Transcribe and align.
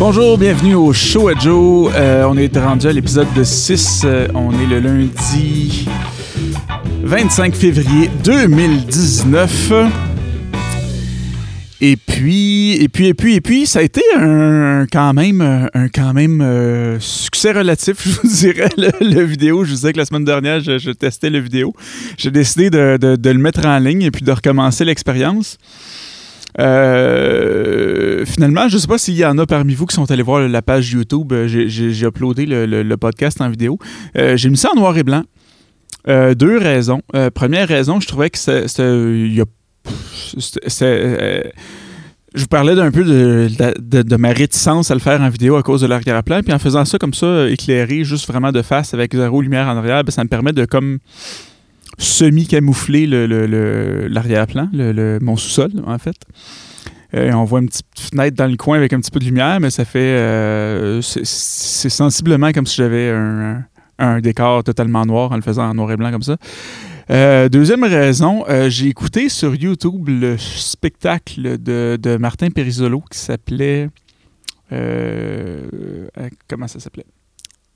Bonjour, 0.00 0.38
bienvenue 0.38 0.76
au 0.76 0.94
Show 0.94 1.28
à 1.28 1.34
Joe. 1.34 1.92
Euh, 1.94 2.24
on 2.24 2.34
est 2.38 2.56
rendu 2.56 2.86
à 2.86 2.92
l'épisode 2.92 3.30
de 3.36 3.44
6. 3.44 4.00
Euh, 4.06 4.28
on 4.34 4.50
est 4.58 4.64
le 4.64 4.80
lundi 4.80 5.86
25 7.02 7.54
février 7.54 8.08
2019. 8.24 9.72
Et 11.82 11.96
puis, 11.98 12.72
et 12.80 12.88
puis, 12.88 13.08
et 13.08 13.14
puis, 13.14 13.34
et 13.34 13.40
puis, 13.42 13.66
ça 13.66 13.80
a 13.80 13.82
été 13.82 14.00
un, 14.16 14.86
quand 14.90 15.12
même, 15.12 15.42
un 15.42 15.90
euh, 15.94 16.96
succès 16.98 17.52
relatif, 17.52 17.98
je 18.02 18.20
vous 18.22 18.34
dirais, 18.34 18.70
le, 18.78 19.22
vidéo. 19.22 19.64
Je 19.64 19.68
vous 19.68 19.76
disais 19.76 19.92
que 19.92 19.98
la 19.98 20.06
semaine 20.06 20.24
dernière, 20.24 20.60
je, 20.60 20.92
testais 20.92 21.28
le 21.28 21.40
vidéo. 21.40 21.74
J'ai 22.16 22.30
décidé 22.30 22.70
de, 22.70 22.96
de, 22.96 23.30
le 23.30 23.38
mettre 23.38 23.66
en 23.66 23.78
ligne 23.78 24.00
et 24.00 24.10
puis 24.10 24.24
de 24.24 24.32
recommencer 24.32 24.86
l'expérience. 24.86 25.58
Euh, 26.58 28.24
finalement, 28.24 28.68
je 28.68 28.76
ne 28.76 28.80
sais 28.80 28.86
pas 28.86 28.98
s'il 28.98 29.14
y 29.14 29.24
en 29.24 29.38
a 29.38 29.46
parmi 29.46 29.74
vous 29.74 29.86
qui 29.86 29.94
sont 29.94 30.10
allés 30.10 30.22
voir 30.22 30.40
la 30.40 30.62
page 30.62 30.92
YouTube. 30.92 31.32
Euh, 31.32 31.46
j'ai 31.46 32.06
uploadé 32.06 32.46
le, 32.46 32.96
podcast 32.96 33.40
en 33.40 33.48
vidéo. 33.48 33.78
Euh, 34.16 34.36
j'ai 34.36 34.50
mis 34.50 34.56
ça 34.56 34.70
en 34.72 34.76
noir 34.76 34.96
et 34.98 35.04
blanc. 35.04 35.22
deux 36.06 36.58
raisons. 36.58 37.02
première 37.34 37.68
raison, 37.68 38.00
je 38.00 38.08
trouvais 38.08 38.30
que 38.30 38.38
c'est. 38.38 38.66
je 38.68 39.44
vous 42.34 42.46
parlais 42.48 42.74
d'un 42.74 42.90
peu 42.90 43.04
de, 43.04 44.16
ma 44.16 44.32
réticence 44.32 44.90
à 44.90 44.94
le 44.94 45.00
faire 45.00 45.20
en 45.20 45.28
vidéo 45.28 45.56
à 45.56 45.62
cause 45.62 45.82
de 45.82 45.86
l'arrière-plan. 45.86 46.42
Puis 46.42 46.52
en 46.52 46.58
faisant 46.58 46.84
ça 46.84 46.98
comme 46.98 47.14
ça, 47.14 47.48
éclairé, 47.48 48.04
juste 48.04 48.26
vraiment 48.26 48.52
de 48.52 48.62
face 48.62 48.92
avec 48.92 49.14
zéro 49.14 49.40
lumière 49.40 49.68
en 49.68 49.76
arrière, 49.76 50.04
ben, 50.04 50.10
ça 50.10 50.24
me 50.24 50.28
permet 50.28 50.52
de 50.52 50.64
comme 50.64 50.98
semi-camouflé 52.00 53.06
l'arrière-plan, 54.08 54.68
le, 54.72 55.18
mon 55.20 55.36
sous-sol, 55.36 55.70
en 55.86 55.98
fait. 55.98 56.16
Euh, 57.14 57.32
on 57.32 57.44
voit 57.44 57.60
une 57.60 57.68
petite 57.68 57.86
fenêtre 57.98 58.36
dans 58.36 58.46
le 58.46 58.56
coin 58.56 58.76
avec 58.76 58.92
un 58.92 59.00
petit 59.00 59.10
peu 59.10 59.18
de 59.18 59.24
lumière, 59.24 59.58
mais 59.60 59.70
ça 59.70 59.84
fait. 59.84 59.98
Euh, 59.98 61.00
c'est 61.02 61.88
sensiblement 61.88 62.52
comme 62.52 62.66
si 62.66 62.76
j'avais 62.76 63.10
un, 63.98 64.20
décor 64.20 64.64
totalement 64.64 65.04
noir 65.04 65.32
en 65.32 65.36
le 65.36 65.42
faisant 65.42 65.68
en 65.68 65.74
noir 65.74 65.92
et 65.92 65.96
blanc 65.96 66.10
comme 66.10 66.22
ça. 66.22 66.36
Euh, 67.10 67.48
deuxième 67.48 67.82
raison, 67.82 68.44
j'ai 68.68 68.86
écouté 68.86 69.28
sur 69.28 69.54
YouTube 69.54 70.08
le 70.08 70.38
spectacle 70.38 71.58
de, 71.60 71.98
de 72.00 72.16
Martin 72.16 72.50
Perisolo 72.50 73.02
qui 73.10 73.18
s'appelait. 73.18 73.88
comment 76.48 76.68
ça 76.68 76.78
s'appelait? 76.78 77.06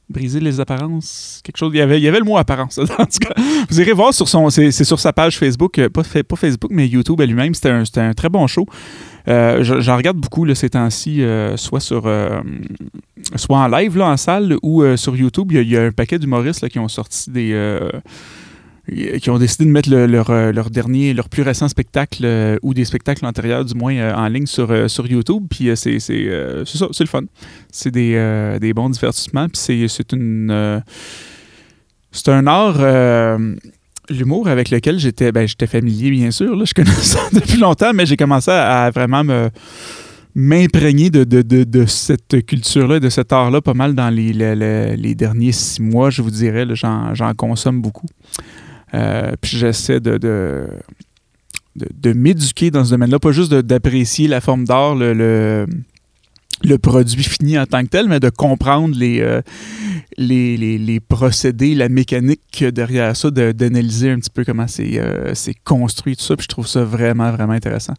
Briser 0.08 0.40
les 0.40 0.60
apparences, 0.60 1.40
quelque 1.42 1.56
chose. 1.56 1.70
Il 1.74 1.78
y 1.78 1.80
avait, 1.80 1.98
il 1.98 2.02
y 2.02 2.08
avait 2.08 2.18
le 2.18 2.24
mot 2.24 2.36
apparence. 2.36 2.78
En 2.98 3.06
tout 3.06 3.18
cas, 3.18 3.34
vous 3.68 3.80
irez 3.80 3.92
voir 3.92 4.12
sur 4.14 4.28
son, 4.28 4.50
c'est, 4.50 4.70
sur 4.70 5.00
sa 5.00 5.12
page 5.12 5.38
Facebook, 5.38 5.78
euh, 5.78 5.88
pas, 5.88 6.02
pas 6.02 6.36
Facebook, 6.36 6.70
mais 6.72 6.86
YouTube 6.86 7.20
lui-même. 7.20 7.54
C'était 7.54 7.70
un, 7.70 7.84
un, 7.96 8.12
très 8.12 8.28
bon 8.28 8.46
show. 8.46 8.66
Euh, 9.26 9.62
j'en 9.62 9.96
regarde 9.96 10.18
beaucoup 10.18 10.52
ces 10.54 10.70
temps-ci, 10.70 11.22
euh, 11.22 11.56
soit 11.56 11.80
sur, 11.80 12.10
soit 13.36 13.58
en 13.58 13.68
live 13.68 13.96
là, 13.96 14.08
en 14.08 14.16
salle 14.16 14.56
ou 14.62 14.84
sur 14.96 15.16
YouTube. 15.16 15.52
Il 15.52 15.68
y, 15.68 15.76
a, 15.76 15.84
un 15.84 15.92
paquet 15.92 16.18
d'humoristes 16.18 16.68
qui 16.68 16.78
ont 16.78 16.88
sorti 16.88 17.30
des 17.30 17.80
qui 18.86 19.30
ont 19.30 19.38
décidé 19.38 19.64
de 19.64 19.70
mettre 19.70 19.90
leur, 19.90 20.30
euh, 20.30 20.52
leur, 20.52 20.70
dernier, 20.70 21.14
leur 21.14 21.28
plus 21.28 21.42
récent 21.42 21.68
spectacle 21.68 22.22
euh, 22.24 22.58
ou 22.62 22.74
des 22.74 22.84
spectacles 22.84 23.24
antérieurs, 23.24 23.64
du 23.64 23.74
moins, 23.74 23.94
euh, 23.94 24.14
en 24.14 24.28
ligne 24.28 24.46
sur, 24.46 24.90
sur 24.90 25.06
YouTube. 25.06 25.44
Puis 25.48 25.70
c'est 25.74 25.98
ça, 25.98 26.86
c'est 26.92 27.04
le 27.04 27.08
fun. 27.08 27.22
C'est 27.70 27.90
des, 27.90 28.58
des, 28.60 28.72
bons 28.74 28.90
divertissements. 28.90 29.48
Puis 29.48 29.88
c'est 29.88 30.12
une. 30.12 30.82
c'est 32.12 32.28
un 32.28 32.46
art. 32.46 33.38
L'humour 34.10 34.48
avec 34.48 34.68
lequel 34.68 34.98
j'étais 34.98 35.32
ben, 35.32 35.48
j'étais 35.48 35.66
familier, 35.66 36.10
bien 36.10 36.30
sûr. 36.30 36.54
Là, 36.54 36.64
je 36.66 36.74
connais 36.74 36.90
ça 36.90 37.20
depuis 37.32 37.58
longtemps, 37.58 37.92
mais 37.94 38.04
j'ai 38.04 38.18
commencé 38.18 38.50
à, 38.50 38.90
vraiment 38.90 39.24
me 39.24 39.48
m'imprégner 40.36 41.10
de, 41.10 41.22
de, 41.22 41.42
de, 41.42 41.62
de, 41.62 41.86
cette 41.86 42.44
culture-là, 42.44 42.98
de 42.98 43.08
cet 43.08 43.32
art-là, 43.32 43.60
pas 43.60 43.72
mal 43.72 43.94
dans 43.94 44.10
les, 44.10 44.32
les, 44.32 44.96
les, 44.96 45.14
derniers 45.14 45.52
six 45.52 45.80
mois, 45.80 46.10
je 46.10 46.22
vous 46.22 46.30
dirais. 46.32 46.66
J'en 46.74 47.34
consomme 47.36 47.80
beaucoup. 47.80 48.08
Euh, 48.94 49.32
puis 49.40 49.56
j'essaie 49.58 50.00
de, 50.00 50.18
de, 50.18 52.12
m'éduquer 52.12 52.70
dans 52.70 52.84
ce 52.84 52.90
domaine-là, 52.90 53.18
pas 53.18 53.32
juste 53.32 53.52
d'apprécier 53.52 54.28
la 54.28 54.40
forme 54.40 54.64
d'art, 54.64 54.94
le, 54.94 55.66
le, 56.62 56.78
produit 56.78 57.24
fini 57.24 57.58
en 57.58 57.66
tant 57.66 57.82
que 57.82 57.88
tel, 57.88 58.08
mais 58.08 58.20
de 58.20 58.30
comprendre 58.30 58.96
les, 58.96 59.20
euh, 59.20 59.42
les, 60.16 60.56
les, 60.56 61.00
procédés, 61.00 61.74
la 61.74 61.88
mécanique 61.88 62.64
derrière 62.64 63.16
ça, 63.16 63.30
d'analyser 63.30 64.10
un 64.10 64.18
petit 64.20 64.30
peu 64.30 64.44
comment 64.44 64.68
c'est 64.68 64.98
euh, 64.98 65.34
construit, 65.64 66.16
tout 66.16 66.22
ça. 66.22 66.36
Puis 66.36 66.44
je 66.44 66.48
trouve 66.48 66.68
ça 66.68 66.84
vraiment, 66.84 67.32
vraiment 67.32 67.54
intéressant. 67.54 67.94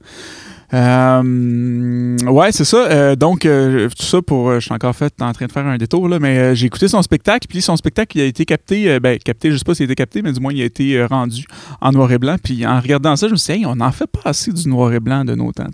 Euh, 0.73 2.17
ouais, 2.25 2.51
c'est 2.51 2.65
ça. 2.65 2.89
Euh, 2.89 3.15
donc, 3.15 3.45
euh, 3.45 3.87
tout 3.89 4.03
ça 4.03 4.21
pour. 4.21 4.53
je 4.55 4.59
suis 4.59 4.73
encore 4.73 4.95
en 5.21 5.33
train 5.33 5.45
de 5.45 5.51
faire 5.51 5.65
un 5.65 5.77
détour, 5.77 6.09
là, 6.09 6.19
mais 6.19 6.55
j'ai 6.55 6.67
écouté 6.67 6.87
son 6.87 7.01
spectacle. 7.01 7.47
Puis 7.47 7.61
son 7.61 7.77
spectacle, 7.77 8.17
il 8.17 8.21
a 8.21 8.25
été 8.25 8.45
capté. 8.45 8.99
ben, 8.99 9.17
capté, 9.19 9.51
je 9.51 9.57
sais 9.57 9.63
pas 9.63 9.75
s'il 9.75 9.83
a 9.83 9.85
été 9.85 9.95
capté, 9.95 10.21
mais 10.21 10.33
du 10.33 10.39
moins, 10.39 10.53
il 10.53 10.61
a 10.61 10.65
été 10.65 11.03
rendu 11.05 11.45
en 11.81 11.91
noir 11.91 12.11
et 12.11 12.17
blanc. 12.17 12.37
Puis 12.43 12.65
en 12.65 12.79
regardant 12.79 13.15
ça, 13.15 13.27
je 13.27 13.33
me 13.33 13.37
suis 13.37 13.59
dit, 13.59 13.65
on 13.65 13.75
n'en 13.75 13.91
fait 13.91 14.07
pas 14.07 14.29
assez 14.29 14.51
du 14.51 14.67
noir 14.67 14.91
et 14.93 14.99
blanc 14.99 15.23
de 15.23 15.35
nos 15.35 15.51
temps. 15.51 15.67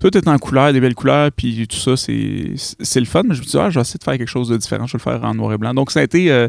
tout 0.00 0.16
est 0.16 0.28
en 0.28 0.38
couleur, 0.38 0.72
des 0.72 0.80
belles 0.80 0.94
couleurs, 0.94 1.30
puis 1.32 1.66
tout 1.68 1.76
ça, 1.76 1.96
c'est 1.96 3.00
le 3.00 3.06
fun. 3.06 3.22
Mais 3.24 3.34
je 3.34 3.40
me 3.40 3.44
suis 3.44 3.52
dit, 3.52 3.58
ah, 3.58 3.70
je 3.70 3.74
vais 3.76 3.82
essayer 3.82 3.98
de 3.98 4.04
faire 4.04 4.18
quelque 4.18 4.28
chose 4.28 4.48
de 4.48 4.56
différent. 4.56 4.86
Je 4.86 4.96
vais 4.96 5.02
le 5.04 5.10
faire 5.10 5.24
en 5.24 5.34
noir 5.34 5.52
et 5.52 5.58
blanc. 5.58 5.74
Donc, 5.74 5.90
ça 5.90 6.00
a 6.00 6.02
été. 6.02 6.48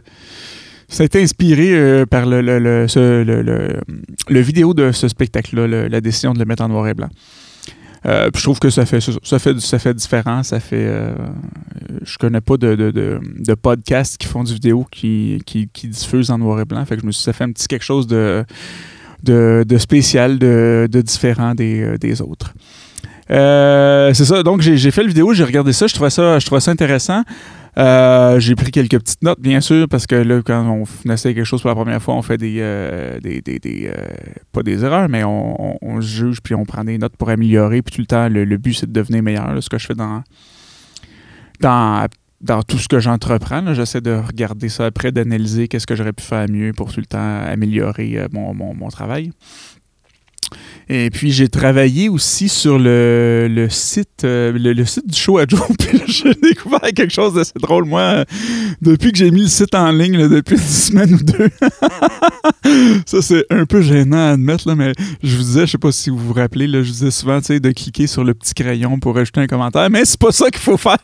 Ça 0.88 1.02
a 1.02 1.06
été 1.08 1.20
inspiré 1.20 2.06
par 2.06 2.28
le, 2.28 2.42
le, 2.42 2.60
le, 2.60 3.82
le, 4.30 4.40
vidéo 4.40 4.76
de 4.76 4.92
ce 4.92 5.08
spectacle-là, 5.08 5.90
la 5.90 6.00
décision 6.00 6.34
de 6.34 6.38
le 6.38 6.46
mettre 6.46 6.64
en 6.64 6.70
noir 6.70 6.88
et 6.88 6.94
blanc. 6.94 7.10
Euh, 8.06 8.30
je 8.36 8.44
trouve 8.44 8.60
que 8.60 8.70
ça 8.70 8.86
fait 8.86 9.00
ça 9.02 9.40
fait 9.40 9.60
ça 9.60 9.80
fait 9.80 9.94
différent. 9.94 10.44
Ça 10.44 10.60
fait 10.60 10.86
euh, 10.86 11.16
je 12.04 12.18
connais 12.18 12.42
pas 12.42 12.58
de, 12.58 12.76
de, 12.76 12.92
de, 12.92 13.54
podcasts 13.56 14.18
qui 14.18 14.28
font 14.28 14.44
du 14.44 14.54
vidéo 14.54 14.86
qui, 14.92 15.42
qui, 15.46 15.68
qui, 15.74 15.88
diffusent 15.88 16.30
en 16.30 16.38
noir 16.38 16.60
et 16.60 16.66
blanc. 16.66 16.86
Fait 16.86 16.96
que 16.96 17.02
je 17.02 17.08
me 17.08 17.12
suis 17.12 17.24
ça 17.24 17.34
fait 17.34 17.46
un 17.46 17.52
petit 17.52 17.68
quelque 17.68 17.84
chose 17.84 18.06
de, 18.06 18.46
de, 19.24 19.78
spécial, 19.78 20.38
de, 20.38 20.88
différent 21.04 21.56
des, 21.56 21.82
euh, 21.82 21.98
des 21.98 22.22
autres. 22.22 22.54
C'est 23.28 24.26
ça. 24.26 24.44
Donc, 24.44 24.62
j'ai 24.62 24.92
fait 24.92 25.02
la 25.02 25.08
vidéo, 25.08 25.34
j'ai 25.34 25.44
regardé 25.44 25.74
ça, 25.74 25.88
je 25.88 25.96
trouvais 25.96 26.12
ça, 26.12 26.38
je 26.38 26.46
trouvais 26.46 26.62
ça 26.62 26.72
intéressant. 26.72 27.24
Euh, 27.78 28.40
j'ai 28.40 28.56
pris 28.56 28.72
quelques 28.72 29.00
petites 29.00 29.22
notes, 29.22 29.40
bien 29.40 29.60
sûr, 29.60 29.88
parce 29.90 30.08
que 30.08 30.16
là, 30.16 30.42
quand 30.42 30.66
on 30.66 31.12
essaie 31.12 31.34
quelque 31.34 31.46
chose 31.46 31.62
pour 31.62 31.70
la 31.70 31.76
première 31.76 32.02
fois, 32.02 32.16
on 32.16 32.22
fait 32.22 32.38
des. 32.38 32.58
Euh, 32.60 33.20
des, 33.20 33.42
des, 33.42 33.60
euh, 33.88 33.94
pas 34.52 34.64
des 34.64 34.84
erreurs, 34.84 35.10
mais 35.10 35.24
on, 35.24 36.02
juge 36.02 36.42
puis 36.42 36.56
on 36.56 36.66
prend 36.66 36.84
des 36.84 36.98
notes 36.98 37.16
pour 37.18 37.30
améliorer. 37.30 37.82
Puis 37.82 37.96
tout 37.96 38.02
le 38.02 38.08
temps, 38.08 38.30
le, 38.30 38.58
but, 38.58 38.74
c'est 38.74 38.88
de 38.88 38.94
devenir 38.94 39.24
meilleur. 39.24 39.62
ce 39.62 39.70
que 39.70 39.78
je 39.78 39.88
fais 39.88 39.96
dans. 39.96 40.24
dans 41.60 42.08
dans 42.42 42.62
tout 42.62 42.78
ce 42.78 42.88
que 42.88 43.00
j'entreprends, 43.00 43.74
j'essaie 43.74 44.02
de 44.02 44.12
regarder 44.12 44.70
ça 44.70 44.86
après, 44.86 45.12
d'analyser 45.12 45.68
qu'est-ce 45.68 45.88
que 45.88 45.96
j'aurais 45.96 46.14
pu 46.14 46.24
faire 46.24 46.48
mieux 46.48 46.74
pour 46.74 46.94
tout 46.94 47.00
le 47.00 47.06
temps 47.08 47.40
améliorer 47.40 48.28
mon, 48.32 48.54
mon 48.54 48.90
travail. 48.90 49.32
Et 50.88 51.10
puis 51.10 51.32
j'ai 51.32 51.48
travaillé 51.48 52.10
aussi 52.10 52.48
sur 52.48 52.78
le, 52.78 53.48
le 53.50 53.70
site 53.70 54.24
euh, 54.24 54.52
le, 54.52 54.86
site 54.86 55.08
du 55.08 55.18
show 55.18 55.38
à 55.38 55.46
Joe. 55.48 55.62
Puis 55.80 56.02
j'ai 56.08 56.34
découvert 56.34 56.82
quelque 56.82 57.14
chose 57.14 57.34
d'assez 57.34 57.54
drôle, 57.60 57.86
moi, 57.86 58.26
depuis 58.82 59.12
que 59.12 59.18
j'ai 59.18 59.32
mis 59.32 59.42
le 59.42 59.48
site 59.48 59.74
en 59.76 59.92
ligne 59.92 60.28
depuis 60.28 60.56
une 60.56 60.62
semaine 60.62 61.14
ou 61.16 61.24
deux. 61.24 61.50
ça, 63.06 63.22
c'est 63.22 63.46
un 63.50 63.66
peu 63.66 63.82
gênant 63.82 64.18
à 64.18 64.32
admettre, 64.32 64.68
là, 64.68 64.76
mais 64.76 64.94
je 65.24 65.36
vous 65.36 65.44
disais, 65.44 65.66
je 65.66 65.72
sais 65.72 65.78
pas 65.78 65.92
si 65.92 66.10
vous 66.10 66.18
vous 66.18 66.34
rappelez, 66.34 66.68
là, 66.68 66.82
je 66.82 66.88
vous 66.88 66.94
disais 66.94 67.12
souvent 67.12 67.40
de 67.40 67.72
cliquer 67.72 68.08
sur 68.08 68.24
le 68.24 68.34
petit 68.34 68.54
crayon 68.54 69.00
pour 69.00 69.18
ajouter 69.18 69.42
un 69.42 69.48
commentaire, 69.48 69.90
mais 69.90 70.06
c'est 70.06 70.20
pas 70.20 70.32
ça 70.32 70.50
qu'il 70.50 70.62
faut 70.62 70.78
faire. 70.78 70.98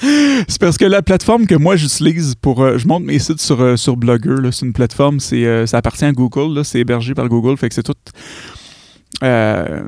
c'est 0.48 0.60
parce 0.60 0.78
que 0.78 0.84
la 0.84 1.02
plateforme 1.02 1.46
que 1.46 1.54
moi 1.54 1.76
j'utilise 1.76 2.34
pour. 2.40 2.62
Euh, 2.62 2.78
je 2.78 2.86
monte 2.88 3.04
mes 3.04 3.18
sites 3.18 3.40
sur, 3.40 3.60
euh, 3.60 3.76
sur 3.76 3.96
Blogger, 3.96 4.50
c'est 4.52 4.66
une 4.66 4.72
plateforme, 4.72 5.20
c'est 5.20 5.66
ça 5.66 5.78
appartient 5.78 6.04
à 6.04 6.12
Google, 6.12 6.64
c'est 6.64 6.80
hébergé 6.80 7.14
par 7.14 7.28
Google, 7.28 7.56
fait 7.56 7.68
que 7.68 7.74
c'est 7.74 7.82
tout 7.82 7.94
euh, 9.22 9.82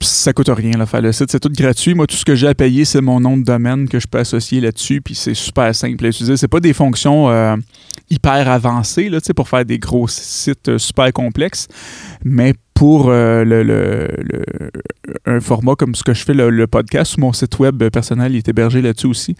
ça 0.00 0.32
coûte 0.32 0.48
rien 0.48 0.72
là, 0.78 0.86
faire 0.86 1.02
le 1.02 1.12
site, 1.12 1.30
c'est 1.30 1.40
tout 1.40 1.50
gratuit. 1.50 1.94
Moi, 1.94 2.06
tout 2.06 2.16
ce 2.16 2.24
que 2.24 2.34
j'ai 2.34 2.48
à 2.48 2.54
payer, 2.54 2.84
c'est 2.84 3.00
mon 3.00 3.20
nom 3.20 3.36
de 3.36 3.42
domaine 3.42 3.88
que 3.88 3.98
je 3.98 4.06
peux 4.06 4.18
associer 4.18 4.60
là-dessus, 4.60 5.00
puis 5.00 5.14
c'est 5.14 5.34
super 5.34 5.74
simple 5.74 6.04
à 6.06 6.08
utiliser. 6.08 6.36
C'est 6.36 6.48
pas 6.48 6.60
des 6.60 6.72
fonctions 6.72 7.28
euh, 7.30 7.56
hyper 8.10 8.48
avancées 8.48 9.08
là, 9.08 9.18
pour 9.34 9.48
faire 9.48 9.64
des 9.64 9.78
gros 9.78 10.06
sites 10.06 10.68
euh, 10.68 10.78
super 10.78 11.12
complexes, 11.12 11.66
mais 12.24 12.54
pour 12.74 13.10
le, 13.10 14.06
un 15.26 15.40
format 15.40 15.74
comme 15.74 15.96
ce 15.96 16.04
que 16.04 16.14
je 16.14 16.24
fais, 16.24 16.32
le, 16.32 16.66
podcast, 16.68 17.18
mon 17.18 17.32
site 17.32 17.58
web 17.58 17.82
personnel 17.88 18.34
il 18.34 18.36
est 18.36 18.48
hébergé 18.48 18.80
là-dessus 18.80 19.08
aussi, 19.08 19.34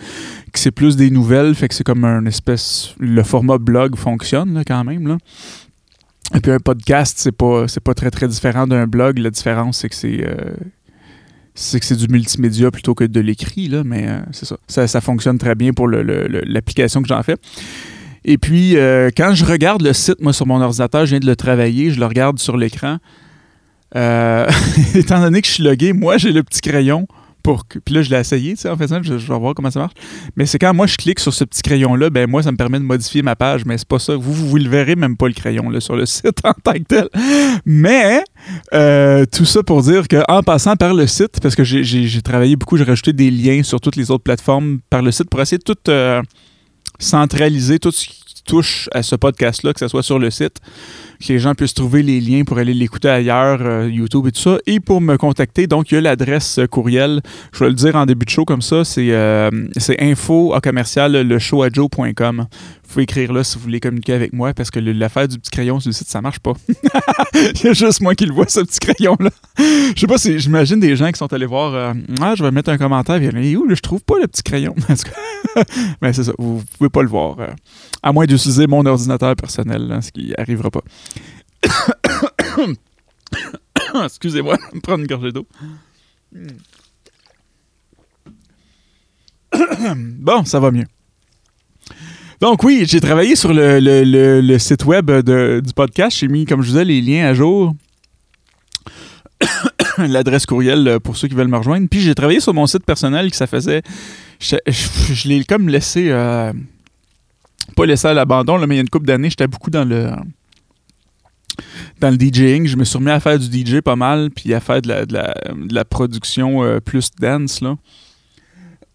que 0.52 0.58
c'est 0.58 0.72
plus 0.72 0.96
des 0.96 1.10
nouvelles, 1.10 1.54
fait 1.54 1.68
que 1.68 1.76
c'est 1.76 1.84
comme 1.84 2.04
un 2.04 2.26
espèce... 2.26 2.96
Le 2.98 3.22
format 3.22 3.58
blog 3.58 3.94
fonctionne 3.94 4.64
quand 4.66 4.82
même, 4.82 5.06
là. 5.06 5.18
Et 6.34 6.40
puis 6.40 6.52
un 6.52 6.58
podcast, 6.58 7.16
c'est 7.18 7.32
pas, 7.32 7.66
pas 7.82 7.94
très 7.94 8.10
très 8.10 8.28
différent 8.28 8.66
d'un 8.66 8.86
blog. 8.86 9.18
La 9.18 9.30
différence, 9.30 9.78
c'est 9.78 9.88
que 9.88 9.94
c'est, 9.94 10.26
euh, 10.26 10.52
que 11.54 11.84
c'est 11.84 11.96
du 11.96 12.08
multimédia 12.08 12.70
plutôt 12.70 12.94
que 12.94 13.04
de 13.04 13.20
l'écrit, 13.20 13.68
là, 13.68 13.82
mais 13.84 14.08
euh, 14.08 14.20
c'est 14.32 14.46
ça. 14.46 14.86
ça. 14.86 15.00
fonctionne 15.00 15.38
très 15.38 15.54
bien 15.54 15.72
pour 15.72 15.88
l'application 15.88 17.00
que 17.02 17.08
j'en 17.08 17.22
fais. 17.22 17.36
Et 18.24 18.36
puis, 18.36 18.76
euh, 18.76 19.10
quand 19.16 19.34
je 19.34 19.44
regarde 19.44 19.80
le 19.80 19.92
site, 19.94 20.20
moi, 20.20 20.32
sur 20.32 20.46
mon 20.46 20.60
ordinateur, 20.60 21.06
je 21.06 21.10
viens 21.10 21.20
de 21.20 21.26
le 21.26 21.36
travailler, 21.36 21.90
je 21.90 21.98
le 21.98 22.06
regarde 22.06 22.38
sur 22.38 22.56
l'écran. 22.56 22.98
étant 23.94 25.20
donné 25.20 25.40
que 25.40 25.46
je 25.46 25.52
suis 25.54 25.62
logué, 25.62 25.94
moi, 25.94 26.18
j'ai 26.18 26.30
le 26.30 26.42
petit 26.42 26.60
crayon 26.60 27.08
Puis 27.84 27.94
là, 27.94 28.02
je 28.02 28.10
l'ai 28.10 28.16
essayé, 28.20 28.54
tu 28.54 28.60
sais, 28.62 28.68
en 28.68 28.76
faisant, 28.76 29.02
je, 29.02 29.18
je 29.18 29.32
vais 29.32 29.38
voir 29.38 29.54
comment 29.54 29.70
ça 29.70 29.80
marche. 29.80 29.94
Mais 30.36 30.46
c'est 30.46 30.58
quand 30.58 30.74
moi, 30.74 30.86
je 30.86 30.96
clique 30.96 31.20
sur 31.20 31.32
ce 31.32 31.44
petit 31.44 31.62
crayon-là, 31.62 32.10
ben 32.10 32.28
moi, 32.28 32.42
ça 32.42 32.52
me 32.52 32.56
permet 32.56 32.78
de 32.78 32.84
modifier 32.84 33.22
ma 33.22 33.36
page, 33.36 33.64
mais 33.64 33.78
c'est 33.78 33.88
pas 33.88 33.98
ça. 33.98 34.16
Vous, 34.16 34.32
vous, 34.32 34.48
vous 34.48 34.56
le 34.56 34.68
verrez 34.68 34.96
même 34.96 35.16
pas, 35.16 35.28
le 35.28 35.34
crayon, 35.34 35.70
là, 35.70 35.80
sur 35.80 35.96
le 35.96 36.06
site 36.06 36.44
en 36.44 36.52
tant 36.52 36.72
que 36.74 36.84
tel. 36.88 37.08
Mais, 37.64 38.22
euh, 38.74 39.24
tout 39.26 39.44
ça 39.44 39.62
pour 39.62 39.82
dire 39.82 40.08
qu'en 40.08 40.42
passant 40.42 40.76
par 40.76 40.94
le 40.94 41.06
site, 41.06 41.40
parce 41.40 41.54
que 41.54 41.64
j'ai- 41.64 42.22
travaillé 42.22 42.56
beaucoup, 42.56 42.76
j'ai 42.76 42.84
rajouté 42.84 43.12
des 43.12 43.30
liens 43.30 43.62
sur 43.62 43.80
toutes 43.80 43.96
les 43.96 44.10
autres 44.10 44.24
plateformes 44.24 44.80
par 44.90 45.02
le 45.02 45.10
site 45.12 45.30
pour 45.30 45.40
essayer 45.40 45.58
de 45.58 45.62
tout 45.62 45.76
euh, 45.88 46.20
centraliser, 46.98 47.78
tout 47.78 47.90
ce 47.92 48.06
touche 48.48 48.88
à 48.92 49.02
ce 49.02 49.14
podcast-là, 49.14 49.72
que 49.74 49.78
ce 49.80 49.88
soit 49.88 50.02
sur 50.02 50.18
le 50.18 50.30
site, 50.30 50.56
que 51.20 51.32
les 51.32 51.38
gens 51.38 51.54
puissent 51.54 51.74
trouver 51.74 52.02
les 52.02 52.20
liens 52.20 52.42
pour 52.44 52.58
aller 52.58 52.72
l'écouter 52.74 53.08
ailleurs, 53.08 53.58
euh, 53.60 53.88
YouTube 53.90 54.26
et 54.26 54.32
tout 54.32 54.40
ça, 54.40 54.58
et 54.66 54.80
pour 54.80 55.00
me 55.00 55.16
contacter. 55.16 55.66
Donc, 55.66 55.90
il 55.92 55.96
y 55.96 55.98
a 55.98 56.00
l'adresse 56.00 56.58
euh, 56.58 56.66
courriel. 56.66 57.20
Je 57.52 57.58
vais 57.60 57.68
le 57.68 57.74
dire 57.74 57.94
en 57.96 58.06
début 58.06 58.24
de 58.24 58.30
show 58.30 58.44
comme 58.44 58.62
ça. 58.62 58.84
C'est 58.84 59.10
euh, 59.10 59.50
info 60.00 60.54
à 60.54 60.60
commercial 60.60 61.12
leshowadjoe.com. 61.12 62.46
Vous 62.50 62.92
pouvez 62.94 63.02
écrire 63.02 63.32
là 63.34 63.44
si 63.44 63.58
vous 63.58 63.64
voulez 63.64 63.80
communiquer 63.80 64.14
avec 64.14 64.32
moi 64.32 64.54
parce 64.54 64.70
que 64.70 64.80
le- 64.80 64.92
l'affaire 64.92 65.28
du 65.28 65.38
petit 65.38 65.50
crayon 65.50 65.78
sur 65.78 65.90
le 65.90 65.92
site, 65.92 66.08
ça 66.08 66.22
marche 66.22 66.38
pas. 66.38 66.54
il 67.34 67.62
y 67.64 67.68
a 67.68 67.72
juste 67.74 68.00
moi 68.00 68.14
qui 68.14 68.24
le 68.24 68.32
vois, 68.32 68.46
ce 68.48 68.60
petit 68.60 68.80
crayon-là. 68.80 69.30
Je 69.58 70.00
sais 70.00 70.06
pas 70.06 70.16
si 70.16 70.38
j'imagine 70.38 70.80
des 70.80 70.96
gens 70.96 71.10
qui 71.12 71.18
sont 71.18 71.30
allés 71.34 71.44
voir 71.44 71.74
euh, 71.74 71.92
Ah, 72.20 72.34
je 72.34 72.42
vais 72.42 72.50
mettre 72.50 72.70
un 72.70 72.78
commentaire. 72.78 73.16
A, 73.16 73.18
où, 73.56 73.66
là, 73.66 73.74
je 73.74 73.82
trouve 73.82 74.02
pas 74.02 74.14
le 74.20 74.26
petit 74.26 74.42
crayon. 74.42 74.74
Mais 76.00 76.12
c'est 76.14 76.24
ça, 76.24 76.32
vous 76.38 76.62
pouvez 76.78 76.88
pas 76.90 77.02
le 77.02 77.08
voir. 77.08 77.36
À 78.02 78.12
moins 78.12 78.26
d'utiliser 78.26 78.66
mon 78.66 78.84
ordinateur 78.86 79.34
personnel, 79.36 79.86
là, 79.86 80.00
ce 80.00 80.12
qui 80.12 80.32
arrivera 80.38 80.70
pas. 80.70 80.82
Excusez-moi, 84.04 84.56
me 84.74 84.80
prendre 84.80 85.00
une 85.00 85.06
gorgée 85.06 85.32
d'eau. 85.32 85.46
bon, 89.96 90.44
ça 90.44 90.60
va 90.60 90.70
mieux. 90.70 90.86
Donc 92.40 92.62
oui, 92.62 92.84
j'ai 92.86 93.00
travaillé 93.00 93.34
sur 93.34 93.52
le, 93.52 94.58
site 94.58 94.84
web 94.84 95.10
du 95.10 95.72
podcast. 95.74 96.18
J'ai 96.18 96.28
mis, 96.28 96.44
comme 96.44 96.62
je 96.62 96.68
disais, 96.68 96.84
les 96.84 97.00
liens 97.00 97.26
à 97.26 97.34
jour. 97.34 97.74
L'adresse 99.98 100.46
courriel 100.46 100.86
euh, 100.86 101.00
pour 101.00 101.16
ceux 101.16 101.26
qui 101.26 101.34
veulent 101.34 101.48
me 101.48 101.56
rejoindre. 101.56 101.88
Puis 101.90 102.00
j'ai 102.00 102.14
travaillé 102.14 102.38
sur 102.38 102.54
mon 102.54 102.68
site 102.68 102.84
personnel 102.84 103.30
que 103.30 103.36
ça 103.36 103.48
faisait... 103.48 103.82
Je 104.38 105.28
l'ai 105.28 105.44
comme 105.44 105.68
laissé... 105.68 106.10
euh, 106.10 106.52
pas 107.74 107.86
laissé 107.86 108.08
à 108.08 108.14
l'abandon, 108.14 108.58
mais 108.66 108.74
il 108.74 108.78
y 108.78 108.80
a 108.80 108.82
une 108.82 108.88
couple 108.88 109.06
d'années, 109.06 109.30
j'étais 109.30 109.46
beaucoup 109.46 109.70
dans 109.70 109.84
le 109.84 110.10
dans 112.00 112.10
le 112.10 112.16
DJing. 112.16 112.66
Je 112.66 112.76
me 112.76 112.84
suis 112.84 112.98
remis 112.98 113.10
à 113.10 113.20
faire 113.20 113.38
du 113.38 113.46
DJ 113.46 113.80
pas 113.80 113.96
mal, 113.96 114.30
puis 114.30 114.54
à 114.54 114.60
faire 114.60 114.82
de 114.82 114.88
la, 114.88 115.04
de 115.04 115.74
la, 115.74 115.84
production 115.84 116.62
euh, 116.62 116.80
plus 116.80 117.10
dance. 117.18 117.60
Là. 117.60 117.76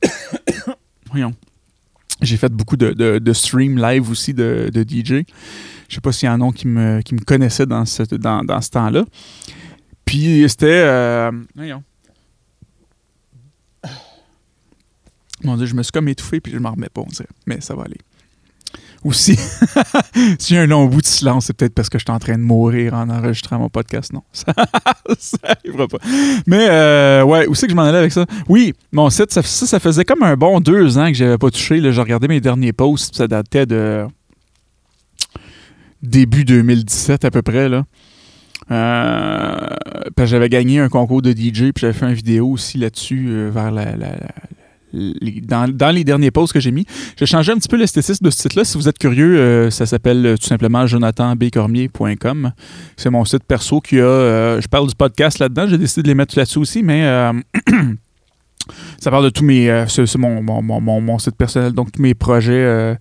Voyons. 1.11 1.33
J'ai 2.21 2.37
fait 2.37 2.51
beaucoup 2.51 2.77
de, 2.77 2.91
de, 2.91 3.19
de 3.19 3.33
stream 3.33 3.77
live 3.77 4.09
aussi 4.09 4.33
de, 4.33 4.69
de 4.73 4.83
DJ. 4.83 5.25
Je 5.89 5.95
sais 5.95 6.01
pas 6.01 6.11
s'il 6.11 6.27
y 6.27 6.31
en 6.31 6.41
a 6.41 6.51
qui 6.53 6.67
me, 6.67 7.01
qui 7.01 7.15
me 7.15 7.19
connaissaient 7.19 7.65
dans 7.65 7.85
ce, 7.85 8.03
dans, 8.15 8.43
dans 8.43 8.61
ce 8.61 8.69
temps-là. 8.69 9.03
Puis 10.05 10.45
c'était... 10.47 10.83
euh, 10.85 11.31
voyons. 11.55 11.83
Mon 15.43 15.57
Dieu, 15.57 15.65
je 15.65 15.75
me 15.75 15.83
suis 15.83 15.91
comme 15.91 16.07
étouffé, 16.07 16.39
puis 16.39 16.53
je 16.53 16.57
m'en 16.57 16.71
remets 16.71 16.87
pas, 16.87 17.01
on 17.01 17.07
dirait. 17.07 17.27
Mais 17.45 17.59
ça 17.59 17.75
va 17.75 17.83
aller. 17.83 17.97
Aussi, 19.03 19.35
s'il 20.39 20.55
y 20.55 20.59
a 20.59 20.61
un 20.61 20.65
long 20.65 20.85
bout 20.85 21.01
de 21.01 21.05
silence, 21.05 21.45
c'est 21.47 21.53
peut-être 21.57 21.73
parce 21.73 21.89
que 21.89 21.99
je 21.99 22.03
suis 22.05 22.11
en 22.13 22.19
train 22.19 22.35
de 22.37 22.41
mourir 22.43 22.93
en 22.93 23.09
enregistrant 23.09 23.59
mon 23.59 23.69
podcast. 23.69 24.13
Non, 24.13 24.23
ça, 24.31 24.53
ça 25.19 25.37
arrivera 25.43 25.87
pas. 25.87 25.97
Mais 26.47 26.67
euh, 26.69 27.23
ouais, 27.23 27.45
où 27.47 27.55
c'est 27.55 27.65
que 27.67 27.71
je 27.71 27.75
m'en 27.75 27.83
allais 27.83 27.97
avec 27.97 28.13
ça? 28.13 28.25
Oui, 28.47 28.73
mon 28.93 29.09
site, 29.09 29.31
ça, 29.33 29.41
ça, 29.43 29.65
ça 29.67 29.79
faisait 29.79 30.05
comme 30.05 30.23
un 30.23 30.35
bon 30.37 30.59
deux 30.61 30.97
ans 30.97 31.07
que 31.07 31.13
j'avais 31.15 31.37
pas 31.37 31.51
touché. 31.51 31.81
Je 31.91 31.99
regardais 32.01 32.27
mes 32.29 32.39
derniers 32.39 32.71
posts, 32.73 33.15
ça 33.17 33.27
datait 33.27 33.65
de 33.65 34.05
début 36.01 36.45
2017 36.45 37.25
à 37.25 37.31
peu 37.31 37.41
près. 37.41 37.67
Là. 37.69 37.83
Euh, 38.71 39.67
j'avais 40.23 40.49
gagné 40.49 40.79
un 40.79 40.89
concours 40.89 41.21
de 41.21 41.31
DJ, 41.31 41.71
puis 41.73 41.81
j'avais 41.81 41.93
fait 41.93 42.05
une 42.07 42.13
vidéo 42.13 42.47
aussi 42.49 42.77
là-dessus 42.77 43.27
euh, 43.29 43.49
vers 43.53 43.71
la- 43.71 43.95
dans 44.93 45.91
les 45.91 46.03
derniers 46.03 46.31
posts 46.31 46.53
que 46.53 46.59
j'ai 46.59 46.71
mis. 46.71 46.85
J'ai 47.17 47.25
changé 47.25 47.51
un 47.51 47.55
petit 47.55 47.67
peu 47.67 47.77
l'esthétisme 47.77 48.25
de 48.25 48.29
ce 48.29 48.39
site-là. 48.39 48.63
Si 48.63 48.77
vous 48.77 48.87
êtes 48.87 48.97
curieux, 48.97 49.37
euh, 49.37 49.69
ça 49.69 49.85
s'appelle 49.85 50.25
euh, 50.25 50.37
tout 50.37 50.47
simplement 50.47 50.85
jonathanbcormier.com. 50.87 52.51
C'est 52.97 53.09
mon 53.09 53.25
site 53.25 53.43
perso 53.43 53.81
qui 53.81 53.99
a. 53.99 54.03
euh, 54.03 54.61
je 54.61 54.67
parle 54.67 54.87
du 54.87 54.95
podcast 54.95 55.39
là-dedans. 55.39 55.67
J'ai 55.67 55.77
décidé 55.77 56.03
de 56.03 56.07
les 56.07 56.15
mettre 56.15 56.37
là-dessus 56.37 56.59
aussi, 56.59 56.83
mais. 56.83 57.03
Ça 58.99 59.11
parle 59.11 59.25
de 59.25 59.29
tous 59.29 59.43
mes. 59.43 59.69
euh, 59.69 59.85
c'est 59.87 60.15
mon, 60.17 60.41
mon, 60.41 60.61
mon, 60.61 61.01
mon- 61.01 61.19
site 61.19 61.35
personnel, 61.35 61.73
donc 61.73 61.91
tous 61.91 62.01
mes 62.01 62.13
projets, 62.13 62.53
euh, 62.53 62.95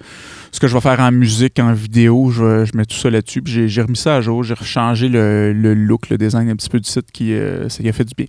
ce 0.51 0.61
que 0.61 0.67
je 0.67 0.75
vais 0.75 0.81
faire 0.81 1.01
en 1.01 1.13
musique, 1.13 1.59
en 1.59 1.73
vidéo, 1.73 2.31
je, 2.31 2.65
mets 2.77 2.85
tout 2.85 2.97
ça 2.97 3.11
là-dessus. 3.11 3.43
Puis 3.43 3.69
j'ai- 3.69 3.83
remis 3.83 3.97
ça 3.97 4.17
à 4.17 4.21
jour, 4.21 4.43
j'ai 4.43 4.55
rechangé 4.55 5.09
le, 5.09 5.53
look, 5.75 6.11
le 6.11 6.19
design 6.19 6.49
un 6.51 6.57
petit 6.57 6.69
peu 6.69 6.81
du 6.81 6.89
site 6.89 7.11
qui, 7.13 7.33
euh, 7.33 7.69
ça 7.69 7.83
y 7.83 7.89
a 7.89 7.93
fait 7.93 8.05
du 8.05 8.15
bien. 8.17 8.27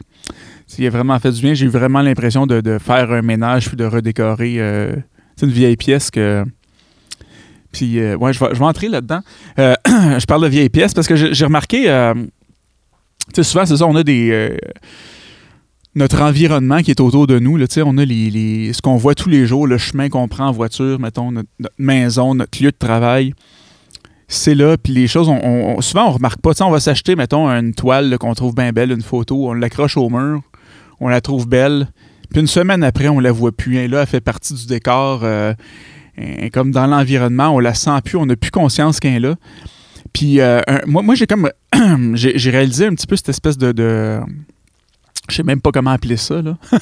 Ça 0.67 0.81
y 0.81 0.87
a 0.87 0.89
vraiment 0.89 1.17
fait 1.19 1.31
du 1.31 1.41
bien. 1.41 1.53
J'ai 1.53 1.65
eu 1.65 1.69
vraiment 1.69 2.01
l'impression 2.01 2.45
de, 2.47 2.77
faire 2.79 3.11
un 3.11 3.21
ménage 3.21 3.67
puis 3.67 3.77
de 3.77 3.85
redécorer. 3.85 4.55
c'est 5.35 5.45
une 5.45 5.51
vieille 5.51 5.77
pièce 5.77 6.09
que. 6.09 6.43
Puis, 7.71 7.99
ouais, 7.99 8.33
je 8.33 8.39
vais, 8.39 8.49
je 8.53 8.59
vais 8.59 8.65
entrer 8.65 8.87
là-dedans. 8.87 9.21
Je 9.57 10.25
parle 10.25 10.43
de 10.43 10.47
vieille 10.47 10.69
pièce 10.69 10.93
parce 10.93 11.07
que 11.07 11.15
j'ai 11.15 11.45
remarqué. 11.45 11.83
tu 11.83 13.35
sais, 13.35 13.43
souvent, 13.43 13.65
c'est 13.65 13.77
ça, 13.77 13.85
on 13.87 13.95
a 13.95 14.03
des. 14.03 14.57
Notre 15.95 16.21
environnement 16.21 16.79
qui 16.81 16.91
est 16.91 16.99
autour 16.99 17.27
de 17.27 17.37
nous, 17.39 17.55
là, 17.57 17.65
on 17.85 17.97
a 17.97 18.05
les, 18.05 18.29
les- 18.29 18.73
ce 18.73 18.81
qu'on 18.81 18.97
voit 18.97 19.13
tous 19.15 19.29
les 19.29 19.45
jours, 19.45 19.67
le 19.67 19.77
chemin 19.77 20.09
qu'on 20.09 20.27
prend 20.27 20.47
en 20.47 20.51
voiture, 20.51 20.99
mettons, 20.99 21.31
notre, 21.31 21.49
maison, 21.77 22.33
notre 22.35 22.63
lieu 22.63 22.71
de 22.71 22.77
travail. 22.77 23.33
C'est 24.27 24.55
là, 24.55 24.77
puis 24.77 24.93
les 24.93 25.07
choses, 25.07 25.29
on, 25.29 25.39
on- 25.43 25.81
souvent 25.81 26.07
on 26.07 26.11
remarque 26.11 26.41
pas. 26.41 26.51
Tu 26.53 26.57
sais, 26.59 26.63
on 26.63 26.71
va 26.71 26.79
s'acheter, 26.79 27.15
mettons, 27.15 27.47
une 27.49 27.73
toile 27.75 28.17
qu'on 28.17 28.33
trouve 28.33 28.55
bien 28.55 28.71
belle, 28.71 28.91
une 28.91 29.01
photo, 29.03 29.49
on 29.49 29.53
l'accroche 29.53 29.97
au 29.97 30.09
mur, 30.09 30.41
on 30.99 31.09
la 31.09 31.21
trouve 31.21 31.47
belle, 31.47 31.87
puis 32.31 32.41
une 32.41 32.47
semaine 32.47 32.83
après, 32.83 33.09
on 33.09 33.19
la 33.19 33.31
voit 33.31 33.51
plus. 33.51 33.87
Là, 33.87 34.01
elle 34.01 34.07
fait 34.07 34.21
partie 34.21 34.53
du 34.55 34.65
décor. 34.65 35.19
euh, 35.23 35.53
comme 36.51 36.71
dans 36.71 36.87
l'environnement, 36.87 37.49
on 37.49 37.59
la 37.59 37.73
sent 37.73 37.99
plus, 38.05 38.17
on 38.17 38.25
n'a 38.25 38.35
plus 38.35 38.51
conscience 38.51 38.99
qu'elle 38.99 39.15
est 39.15 39.19
là. 39.19 39.35
Puis 40.13 40.39
euh, 40.39 40.61
moi, 40.85 41.01
moi 41.01 41.15
j'ai 41.15 41.25
comme 41.27 41.49
j'ai 42.13 42.49
réalisé 42.51 42.85
un 42.87 42.93
petit 42.93 43.07
peu 43.07 43.15
cette 43.15 43.29
espèce 43.29 43.57
de 43.57 44.19
je 45.29 45.35
sais 45.35 45.43
même 45.43 45.61
pas 45.61 45.71
comment 45.71 45.91
appeler 45.91 46.17
ça, 46.17 46.41
là. 46.41 46.57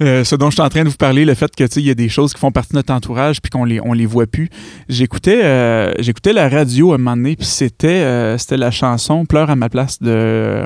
Euh, 0.00 0.22
ce 0.22 0.36
dont 0.36 0.50
je 0.50 0.54
suis 0.54 0.62
en 0.62 0.68
train 0.68 0.84
de 0.84 0.88
vous 0.88 0.96
parler, 0.96 1.24
le 1.24 1.34
fait 1.34 1.54
que, 1.54 1.64
il 1.78 1.86
y 1.86 1.90
a 1.90 1.94
des 1.94 2.08
choses 2.08 2.32
qui 2.32 2.38
font 2.38 2.52
partie 2.52 2.70
de 2.72 2.76
notre 2.76 2.92
entourage 2.92 3.40
puis 3.40 3.50
qu'on 3.50 3.64
les, 3.64 3.80
on 3.80 3.92
les 3.92 4.06
voit 4.06 4.26
plus. 4.26 4.48
J'écoutais 4.88 5.42
euh, 5.42 5.92
j'écoutais 5.98 6.32
la 6.32 6.48
radio 6.48 6.92
à 6.92 6.94
un 6.94 6.98
moment 6.98 7.16
donné, 7.16 7.34
puis 7.34 7.46
c'était 7.46 7.88
euh, 7.88 8.38
c'était 8.38 8.56
la 8.56 8.70
chanson 8.70 9.26
Pleure 9.26 9.50
à 9.50 9.56
ma 9.56 9.68
place 9.68 10.00
de... 10.00 10.62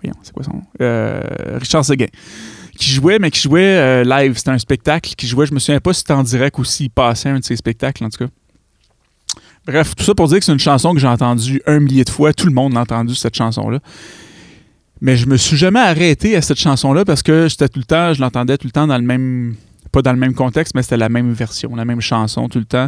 voyons, 0.00 0.16
c'est 0.22 0.32
quoi 0.32 0.44
son 0.44 0.62
Richard 1.58 1.84
Seguin. 1.84 2.06
Qui 2.78 2.90
jouait, 2.90 3.18
mais 3.18 3.30
qui 3.30 3.40
jouait 3.40 4.04
live. 4.04 4.36
C'était 4.36 4.50
un 4.50 4.58
spectacle 4.58 5.14
qui 5.16 5.26
jouait. 5.26 5.46
Je 5.46 5.54
me 5.54 5.58
souviens 5.58 5.80
pas 5.80 5.92
si 5.92 6.00
c'était 6.00 6.12
en 6.12 6.22
direct 6.22 6.58
ou 6.58 6.64
s'il 6.64 6.90
passait 6.90 7.30
un 7.30 7.40
de 7.40 7.44
ses 7.44 7.56
spectacles, 7.56 8.04
en 8.04 8.10
tout 8.10 8.26
cas. 8.26 8.30
Bref, 9.66 9.94
tout 9.94 10.04
ça 10.04 10.14
pour 10.14 10.28
dire 10.28 10.38
que 10.38 10.44
c'est 10.44 10.52
une 10.52 10.58
chanson 10.58 10.92
que 10.92 11.00
j'ai 11.00 11.08
entendue 11.08 11.62
un 11.66 11.80
millier 11.80 12.04
de 12.04 12.10
fois. 12.10 12.32
Tout 12.32 12.46
le 12.46 12.52
monde 12.52 12.76
a 12.76 12.80
entendu 12.80 13.14
cette 13.14 13.34
chanson-là. 13.34 13.78
Mais 15.02 15.16
je 15.16 15.26
me 15.26 15.36
suis 15.36 15.56
jamais 15.56 15.80
arrêté 15.80 16.36
à 16.36 16.42
cette 16.42 16.60
chanson-là 16.60 17.04
parce 17.04 17.24
que 17.24 17.48
j'étais 17.48 17.68
tout 17.68 17.80
le 17.80 17.84
temps, 17.84 18.14
je 18.14 18.20
l'entendais 18.20 18.56
tout 18.56 18.68
le 18.68 18.70
temps 18.70 18.86
dans 18.86 18.96
le 18.96 19.02
même, 19.02 19.56
pas 19.90 20.00
dans 20.00 20.12
le 20.12 20.18
même 20.18 20.32
contexte, 20.32 20.76
mais 20.76 20.82
c'était 20.82 20.96
la 20.96 21.08
même 21.08 21.32
version, 21.32 21.74
la 21.74 21.84
même 21.84 22.00
chanson 22.00 22.48
tout 22.48 22.60
le 22.60 22.64
temps. 22.64 22.86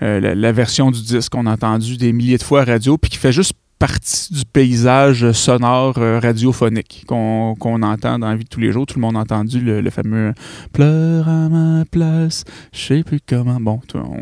Euh, 0.00 0.34
la, 0.34 0.52
version 0.52 0.90
du 0.90 1.02
disque 1.02 1.32
qu'on 1.32 1.44
a 1.44 1.52
entendu 1.52 1.98
des 1.98 2.14
milliers 2.14 2.38
de 2.38 2.42
fois 2.42 2.62
à 2.62 2.64
radio, 2.64 2.96
puis 2.96 3.10
qui 3.10 3.18
fait 3.18 3.32
juste 3.32 3.52
partie 3.78 4.32
du 4.32 4.46
paysage 4.50 5.30
sonore 5.32 5.98
euh, 5.98 6.20
radiophonique 6.20 7.04
qu'on 7.06 7.82
entend 7.82 8.18
dans 8.18 8.30
la 8.30 8.36
vie 8.36 8.44
de 8.44 8.48
tous 8.48 8.60
les 8.60 8.72
jours. 8.72 8.86
Tout 8.86 8.98
le 8.98 9.02
monde 9.02 9.16
a 9.16 9.20
entendu 9.20 9.60
le, 9.60 9.90
fameux 9.90 10.32
Pleure 10.72 11.28
à 11.28 11.50
ma 11.50 11.84
place, 11.84 12.44
je 12.72 12.80
sais 12.80 13.04
plus 13.04 13.20
comment. 13.26 13.60
Bon, 13.60 13.80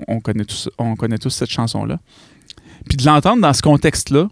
on 0.08 0.18
connaît 0.18 0.44
tous, 0.44 0.68
on 0.78 0.96
connaît 0.96 1.18
tous 1.18 1.30
cette 1.30 1.50
chanson-là. 1.50 2.00
Puis 2.88 2.96
de 2.96 3.06
l'entendre 3.06 3.40
dans 3.40 3.52
ce 3.52 3.62
contexte-là, 3.62 4.28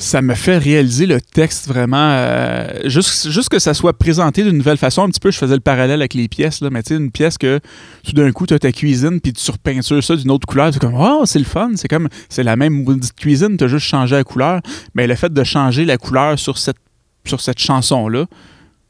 ça 0.00 0.22
me 0.22 0.34
fait 0.34 0.56
réaliser 0.56 1.04
le 1.04 1.20
texte 1.20 1.68
vraiment. 1.68 2.10
euh, 2.12 2.66
juste, 2.86 3.28
juste 3.30 3.50
que 3.50 3.58
ça 3.58 3.74
soit 3.74 3.92
présenté 3.92 4.42
d'une 4.42 4.56
nouvelle 4.56 4.78
façon. 4.78 5.02
Un 5.02 5.10
petit 5.10 5.20
peu, 5.20 5.30
je 5.30 5.38
faisais 5.38 5.54
le 5.54 5.60
parallèle 5.60 6.00
avec 6.00 6.14
les 6.14 6.26
pièces, 6.26 6.62
là, 6.62 6.70
mais 6.70 6.82
tu 6.82 6.94
sais, 6.94 7.00
une 7.00 7.10
pièce 7.10 7.36
que 7.36 7.60
tout 8.04 8.12
d'un 8.12 8.32
coup, 8.32 8.46
tu 8.46 8.54
as 8.54 8.58
ta 8.58 8.72
cuisine, 8.72 9.20
puis 9.20 9.34
tu 9.34 9.42
surpeintures 9.42 10.02
ça 10.02 10.16
d'une 10.16 10.30
autre 10.30 10.46
couleur. 10.46 10.72
C'est 10.72 10.80
comme, 10.80 10.96
oh, 10.96 11.22
c'est 11.26 11.38
le 11.38 11.44
fun. 11.44 11.72
C'est 11.76 11.88
comme, 11.88 12.08
c'est 12.30 12.42
la 12.42 12.56
même 12.56 12.86
cuisine, 13.14 13.56
tu 13.58 13.64
as 13.64 13.68
juste 13.68 13.86
changé 13.86 14.16
la 14.16 14.24
couleur. 14.24 14.62
Mais 14.94 15.06
le 15.06 15.14
fait 15.14 15.32
de 15.32 15.44
changer 15.44 15.84
la 15.84 15.98
couleur 15.98 16.38
sur 16.38 16.56
cette, 16.56 16.78
sur 17.26 17.40
cette 17.42 17.58
chanson-là, 17.58 18.24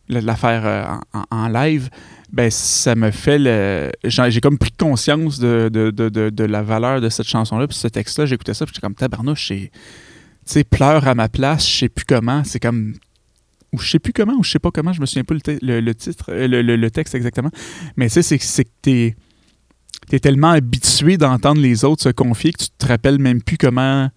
de 0.09 0.19
la 0.21 0.37
faire 0.37 0.63
euh, 0.65 0.85
en, 1.31 1.49
live, 1.49 1.89
ben 2.33 2.51
ça 2.51 2.95
me 2.95 3.11
fait 3.11 3.39
le. 3.39 3.91
J'ai 4.05 4.41
comme 4.41 4.59
pris 4.59 4.73
conscience 4.79 5.41
de, 5.41 5.69
de, 5.73 5.91
de, 5.91 6.09
de, 6.09 6.31
de 6.31 6.45
la 6.45 6.63
valeur 6.63 7.01
de 7.01 7.09
cette 7.09 7.27
chanson-là. 7.27 7.67
Puis 7.67 7.77
ce 7.77 7.89
texte-là, 7.89 8.27
j'écoutais 8.27 8.55
ça, 8.55 8.65
puis 8.65 8.75
j'étais 8.75 8.87
comme 8.87 8.95
tabarnouche, 8.95 9.49
c'est. 9.49 9.73
Tu 10.51 10.55
sais, 10.55 10.65
pleure 10.65 11.07
à 11.07 11.15
ma 11.15 11.29
place, 11.29 11.65
je 11.65 11.79
sais 11.79 11.89
plus 11.89 12.05
comment. 12.05 12.43
C'est 12.43 12.59
comme 12.59 12.95
ou 13.73 13.79
je 13.79 13.89
sais 13.89 13.99
plus 14.01 14.13
comment, 14.13 14.35
ou 14.35 14.43
je 14.43 14.51
sais 14.51 14.59
pas 14.59 14.73
comment, 14.73 14.93
je 14.93 15.01
me 15.01 15.07
souviens 15.07 15.23
pas 15.23 15.35
le, 15.35 15.95
titre, 15.95 16.25
euh, 16.31 16.49
le, 16.49 16.91
texte 16.91 17.15
exactement. 17.15 17.51
Mais 17.97 18.09
tu 18.09 18.21
sais, 18.21 18.39
c'est 18.39 18.65
que 18.65 18.71
t'es 18.83 19.15
es 20.11 20.19
tellement 20.19 20.51
habitué 20.51 21.17
d'entendre 21.19 21.61
les 21.61 21.85
autres 21.85 22.03
se 22.03 22.09
confier 22.09 22.51
que 22.51 22.65
tu 22.65 22.71
te 22.77 22.87
rappelles 22.87 23.21
même 23.21 23.41
plus 23.41 23.59
comment 23.59 24.11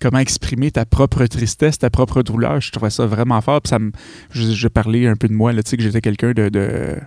comment 0.00 0.18
exprimer 0.18 0.72
ta 0.72 0.84
propre 0.86 1.24
tristesse, 1.26 1.78
ta 1.78 1.88
propre 1.88 2.24
douleur. 2.24 2.60
Je 2.60 2.72
trouvais 2.72 2.90
ça 2.90 3.06
vraiment 3.06 3.40
fort. 3.40 3.62
Puis 3.62 3.70
ça 3.70 3.78
me, 3.78 3.92
je, 4.30 4.66
parlais 4.66 5.06
un 5.06 5.14
peu 5.14 5.28
de 5.28 5.34
moi, 5.34 5.54
tu 5.54 5.60
sais, 5.64 5.76
que 5.76 5.84
j'étais 5.84 6.00
quelqu'un 6.00 6.32
de, 6.32 6.98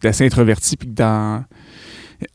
d'assez 0.00 0.24
introverti, 0.24 0.78
puis 0.78 0.88
que 0.88 0.94
dans 0.94 1.44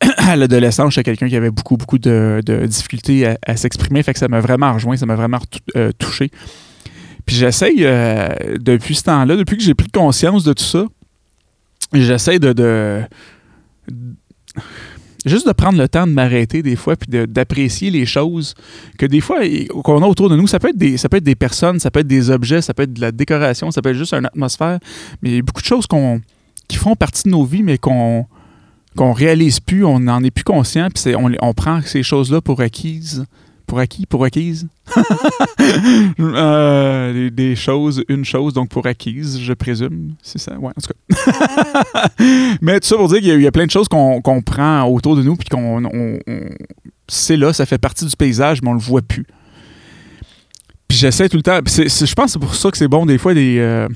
à 0.16 0.36
l'adolescence, 0.36 0.94
j'étais 0.94 1.10
quelqu'un 1.10 1.28
qui 1.28 1.36
avait 1.36 1.50
beaucoup, 1.50 1.76
beaucoup 1.76 1.98
de, 1.98 2.42
difficultés 2.66 3.34
à, 3.46 3.56
s'exprimer. 3.56 4.02
Fait 4.02 4.12
que 4.12 4.18
ça 4.18 4.28
m'a 4.28 4.40
vraiment 4.40 4.72
rejoint, 4.72 4.96
ça 4.96 5.06
m'a 5.06 5.16
vraiment 5.16 5.40
euh, 5.76 5.92
touché. 5.98 6.30
Puis 7.26 7.36
j'essaye, 7.36 7.84
euh, 7.84 8.28
depuis 8.58 8.94
ce 8.94 9.04
temps-là, 9.04 9.36
depuis 9.36 9.56
que 9.56 9.62
j'ai 9.62 9.74
pris 9.74 9.88
conscience 9.88 10.44
de 10.44 10.52
tout 10.52 10.64
ça, 10.64 10.86
j'essaie 11.92 12.38
de, 12.38 13.02
juste 15.24 15.46
de 15.46 15.52
prendre 15.52 15.78
le 15.78 15.88
temps 15.88 16.06
de 16.06 16.12
m'arrêter 16.12 16.62
des 16.62 16.76
fois 16.76 16.96
puis 16.96 17.08
d'apprécier 17.26 17.90
les 17.90 18.06
choses 18.06 18.54
que 18.98 19.06
des 19.06 19.20
fois 19.20 19.40
qu'on 19.84 20.02
a 20.02 20.06
autour 20.06 20.30
de 20.30 20.36
nous 20.36 20.46
ça 20.46 20.58
peut 20.58 20.68
être 20.68 20.78
des 20.78 20.96
ça 20.96 21.08
peut 21.08 21.18
être 21.18 21.24
des 21.24 21.34
personnes 21.34 21.78
ça 21.78 21.90
peut 21.90 22.00
être 22.00 22.06
des 22.06 22.30
objets 22.30 22.62
ça 22.62 22.74
peut 22.74 22.84
être 22.84 22.92
de 22.92 23.00
la 23.00 23.12
décoration 23.12 23.70
ça 23.70 23.82
peut 23.82 23.90
être 23.90 23.96
juste 23.96 24.14
une 24.14 24.26
atmosphère 24.26 24.78
mais 25.20 25.30
il 25.30 25.36
y 25.36 25.38
a 25.38 25.42
beaucoup 25.42 25.60
de 25.60 25.66
choses 25.66 25.86
qu'on 25.86 26.20
qui 26.68 26.76
font 26.76 26.94
partie 26.94 27.24
de 27.24 27.30
nos 27.30 27.44
vies 27.44 27.62
mais 27.62 27.76
qu'on 27.76 28.26
qu'on 28.96 29.12
réalise 29.12 29.60
plus 29.60 29.84
on 29.84 30.00
n'en 30.00 30.22
est 30.22 30.30
plus 30.30 30.44
conscient 30.44 30.88
puis 30.92 31.14
on, 31.14 31.30
on 31.40 31.54
prend 31.54 31.80
ces 31.82 32.02
choses 32.02 32.30
là 32.30 32.40
pour 32.40 32.60
acquises 32.60 33.24
pour 33.70 33.78
acquis, 33.78 34.04
pour 34.04 34.24
acquise. 34.24 34.66
Euh, 36.20 37.30
des, 37.30 37.54
choses, 37.54 38.02
une 38.08 38.24
chose, 38.24 38.54
donc 38.54 38.68
pour 38.68 38.86
acquise, 38.86 39.38
je 39.40 39.52
présume. 39.52 40.14
C'est 40.22 40.38
ça, 40.38 40.58
ouais, 40.58 40.70
en 40.76 40.80
tout 40.80 40.90
cas. 40.92 42.08
Mais 42.60 42.80
tout 42.80 42.86
ça 42.88 42.96
pour 42.96 43.08
dire 43.08 43.20
qu'il 43.20 43.40
y, 43.40 43.46
a 43.46 43.52
plein 43.52 43.66
de 43.66 43.70
choses 43.70 43.88
qu'on 43.88 44.42
prend 44.44 44.84
autour 44.84 45.16
de 45.16 45.22
nous, 45.22 45.36
puis 45.36 45.48
qu'on. 45.48 45.82
c'est 47.08 47.36
là, 47.36 47.52
ça 47.52 47.66
fait 47.66 47.78
partie 47.78 48.04
du 48.04 48.16
paysage, 48.16 48.62
mais 48.62 48.70
on 48.70 48.74
le 48.74 48.80
voit 48.80 49.02
plus. 49.02 49.26
Puis 50.88 50.98
j'essaie 50.98 51.28
tout 51.28 51.36
le 51.36 51.42
temps. 51.42 51.60
je 51.66 52.14
pense 52.14 52.24
que 52.24 52.30
c'est 52.32 52.38
pour 52.38 52.54
ça 52.54 52.70
que 52.70 52.78
c'est 52.78 52.88
bon, 52.88 53.06
des 53.06 53.18
fois, 53.18 53.34
des. 53.34 53.58
Euh, 53.58 53.88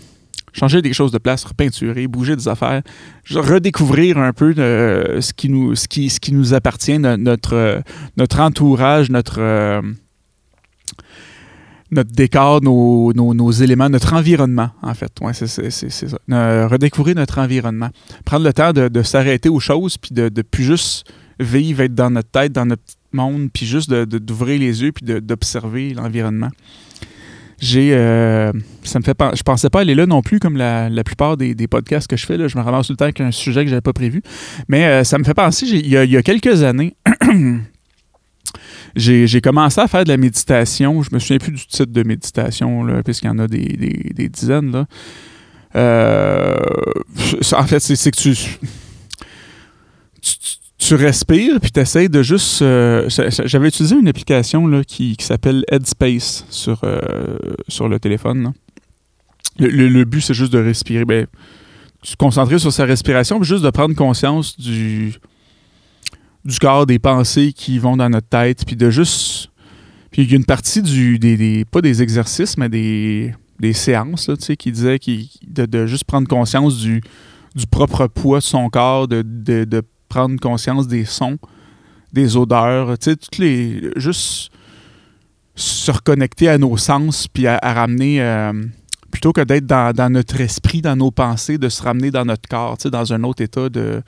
changer 0.55 0.81
des 0.81 0.93
choses 0.93 1.11
de 1.11 1.19
place, 1.19 1.45
repeinturer, 1.45 2.07
bouger 2.07 2.37
des 2.37 2.49
affaires, 2.49 2.83
redécouvrir 3.31 4.19
un 4.19 4.33
peu 4.33 4.55
euh, 4.57 5.21
ce, 5.21 5.33
qui 5.35 5.51
nous, 5.51 6.55
appartient, 6.55 6.99
notre, 6.99 7.55
euh, 7.55 7.81
notre 8.17 8.41
entourage, 8.41 9.11
notre, 9.11 9.41
euh, 9.41 9.83
décor, 11.91 12.63
nos, 12.63 13.51
éléments, 13.51 13.91
notre 13.91 14.15
environnement, 14.15 14.71
en 14.83 14.95
fait. 14.95 15.13
Redécouvrir 16.29 17.17
notre 17.17 17.39
environnement. 17.39 17.91
Prendre 18.25 18.45
le 18.45 18.53
temps 18.53 18.73
de, 18.73 19.03
s'arrêter 19.03 19.49
aux 19.49 19.61
choses, 19.61 19.99
puis 19.99 20.15
de, 20.15 20.29
de 20.29 20.43
plus 20.43 20.65
juste 20.65 21.13
vivre, 21.41 21.83
être 21.83 21.95
dans 21.95 22.11
notre 22.11 22.31
tête, 22.31 22.53
dans 22.53 22.67
notre 22.67 22.83
monde, 23.13 23.49
puis 23.53 23.67
juste 23.67 23.91
d'ouvrir 23.91 24.61
les 24.61 24.83
yeux, 24.83 24.93
puis 24.93 25.05
d'observer 25.21 25.95
l'environnement 25.95 26.51
j'ai 27.65 27.95
euh, 27.95 28.53
ça 28.83 28.99
me 28.99 29.05
fait 29.05 29.17
je 29.35 29.43
pensais 29.43 29.71
pas 29.71 29.81
aller 29.81 29.95
là 29.95 30.05
non 30.05 30.21
plus 30.21 30.39
comme 30.39 30.57
la, 30.57 30.91
plupart 31.03 31.39
des, 31.39 31.55
podcasts 31.67 32.07
que 32.07 32.17
je 32.17 32.27
fais 32.27 32.37
là. 32.37 32.47
je 32.47 32.59
me 32.59 32.63
ramasse 32.63 32.89
tout 32.89 32.93
le 32.93 32.99
temps 32.99 33.07
avec 33.07 33.21
un 33.21 33.31
sujet 33.31 33.65
que 33.65 33.71
j'avais 33.71 33.81
pas 33.81 33.95
prévu 33.95 34.23
mais 34.69 34.85
euh, 34.85 35.05
ça 35.05 35.17
me 35.19 35.25
fait 35.25 35.35
penser 35.35 35.67
il 35.67 35.89
y, 35.89 35.97
a, 35.97 36.23
quelques 36.23 36.63
années 36.63 36.95
j'ai 38.97 39.41
commencé 39.41 39.81
à 39.81 39.89
faire 39.89 40.05
de 40.05 40.11
la 40.11 40.19
méditation 40.19 41.03
je 41.03 41.09
me 41.13 41.19
souviens 41.19 41.39
plus 41.39 41.53
du 41.53 41.67
titre 41.67 41.91
de 41.91 42.03
méditation 42.03 42.87
puisqu'il 43.03 43.29
y 43.29 43.31
en 43.31 43.39
a 43.39 43.49
des, 43.49 44.29
dizaines 44.31 44.71
là 44.71 44.87
euh, 45.77 46.55
en 47.53 47.65
fait 47.65 47.81
c'est 47.81 48.11
que 48.11 48.17
tu 48.17 48.37
tu 50.87 50.95
respires, 50.97 51.61
puis 51.61 51.71
tu 51.71 51.81
essaies 51.81 52.09
de 52.09 52.23
juste... 52.23 52.61
Euh, 52.61 53.09
j'avais 53.09 53.69
utilisé 53.69 53.97
une 53.97 54.09
application 54.09 54.67
là, 54.67 54.85
qui, 54.85 55.17
s'appelle 55.19 55.65
Headspace 55.71 56.45
sur, 56.51 56.81
euh, 56.85 57.39
sur 57.69 57.89
le 57.89 57.99
téléphone. 57.99 58.53
Le, 59.59 60.05
but, 60.05 60.21
c'est 60.21 60.35
juste 60.35 60.53
de 60.53 60.59
respirer. 60.59 61.07
Ben, 61.07 61.27
se 62.03 62.17
concentrer 62.17 62.59
sur 62.59 62.71
sa 62.71 62.85
respiration, 62.85 63.41
puis 63.41 63.49
juste 63.49 63.65
de 63.65 63.71
prendre 63.71 63.95
conscience 63.95 64.59
du, 64.61 65.15
du 66.45 66.59
corps, 66.59 66.85
des 66.85 66.99
pensées 66.99 67.55
qui 67.55 67.79
vont 67.79 67.97
dans 67.97 68.11
notre 68.11 68.29
tête, 68.29 68.65
puis 68.67 68.77
de 68.77 68.91
juste... 68.91 69.49
Puis 70.11 70.23
il 70.23 70.31
y 70.31 70.35
a 70.35 70.37
une 70.37 70.45
partie 70.45 70.83
du... 70.83 71.19
Des, 71.19 71.65
pas 71.65 71.81
des 71.81 72.03
exercices, 72.03 72.59
mais 72.59 72.69
des, 72.69 73.35
des 73.59 73.73
séances, 73.73 74.29
là, 74.29 74.37
qui 74.37 74.71
disait 74.71 74.99
qui, 74.99 75.31
de, 75.47 75.87
juste 75.87 76.05
prendre 76.05 76.29
conscience 76.29 76.77
du, 76.77 77.01
du 77.55 77.67
propre 77.67 78.07
poids 78.07 78.41
de 78.41 78.45
son 78.45 78.69
corps, 78.69 79.09
de, 79.09 79.23
de, 79.23 79.65
de 79.65 79.83
prendre 80.15 80.39
conscience 80.39 80.87
des 80.87 81.05
sons, 81.05 81.39
des 82.13 82.37
odeurs, 82.37 82.97
tu 82.99 83.11
sais, 83.11 83.17
toutes 83.17 83.39
les. 83.39 83.91
Juste 83.97 84.53
se 85.57 85.91
reconnecter 85.91 86.49
à 86.49 86.59
nos 86.59 86.77
sens, 86.77 87.27
puis 87.27 87.47
à, 87.49 87.59
ramener. 87.63 88.23
Euh, 88.23 88.53
plutôt 89.11 89.33
que 89.33 89.43
d'être 89.43 89.67
dans, 89.67 90.13
notre 90.13 90.41
esprit, 90.41 90.83
dans 90.83 90.97
nos 90.97 91.13
pensées, 91.13 91.57
de 91.57 91.69
se 91.69 91.81
ramener 91.83 92.11
dans 92.11 92.25
notre 92.25 92.49
corps, 92.49 92.77
dans 92.91 93.13
un 93.13 93.23
autre 93.23 93.45
état 93.45 93.69
de, 93.69 94.03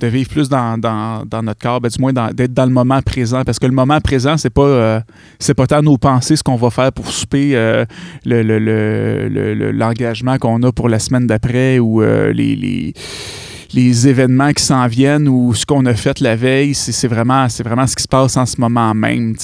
de 0.00 0.06
vivre 0.08 0.28
plus 0.28 0.48
dans, 0.48 0.76
notre 0.76 1.60
corps, 1.60 1.80
ben, 1.80 1.88
du 1.88 2.00
moins 2.00 2.12
d'être 2.12 2.52
dans 2.52 2.66
le 2.66 2.72
moment 2.72 3.00
présent. 3.00 3.44
Parce 3.44 3.60
que 3.60 3.66
le 3.66 3.72
moment 3.72 4.00
présent, 4.00 4.36
c'est 4.36 4.50
pas 4.50 4.62
euh, 4.62 5.00
c'est 5.38 5.54
pas 5.54 5.68
tant 5.68 5.82
nos 5.82 5.98
pensées, 5.98 6.34
ce 6.34 6.42
qu'on 6.42 6.56
va 6.56 6.70
faire 6.70 6.92
pour 6.92 7.08
souper, 7.10 7.52
euh, 7.54 7.84
l'engagement 9.72 10.38
qu'on 10.38 10.60
a 10.64 10.72
pour 10.72 10.88
la 10.88 10.98
semaine 10.98 11.28
d'après 11.28 11.78
ou 11.78 12.00
les 12.00 12.92
événements 13.78 14.52
qui 14.52 14.62
s'en 14.62 14.86
viennent 14.86 15.28
ou 15.28 15.54
ce 15.54 15.64
qu'on 15.64 15.84
a 15.86 15.94
fait 15.94 16.20
la 16.20 16.36
veille, 16.36 16.74
c'est 16.74 17.08
vraiment, 17.08 17.46
vraiment 17.64 17.86
ce 17.86 17.96
qui 17.96 18.02
se 18.02 18.08
passe 18.08 18.36
en 18.36 18.46
ce 18.46 18.60
moment 18.60 18.94
même. 18.94 19.36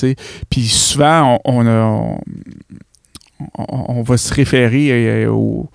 Puis 0.51 0.67
souvent, 0.69 1.39
on, 1.45 2.19
on, 3.59 4.03
va 4.03 4.17
se 4.17 4.33
référer 4.33 5.25
euh, 5.25 5.31
au, 5.31 5.69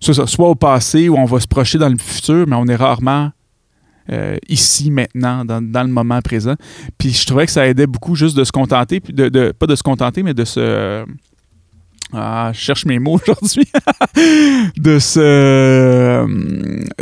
soit 0.00 0.48
au 0.48 0.54
passé 0.54 1.08
ou 1.08 1.16
on 1.16 1.24
va 1.24 1.40
se 1.40 1.46
projeter 1.46 1.78
dans 1.78 1.88
le 1.88 1.98
futur, 1.98 2.46
mais 2.46 2.56
on 2.56 2.66
est 2.66 2.76
rarement 2.76 3.30
euh, 4.12 4.36
ici, 4.48 4.90
maintenant, 4.90 5.44
dans, 5.44 5.60
le 5.60 5.92
moment 5.92 6.20
présent. 6.20 6.54
Puis 6.98 7.10
je 7.10 7.26
trouvais 7.26 7.46
que 7.46 7.52
ça 7.52 7.66
aidait 7.66 7.86
beaucoup 7.86 8.14
juste 8.14 8.36
de 8.36 8.44
se 8.44 8.52
contenter, 8.52 9.00
de, 9.00 9.52
pas 9.52 9.66
de 9.66 9.74
se 9.74 9.82
contenter, 9.82 10.22
mais 10.22 10.34
de 10.34 10.44
se 10.44 11.04
ah, 12.14 12.52
je 12.54 12.60
cherche 12.60 12.84
mes 12.86 12.98
mots 12.98 13.18
aujourd'hui, 13.28 13.66
de 14.76 14.98
se 14.98 15.20
euh, 15.20 16.26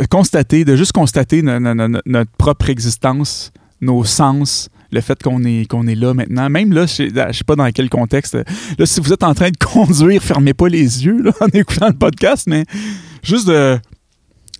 constater, 0.09 0.65
de 0.65 0.75
juste 0.75 0.91
constater 0.91 1.41
notre 1.43 2.31
propre 2.37 2.69
existence, 2.69 3.51
nos 3.81 4.03
sens, 4.03 4.69
le 4.91 5.01
fait 5.01 5.21
qu'on 5.21 5.43
est, 5.43 5.67
qu'on 5.69 5.87
est 5.87 5.95
là 5.95 6.13
maintenant. 6.13 6.49
Même 6.49 6.73
là, 6.73 6.85
je 6.85 7.03
ne 7.03 7.33
sais 7.33 7.43
pas 7.45 7.55
dans 7.55 7.69
quel 7.71 7.89
contexte. 7.89 8.37
Là, 8.77 8.85
si 8.85 9.01
vous 9.01 9.13
êtes 9.13 9.23
en 9.23 9.33
train 9.33 9.49
de 9.49 9.57
conduire, 9.65 10.21
fermez 10.21 10.53
pas 10.53 10.67
les 10.67 11.05
yeux 11.05 11.23
en 11.41 11.47
écoutant 11.47 11.87
le 11.87 11.97
podcast, 11.97 12.47
mais 12.47 12.65
juste 13.23 13.47
de 13.47 13.77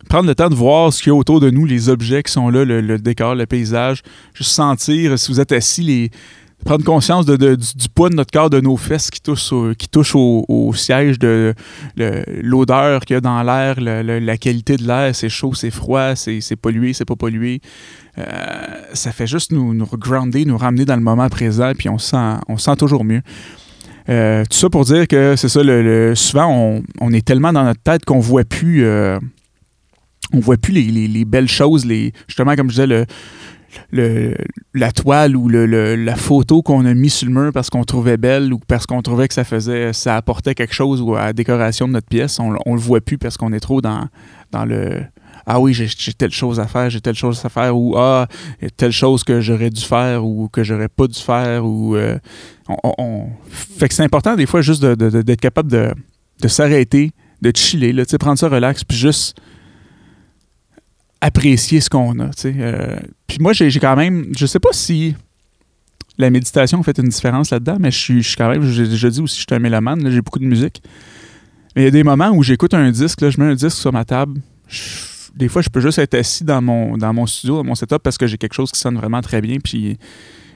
prendre 0.09 0.27
le 0.27 0.35
temps 0.35 0.49
de 0.49 0.55
voir 0.55 0.91
ce 0.91 1.01
qu'il 1.01 1.11
y 1.11 1.15
a 1.15 1.17
autour 1.17 1.39
de 1.39 1.49
nous, 1.49 1.65
les 1.65 1.89
objets 1.89 2.21
qui 2.21 2.31
sont 2.31 2.49
là, 2.49 2.65
le, 2.65 2.81
le 2.81 2.99
décor, 2.99 3.35
le 3.35 3.45
paysage, 3.45 4.03
juste 4.33 4.51
sentir, 4.51 5.17
si 5.17 5.31
vous 5.31 5.39
êtes 5.39 5.51
assis, 5.51 5.81
les 5.81 6.11
prendre 6.63 6.83
conscience 6.83 7.25
du, 7.25 7.37
poids 7.93 8.09
de 8.09 8.15
notre 8.15 8.31
corps, 8.31 8.49
de 8.49 8.59
nos 8.59 8.77
fesses 8.77 9.09
qui 9.09 9.21
touchent 9.21 10.15
au, 10.15 10.73
siège, 10.73 11.19
de 11.19 11.53
l'odeur 11.95 13.01
qu'il 13.01 13.15
y 13.15 13.17
a 13.17 13.21
dans 13.21 13.41
l'air, 13.43 13.79
la 13.79 14.37
qualité 14.37 14.77
de 14.77 14.87
l'air, 14.87 15.15
c'est 15.15 15.29
chaud, 15.29 15.53
c'est 15.53 15.71
froid, 15.71 16.15
c'est 16.15 16.55
pollué, 16.55 16.93
c'est 16.93 17.05
pas 17.05 17.15
pollué. 17.15 17.61
Euh, 18.19 18.23
ça 18.93 19.11
fait 19.11 19.25
juste 19.25 19.51
nous, 19.51 19.73
nous 19.73 19.87
grounder, 19.93 20.45
nous 20.45 20.57
ramener 20.57 20.85
dans 20.85 20.95
le 20.95 21.01
moment 21.01 21.29
présent, 21.29 21.71
puis 21.77 21.89
on 21.89 21.97
se 21.97 22.11
sent, 22.11 22.37
sent 22.57 22.75
toujours 22.77 23.03
mieux. 23.03 23.21
Euh, 24.09 24.43
tout 24.49 24.57
ça 24.57 24.69
pour 24.69 24.83
dire 24.85 25.07
que 25.07 25.35
c'est 25.35 25.49
ça, 25.49 25.63
le, 25.63 26.13
souvent 26.15 26.81
on, 26.99 27.13
est 27.13 27.25
tellement 27.25 27.53
dans 27.53 27.63
notre 27.63 27.81
tête 27.81 28.03
qu'on 28.05 28.19
voit 28.19 28.43
plus, 28.43 28.83
euh, 28.83 29.17
on 30.33 30.39
voit 30.39 30.57
plus 30.57 30.73
les, 30.73 31.07
les, 31.07 31.25
belles 31.25 31.47
choses, 31.47 31.85
les, 31.85 32.11
justement 32.27 32.55
comme 32.55 32.69
je 32.69 32.73
disais, 32.73 32.87
le, 32.87 33.05
le, 33.91 34.35
la 34.73 34.91
toile 34.91 35.35
ou 35.35 35.49
le, 35.49 35.65
la 35.95 36.15
photo 36.15 36.61
qu'on 36.61 36.85
a 36.85 36.93
mis 36.93 37.09
sur 37.09 37.27
le 37.27 37.33
mur 37.33 37.51
parce 37.53 37.69
qu'on 37.69 37.83
trouvait 37.83 38.17
belle 38.17 38.53
ou 38.53 38.59
parce 38.59 38.85
qu'on 38.85 39.01
trouvait 39.01 39.27
que 39.27 39.33
ça 39.33 39.43
faisait 39.43 39.93
ça 39.93 40.15
apportait 40.15 40.55
quelque 40.55 40.73
chose 40.73 41.03
à 41.17 41.25
la 41.25 41.33
décoration 41.33 41.87
de 41.87 41.93
notre 41.93 42.07
pièce, 42.07 42.39
on, 42.39 42.55
on 42.65 42.75
le 42.75 42.81
voit 42.81 43.01
plus 43.01 43.17
parce 43.17 43.37
qu'on 43.37 43.53
est 43.53 43.59
trop 43.59 43.81
dans, 43.81 44.07
dans 44.51 44.65
le 44.65 45.03
ah 45.45 45.59
oui, 45.59 45.73
j'ai 45.73 46.13
telle 46.13 46.31
chose 46.31 46.59
à 46.59 46.67
faire, 46.67 46.89
j'ai 46.89 47.01
telle 47.01 47.15
chose 47.15 47.43
à 47.43 47.49
faire, 47.49 47.75
ou 47.75 47.97
ah, 47.97 48.27
telle 48.77 48.91
chose 48.91 49.23
que 49.23 49.41
j'aurais 49.41 49.69
dû 49.69 49.81
faire 49.81 50.25
ou 50.25 50.47
que 50.47 50.63
j'aurais 50.63 50.87
pas 50.87 51.07
dû 51.07 51.19
faire, 51.19 51.65
ou 51.65 51.95
euh, 51.95 52.17
on, 52.69 53.27
fait 53.49 53.89
que 53.89 53.93
c'est 53.93 54.03
important 54.03 54.35
des 54.35 54.45
fois 54.45 54.61
juste 54.61 54.83
d'être 54.85 55.41
capable 55.41 55.69
de, 55.69 55.93
de 56.41 56.47
s'arrêter, 56.47 57.11
de 57.41 57.51
chiller, 57.55 57.91
là, 57.91 58.03
prendre 58.19 58.39
ça 58.39 58.47
relax, 58.47 58.83
puis 58.85 58.97
juste 58.97 59.37
apprécier 61.23 61.79
ce 61.79 61.89
qu'on 61.89 62.19
a. 62.19 62.31
Euh, 62.45 62.99
puis 63.27 63.37
moi, 63.39 63.53
j'ai 63.53 63.79
quand 63.79 63.95
même, 63.95 64.27
je 64.35 64.45
sais 64.45 64.59
pas 64.59 64.73
si 64.73 65.15
la 66.17 66.29
méditation 66.29 66.83
fait 66.83 66.97
une 66.97 67.07
différence 67.07 67.49
là-dedans, 67.49 67.77
mais 67.79 67.91
je 67.91 67.97
suis, 67.97 68.35
quand 68.37 68.49
même, 68.49 68.61
je, 68.63 69.07
dis 69.07 69.21
aussi, 69.21 69.39
je 69.39 69.45
suis 69.47 69.47
un 69.51 69.59
mélomane, 69.59 70.11
j'ai 70.11 70.21
beaucoup 70.21 70.39
de 70.39 70.45
musique. 70.45 70.83
Mais 71.75 71.83
il 71.83 71.85
y 71.85 71.87
a 71.87 71.91
des 71.91 72.03
moments 72.03 72.31
où 72.31 72.43
j'écoute 72.43 72.73
un 72.73 72.91
disque, 72.91 73.21
là, 73.21 73.29
je 73.29 73.39
mets 73.39 73.49
un 73.49 73.55
disque 73.55 73.77
sur 73.77 73.93
ma 73.93 74.03
table. 74.03 74.41
des 75.33 75.47
fois, 75.47 75.61
je 75.61 75.69
peux 75.69 75.79
juste 75.79 75.97
être 75.97 76.13
assis 76.13 76.43
dans 76.43 76.61
mon, 76.61 76.97
dans 76.97 77.13
mon 77.13 77.25
studio, 77.25 77.55
dans 77.55 77.63
mon 77.63 77.75
setup, 77.75 77.99
parce 78.03 78.17
que 78.17 78.27
j'ai 78.27 78.37
quelque 78.37 78.53
chose 78.53 78.71
qui 78.73 78.79
sonne 78.79 78.97
vraiment 78.97 79.21
très 79.21 79.39
bien. 79.39 79.59
Puis 79.63 79.97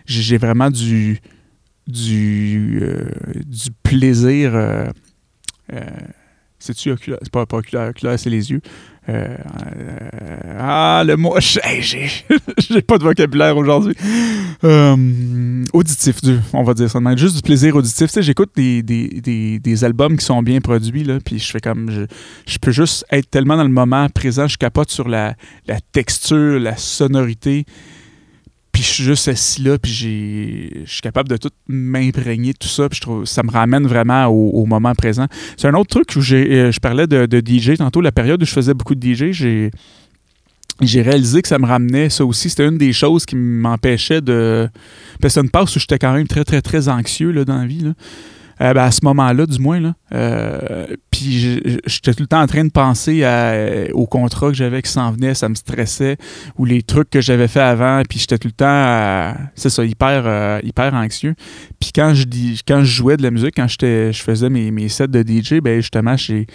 j'ai 0.06 0.38
vraiment 0.38 0.70
du, 0.70 1.22
du, 1.88 2.80
euh, 2.82 3.10
plaisir. 3.84 4.52
Euh, 4.54 4.90
c'est-tu 6.60 6.92
oculaire? 6.92 7.20
C'est 7.22 7.32
pas, 7.32 7.46
pas 7.46 7.58
oculaire, 7.58 7.94
c'est 8.18 8.30
les 8.30 8.52
yeux. 8.52 8.62
Euh, 9.10 9.38
euh, 9.78 10.58
ah, 10.60 11.04
le 11.06 11.16
mot. 11.16 11.36
J'ai 11.40 12.82
pas 12.82 12.98
de 12.98 13.04
vocabulaire 13.04 13.56
aujourd'hui. 13.56 13.96
Euh, 14.64 15.64
auditif, 15.72 16.18
on 16.52 16.64
va 16.64 16.74
dire 16.74 16.90
ça. 16.90 17.00
Juste 17.16 17.38
du 17.38 17.42
plaisir 17.42 17.76
auditif. 17.76 18.08
Tu 18.08 18.14
sais, 18.14 18.22
j'écoute 18.22 18.52
des, 18.56 18.84
des, 18.84 19.60
des, 19.60 19.84
albums 19.86 20.18
qui 20.18 20.26
sont 20.26 20.44
bien 20.44 20.60
produits, 20.60 21.04
là, 21.04 21.20
puis 21.24 21.40
je 21.40 21.50
fais 21.50 21.60
comme. 21.60 21.90
Je, 21.90 22.02
je, 22.46 22.58
peux 22.58 22.72
juste 22.72 23.06
être 23.12 23.30
tellement 23.30 23.56
dans 23.56 23.64
le 23.64 23.70
moment 23.70 24.10
présent, 24.10 24.48
je 24.48 24.58
capote 24.58 24.92
sur 24.92 25.08
la, 25.08 25.36
la 25.68 25.80
texture, 25.94 26.60
la 26.60 26.76
sonorité. 26.76 27.66
Puis 28.78 28.86
je 28.86 28.92
suis 28.92 29.04
juste 29.04 29.28
assis 29.28 29.64
là, 29.64 29.80
puis 29.80 29.92
je 29.92 30.92
suis 30.92 31.02
capable 31.02 31.28
de 31.30 31.38
tout 31.38 31.50
m'imprégner 31.68 32.54
tout 32.54 32.68
ça. 32.68 32.88
Puis 32.88 32.98
je 32.98 33.02
trouve 33.02 33.26
ça 33.26 33.42
me 33.42 33.50
ramène 33.50 33.88
vraiment 33.88 34.28
au, 34.28 34.68
moment 34.68 34.94
présent. 34.94 35.26
C'est 35.58 35.68
un 35.68 35.74
autre 35.74 35.90
truc 35.90 36.16
où 36.16 36.20
euh, 36.20 36.72
je 36.72 36.80
parlais 36.80 37.08
de, 37.08 37.42
DJ 37.44 37.76
tantôt, 37.80 38.02
la 38.02 38.12
période 38.12 38.40
où 38.40 38.46
je 38.46 38.52
faisais 38.52 38.76
beaucoup 38.76 38.94
de 38.94 39.04
DJ, 39.04 39.32
j'ai 39.32 39.72
j'ai 40.80 41.02
réalisé 41.02 41.42
que 41.42 41.48
ça 41.48 41.58
me 41.58 41.66
ramenait 41.66 42.12
ça 42.12 42.24
aussi. 42.24 42.52
C'était 42.52 42.68
une 42.68 42.78
des 42.78 42.94
choses 42.94 43.26
qui 43.26 43.36
m'empêchait 43.36 44.22
de. 44.22 44.70
Parce 45.20 45.34
que 45.34 45.40
une 45.40 45.50
passe 45.50 45.76
où 45.76 45.80
j'étais 45.80 45.98
quand 45.98 46.14
même 46.14 46.28
très, 46.28 46.44
très, 46.44 46.62
très 46.62 46.88
anxieux 46.88 47.32
là, 47.32 47.46
dans 47.46 47.58
la 47.58 47.66
vie. 47.66 47.80
Là. 47.80 47.94
Euh, 48.62 48.74
ben, 48.74 48.84
à 48.84 48.92
ce 48.92 49.02
moment-là, 49.04 49.46
du 49.46 49.60
moins. 49.60 49.80
Là. 49.80 49.94
Euh, 50.14 50.88
puis 51.12 51.60
j'étais 51.86 52.14
tout 52.14 52.24
le 52.24 52.28
temps 52.28 52.42
en 52.42 52.48
train 52.48 52.64
de 52.64 52.72
penser 52.72 53.20
euh, 53.24 53.88
au 53.94 54.08
contrat 54.08 54.48
que 54.48 54.56
j'avais 54.56 54.82
qui 54.82 54.92
s'en 54.92 55.12
venait, 55.12 55.34
ça 55.34 55.48
me 55.50 55.56
stressait, 55.56 56.18
ou 56.58 56.66
les 56.66 56.82
trucs 56.82 57.10
que 57.10 57.22
j'avais 57.22 57.48
fait 57.48 57.62
avant, 57.62 58.02
puis 58.10 58.20
j'étais 58.20 58.38
tout 58.38 58.48
le 58.48 58.54
temps, 58.54 59.36
c'est 59.56 59.70
ça, 59.70 59.86
hyper, 59.86 60.62
hyper 60.64 60.94
anxieux. 60.94 61.36
Puis 61.80 61.92
quand 61.94 62.14
je, 62.14 62.26
quand 62.68 62.80
je 62.80 62.92
jouais 62.92 63.18
de 63.18 63.24
la 63.24 63.32
musique, 63.32 63.56
quand 63.56 63.68
je 63.68 64.12
faisais 64.14 64.50
mes, 64.50 64.72
mes 64.72 64.90
sets 64.90 65.08
de 65.08 65.22
DJ, 65.22 65.56
ben 65.62 65.80
justement, 65.80 66.16
tu 66.16 66.46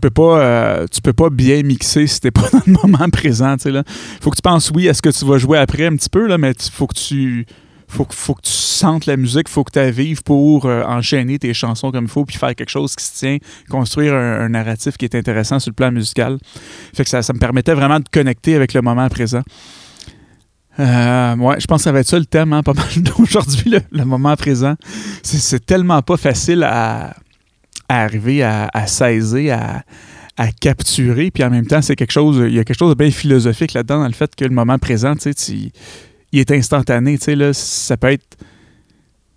peux 0.00 0.10
pas 0.10 0.86
tu 0.90 1.00
peux 1.00 1.12
pas 1.12 1.30
bien 1.30 1.62
mixer 1.62 2.06
si 2.06 2.20
t'es 2.20 2.30
pas 2.30 2.48
dans 2.52 2.62
le 2.66 2.72
moment 2.72 3.08
présent. 3.10 3.56
Il 3.64 3.82
faut 4.20 4.30
que 4.30 4.36
tu 4.36 4.42
penses 4.42 4.70
oui 4.74 4.88
à 4.88 4.94
ce 4.94 5.02
que 5.02 5.10
tu 5.10 5.24
vas 5.24 5.38
jouer 5.38 5.58
après 5.58 5.86
un 5.86 5.96
petit 5.96 6.10
peu, 6.10 6.26
là, 6.26 6.38
mais 6.38 6.52
il 6.52 6.70
faut 6.72 6.86
que 6.86 6.94
tu 6.94 7.46
faut, 7.88 8.06
faut 8.10 8.34
que 8.34 8.42
tu 8.42 8.52
sentes 8.52 9.06
la 9.06 9.16
musique, 9.16 9.48
faut 9.48 9.64
que 9.64 9.72
tu 9.72 9.90
vives 9.90 10.22
pour 10.22 10.66
euh, 10.66 10.82
enchaîner 10.84 11.38
tes 11.38 11.54
chansons 11.54 11.90
comme 11.90 12.04
il 12.04 12.10
faut, 12.10 12.24
puis 12.24 12.36
faire 12.36 12.54
quelque 12.54 12.70
chose 12.70 12.94
qui 12.94 13.04
se 13.04 13.18
tient, 13.18 13.38
construire 13.70 14.14
un, 14.14 14.48
narratif 14.48 14.96
qui 14.96 15.04
est 15.04 15.14
intéressant 15.14 15.58
sur 15.58 15.70
le 15.70 15.74
plan 15.74 15.90
musical. 15.90 16.38
Fait 16.94 17.04
que 17.04 17.10
ça, 17.10 17.20
me 17.32 17.38
permettait 17.38 17.74
vraiment 17.74 17.98
de 17.98 18.08
connecter 18.10 18.54
avec 18.54 18.74
le 18.74 18.82
moment 18.82 19.08
présent. 19.08 19.42
Euh, 20.80 21.36
ouais, 21.36 21.60
je 21.60 21.66
pense 21.66 21.80
que 21.80 21.84
ça 21.84 21.92
va 21.92 22.00
être 22.00 22.08
ça 22.08 22.18
le 22.18 22.26
thème, 22.26 22.52
hein, 22.52 22.62
pas 22.62 22.72
mal 22.74 22.86
d'aujourd'hui, 22.96 23.74
le, 23.90 24.04
moment 24.04 24.36
présent. 24.36 24.74
C'est 25.22 25.64
tellement 25.64 26.02
pas 26.02 26.16
facile 26.16 26.64
à, 26.64 27.14
arriver 27.88 28.42
à, 28.42 28.86
saisir, 28.86 29.58
à, 30.36 30.52
capturer, 30.60 31.30
puis 31.30 31.44
en 31.44 31.50
même 31.50 31.66
temps, 31.66 31.80
c'est 31.80 31.94
quelque 31.94 32.12
chose, 32.12 32.42
il 32.48 32.54
y 32.54 32.58
a 32.58 32.64
quelque 32.64 32.78
chose 32.78 32.90
de 32.90 32.98
bien 32.98 33.10
philosophique 33.10 33.72
là-dedans, 33.72 34.00
dans 34.00 34.06
le 34.06 34.12
fait 34.12 34.34
que 34.34 34.44
le 34.44 34.50
moment 34.54 34.78
présent, 34.78 35.14
tu 35.14 35.32
sais, 35.36 35.70
il 36.34 36.40
est 36.40 36.50
instantané. 36.50 37.16
Là, 37.28 37.52
ça 37.52 37.96
peut 37.96 38.10
être. 38.10 38.36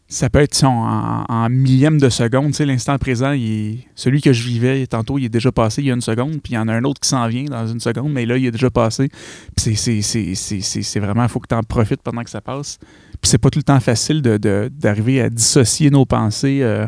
Ça 0.10 0.30
peut 0.30 0.40
être 0.40 0.64
en, 0.64 1.50
millième 1.50 2.00
de 2.00 2.08
seconde. 2.08 2.58
L'instant 2.60 2.98
présent, 2.98 3.34
il 3.34 3.80
celui 3.94 4.22
que 4.22 4.32
je 4.32 4.48
vivais 4.48 4.88
tantôt, 4.88 5.18
il 5.18 5.26
est 5.26 5.30
déjà 5.30 5.52
passé 5.52 5.82
il 5.82 5.88
y 5.88 5.92
a 5.92 5.94
une 5.94 6.02
seconde. 6.02 6.42
Puis 6.42 6.54
il 6.54 6.56
y 6.56 6.58
en 6.58 6.70
a 6.70 6.74
un 6.74 6.86
autre 6.86 7.02
qui 7.02 7.10
s'en 7.10 7.28
vient 7.28 7.44
dans 7.44 7.68
une 7.68 7.82
seconde, 7.82 8.14
mais 8.14 8.26
là, 8.26 8.38
il 8.38 8.46
est 8.46 8.52
déjà 8.52 8.70
passé. 8.70 9.10
Puis 9.58 9.76
c'est 9.76 11.00
vraiment, 11.00 11.24
il 11.24 11.30
faut 11.30 11.42
que 11.42 11.48
tu 11.50 11.56
en 11.56 11.62
profites 11.62 12.02
pendant 12.02 12.24
que 12.24 12.30
ça 12.30 12.40
passe. 12.40 12.78
Puis 13.22 13.30
c'est 13.30 13.38
pas 13.38 13.50
tout 13.50 13.60
le 13.60 13.64
temps 13.64 13.82
facile 13.82 14.22
d'arriver 14.22 15.20
de, 15.20 15.26
à 15.26 15.30
dissocier 15.30 15.90
nos 15.90 16.06
pensées. 16.06 16.60
Euh, 16.62 16.88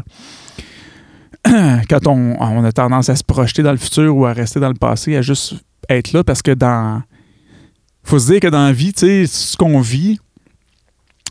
quand 1.89 2.07
on, 2.07 2.63
a 2.63 2.71
tendance 2.71 3.09
à 3.09 3.17
se 3.17 3.25
projeter 3.25 3.63
dans 3.63 3.71
le 3.71 3.77
futur 3.77 4.15
ou 4.15 4.25
à 4.25 4.31
rester 4.31 4.61
dans 4.61 4.69
le 4.69 4.75
passé, 4.75 5.17
à 5.17 5.21
juste 5.21 5.55
être 5.89 6.13
là 6.13 6.23
parce 6.23 6.41
que 6.41 6.51
dans 6.51 7.01
faut 8.09 8.17
se 8.17 8.31
dire 8.31 8.39
que 8.39 8.47
dans 8.47 8.65
la 8.65 8.71
vie, 8.71 8.91
tu 8.91 9.01
sais, 9.01 9.27
ce 9.27 9.55
qu'on 9.55 9.81
vit, 9.81 10.19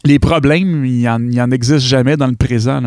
les 0.04 0.20
problèmes, 0.20 0.84
il 0.84 0.98
n'y 0.98 1.40
en, 1.40 1.50
existe 1.50 1.84
jamais 1.84 2.16
dans 2.16 2.28
le 2.28 2.36
présent. 2.36 2.80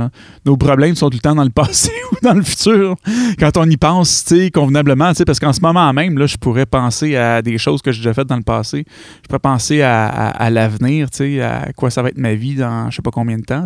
Nos 0.45 0.55
problèmes 0.55 0.95
sont 0.95 1.09
tout 1.09 1.17
le 1.17 1.21
temps 1.21 1.35
dans 1.35 1.43
le 1.43 1.49
passé 1.53 1.91
ou 2.13 2.15
dans 2.23 2.33
le 2.33 2.41
futur. 2.41 2.95
Quand 3.37 3.57
on 3.57 3.69
y 3.69 3.75
pense, 3.75 4.33
convenablement, 4.53 5.11
parce 5.25 5.41
qu'en 5.41 5.51
ce 5.51 5.59
moment 5.59 5.91
même, 5.91 6.17
là, 6.17 6.25
je 6.25 6.37
pourrais 6.37 6.65
penser 6.65 7.17
à 7.17 7.41
des 7.41 7.57
choses 7.57 7.81
que 7.81 7.91
j'ai 7.91 7.99
déjà 7.99 8.13
faites 8.13 8.27
dans 8.27 8.37
le 8.37 8.43
passé. 8.43 8.85
Je 9.23 9.27
pourrais 9.27 9.39
penser 9.39 9.81
à, 9.81 10.49
l'avenir, 10.49 11.09
à 11.41 11.73
quoi 11.73 11.89
ça 11.89 12.01
va 12.01 12.09
être 12.09 12.17
ma 12.17 12.33
vie 12.33 12.55
dans 12.55 12.89
je 12.89 12.95
sais 12.95 13.01
pas 13.01 13.11
combien 13.11 13.37
de 13.37 13.43
temps, 13.43 13.65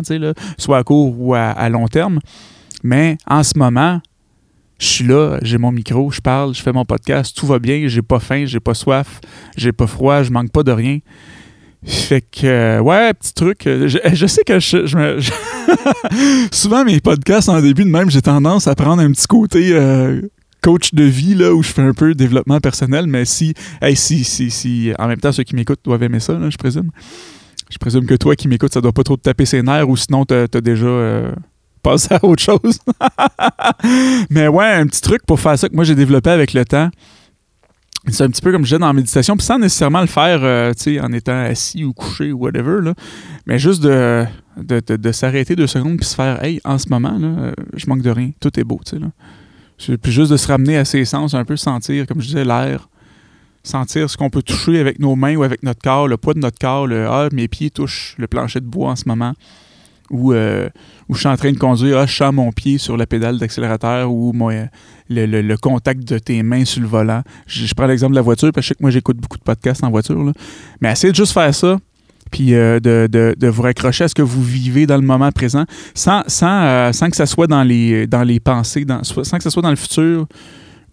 soit 0.58 0.78
à 0.78 0.82
court 0.82 1.14
ou 1.16 1.34
à 1.34 1.68
long 1.68 1.86
terme. 1.86 2.18
Mais 2.82 3.16
en 3.28 3.44
ce 3.44 3.56
moment, 3.56 4.00
je 4.78 4.86
suis 4.86 5.04
là, 5.04 5.38
j'ai 5.42 5.58
mon 5.58 5.72
micro, 5.72 6.10
je 6.10 6.20
parle, 6.20 6.54
je 6.54 6.62
fais 6.62 6.72
mon 6.72 6.84
podcast, 6.84 7.36
tout 7.36 7.46
va 7.46 7.58
bien, 7.58 7.88
j'ai 7.88 8.02
pas 8.02 8.20
faim, 8.20 8.44
j'ai 8.46 8.60
pas 8.60 8.74
soif, 8.74 9.20
j'ai 9.56 9.72
pas 9.72 9.86
froid, 9.86 10.22
je 10.22 10.30
manque 10.30 10.50
pas 10.50 10.62
de 10.62 10.72
rien. 10.72 10.98
Fait 11.84 12.20
que, 12.20 12.46
euh, 12.46 12.80
ouais, 12.80 13.14
petit 13.14 13.32
truc. 13.32 13.66
Euh, 13.66 13.86
je, 13.86 14.26
sais 14.26 14.42
que 14.44 14.58
je, 14.58 14.96
me. 14.96 15.20
souvent, 16.52 16.84
mes 16.84 17.00
podcasts, 17.00 17.48
en 17.48 17.60
début 17.60 17.84
de 17.84 17.90
même, 17.90 18.10
j'ai 18.10 18.22
tendance 18.22 18.66
à 18.66 18.74
prendre 18.74 19.00
un 19.00 19.12
petit 19.12 19.28
côté 19.28 19.68
euh, 19.72 20.20
coach 20.62 20.94
de 20.94 21.04
vie, 21.04 21.34
là, 21.36 21.54
où 21.54 21.62
je 21.62 21.68
fais 21.68 21.82
un 21.82 21.94
peu 21.94 22.14
développement 22.14 22.58
personnel, 22.58 23.06
mais 23.06 23.24
si, 23.24 23.54
hey, 23.80 23.94
si, 23.94 24.24
si, 24.24 24.50
si, 24.50 24.92
en 24.98 25.06
même 25.06 25.18
temps, 25.18 25.30
ceux 25.30 25.44
qui 25.44 25.54
m'écoutent 25.54 25.84
doivent 25.84 26.02
aimer 26.02 26.20
ça, 26.20 26.32
là, 26.34 26.50
je 26.50 26.56
présume. 26.56 26.90
Je 27.70 27.78
présume 27.78 28.06
que 28.06 28.14
toi 28.14 28.34
qui 28.34 28.48
m'écoutes, 28.48 28.74
ça 28.74 28.80
doit 28.80 28.92
pas 28.92 29.04
trop 29.04 29.16
te 29.16 29.22
taper 29.22 29.46
ses 29.46 29.62
nerfs, 29.62 29.88
ou 29.88 29.96
sinon, 29.96 30.24
t'as 30.24 30.44
as 30.52 30.60
déjà 30.60 31.32
passer 31.86 32.14
à 32.14 32.24
autre 32.24 32.42
chose. 32.42 32.78
Mais 34.30 34.48
ouais, 34.48 34.72
un 34.72 34.86
petit 34.86 35.00
truc 35.00 35.24
pour 35.24 35.38
faire 35.38 35.58
ça 35.58 35.68
que 35.68 35.74
moi 35.74 35.84
j'ai 35.84 35.94
développé 35.94 36.30
avec 36.30 36.52
le 36.52 36.64
temps. 36.64 36.90
C'est 38.08 38.22
un 38.22 38.28
petit 38.28 38.42
peu 38.42 38.52
comme 38.52 38.62
je 38.62 38.68
disais 38.68 38.78
dans 38.78 38.86
la 38.86 38.92
méditation, 38.92 39.36
puis 39.36 39.44
sans 39.44 39.58
nécessairement 39.58 40.00
le 40.00 40.06
faire 40.06 40.40
euh, 40.42 40.72
en 41.02 41.12
étant 41.12 41.40
assis 41.42 41.82
ou 41.82 41.92
couché 41.92 42.30
ou 42.30 42.38
whatever, 42.38 42.80
là, 42.80 42.94
mais 43.46 43.58
juste 43.58 43.82
de, 43.82 44.24
de, 44.56 45.12
s'arrêter 45.12 45.56
deux 45.56 45.66
secondes 45.66 45.96
puis 45.96 46.06
se 46.06 46.14
faire 46.14 46.42
Hey, 46.42 46.60
en 46.64 46.78
ce 46.78 46.88
moment, 46.88 47.18
là, 47.18 47.26
euh, 47.26 47.52
je 47.74 47.86
manque 47.88 48.02
de 48.02 48.10
rien, 48.10 48.30
tout 48.40 48.60
est 48.60 48.64
beau. 48.64 48.80
Là. 48.92 49.96
Puis 49.98 50.12
juste 50.12 50.30
de 50.30 50.36
se 50.36 50.46
ramener 50.46 50.76
à 50.76 50.84
ses 50.84 51.04
sens, 51.04 51.34
un 51.34 51.44
peu 51.44 51.56
sentir, 51.56 52.06
comme 52.06 52.20
je 52.20 52.28
disais, 52.28 52.44
l'air, 52.44 52.88
sentir 53.64 54.08
ce 54.08 54.16
qu'on 54.16 54.30
peut 54.30 54.42
toucher 54.42 54.78
avec 54.78 55.00
nos 55.00 55.16
mains 55.16 55.34
ou 55.34 55.42
avec 55.42 55.64
notre 55.64 55.82
corps, 55.82 56.06
le 56.06 56.16
poids 56.16 56.34
de 56.34 56.38
notre 56.38 56.60
corps, 56.60 56.86
le 56.86 57.08
Ah, 57.08 57.28
mes 57.32 57.48
pieds 57.48 57.70
touchent 57.70 58.14
le 58.18 58.28
plancher 58.28 58.60
de 58.60 58.66
bois 58.66 58.90
en 58.90 58.96
ce 58.96 59.08
moment 59.08 59.34
où, 60.10 60.32
euh, 60.32 60.68
où 61.08 61.14
je 61.14 61.20
suis 61.20 61.28
en 61.28 61.36
train 61.36 61.52
de 61.52 61.58
conduire, 61.58 61.98
ah, 61.98 62.06
je 62.06 62.14
sens 62.14 62.32
mon 62.32 62.52
pied 62.52 62.78
sur 62.78 62.96
la 62.96 63.06
pédale 63.06 63.38
d'accélérateur 63.38 64.10
ou 64.10 64.32
le, 65.08 65.26
le, 65.26 65.56
contact 65.56 66.04
de 66.04 66.18
tes 66.18 66.42
mains 66.42 66.64
sur 66.64 66.82
le 66.82 66.88
volant. 66.88 67.22
Je, 67.46 67.72
prends 67.74 67.86
l'exemple 67.86 68.12
de 68.12 68.16
la 68.16 68.22
voiture, 68.22 68.50
parce 68.52 68.64
que 68.64 68.66
je 68.66 68.68
sais 68.68 68.74
que 68.74 68.82
moi 68.82 68.90
j'écoute 68.90 69.16
beaucoup 69.18 69.38
de 69.38 69.42
podcasts 69.42 69.84
en 69.84 69.90
voiture. 69.90 70.32
Mais 70.80 70.92
essayez 70.92 71.12
de 71.12 71.16
juste 71.16 71.32
faire 71.32 71.54
ça, 71.54 71.78
puis 72.30 72.54
euh, 72.54 72.80
de, 72.80 73.48
vous 73.48 73.62
raccrocher 73.62 74.04
à 74.04 74.08
ce 74.08 74.14
que 74.14 74.22
vous 74.22 74.42
vivez 74.42 74.86
dans 74.86 74.96
le 74.96 75.06
moment 75.06 75.30
présent, 75.32 75.64
sans, 75.94 76.22
euh, 76.42 76.90
que 76.92 77.16
ça 77.16 77.26
soit 77.26 77.46
dans 77.46 77.62
les, 77.62 78.06
dans 78.06 78.22
les 78.22 78.40
pensées, 78.40 78.84
sans 79.02 79.36
que 79.36 79.42
ça 79.42 79.50
soit 79.50 79.62
dans 79.62 79.70
le 79.70 79.76
futur 79.76 80.26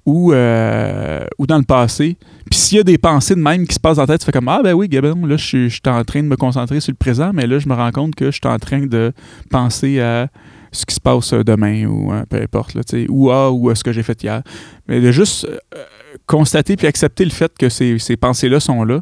ou, 0.06 0.34
euh, 0.34 1.26
ou 1.38 1.48
dans 1.48 1.58
le 1.58 1.64
passé. 1.64 2.18
Puis 2.50 2.60
s'il 2.60 2.78
y 2.78 2.82
a 2.82 2.84
des 2.84 2.98
pensées 2.98 3.36
de 3.36 3.40
même 3.40 3.66
qui 3.66 3.76
se 3.76 3.80
passent 3.80 3.98
dans 3.98 4.04
la 4.04 4.08
tête, 4.08 4.22
tu 4.22 4.26
fais 4.26 4.32
comme 4.32 4.48
Ah 4.48 4.62
ben 4.64 4.74
oui, 4.74 4.88
Gabin, 4.88 5.16
là, 5.26 5.38
je 5.38 5.68
suis 5.70 5.82
en 5.88 6.04
train 6.04 6.22
de 6.22 6.28
me 6.28 6.36
concentrer 6.36 6.80
sur 6.80 6.92
le 6.92 6.98
présent, 6.98 7.32
mais 7.34 7.48
là, 7.48 7.60
je 7.60 7.68
me 7.68 7.74
rends 7.74 7.92
compte 7.92 8.16
que 8.16 8.26
je 8.26 8.40
suis 8.42 8.48
en 8.48 8.60
train 8.60 8.86
de 8.86 9.14
penser 9.50 10.00
à 10.00 10.28
ce 10.72 10.86
qui 10.86 10.96
se 10.96 11.00
passe 11.00 11.34
demain 11.34 11.86
ou 11.86 12.12
hein, 12.12 12.26
peu 12.30 12.42
importe, 12.42 12.74
là, 12.74 12.82
ou 13.10 13.32
à, 13.32 13.52
ou 13.52 13.70
à 13.70 13.76
ce 13.76 13.84
que 13.84 13.92
j'ai 13.92 14.04
fait 14.04 14.22
hier. 14.24 14.42
Mais 14.88 15.00
de 15.00 15.12
juste 15.12 15.46
euh, 15.46 15.84
constater 16.26 16.76
puis 16.76 16.88
accepter 16.88 17.24
le 17.26 17.32
fait 17.32 17.52
que 17.58 17.70
ces, 17.70 18.00
ces 18.00 18.18
pensées-là 18.18 18.60
sont 18.60 18.84
là, 18.84 19.02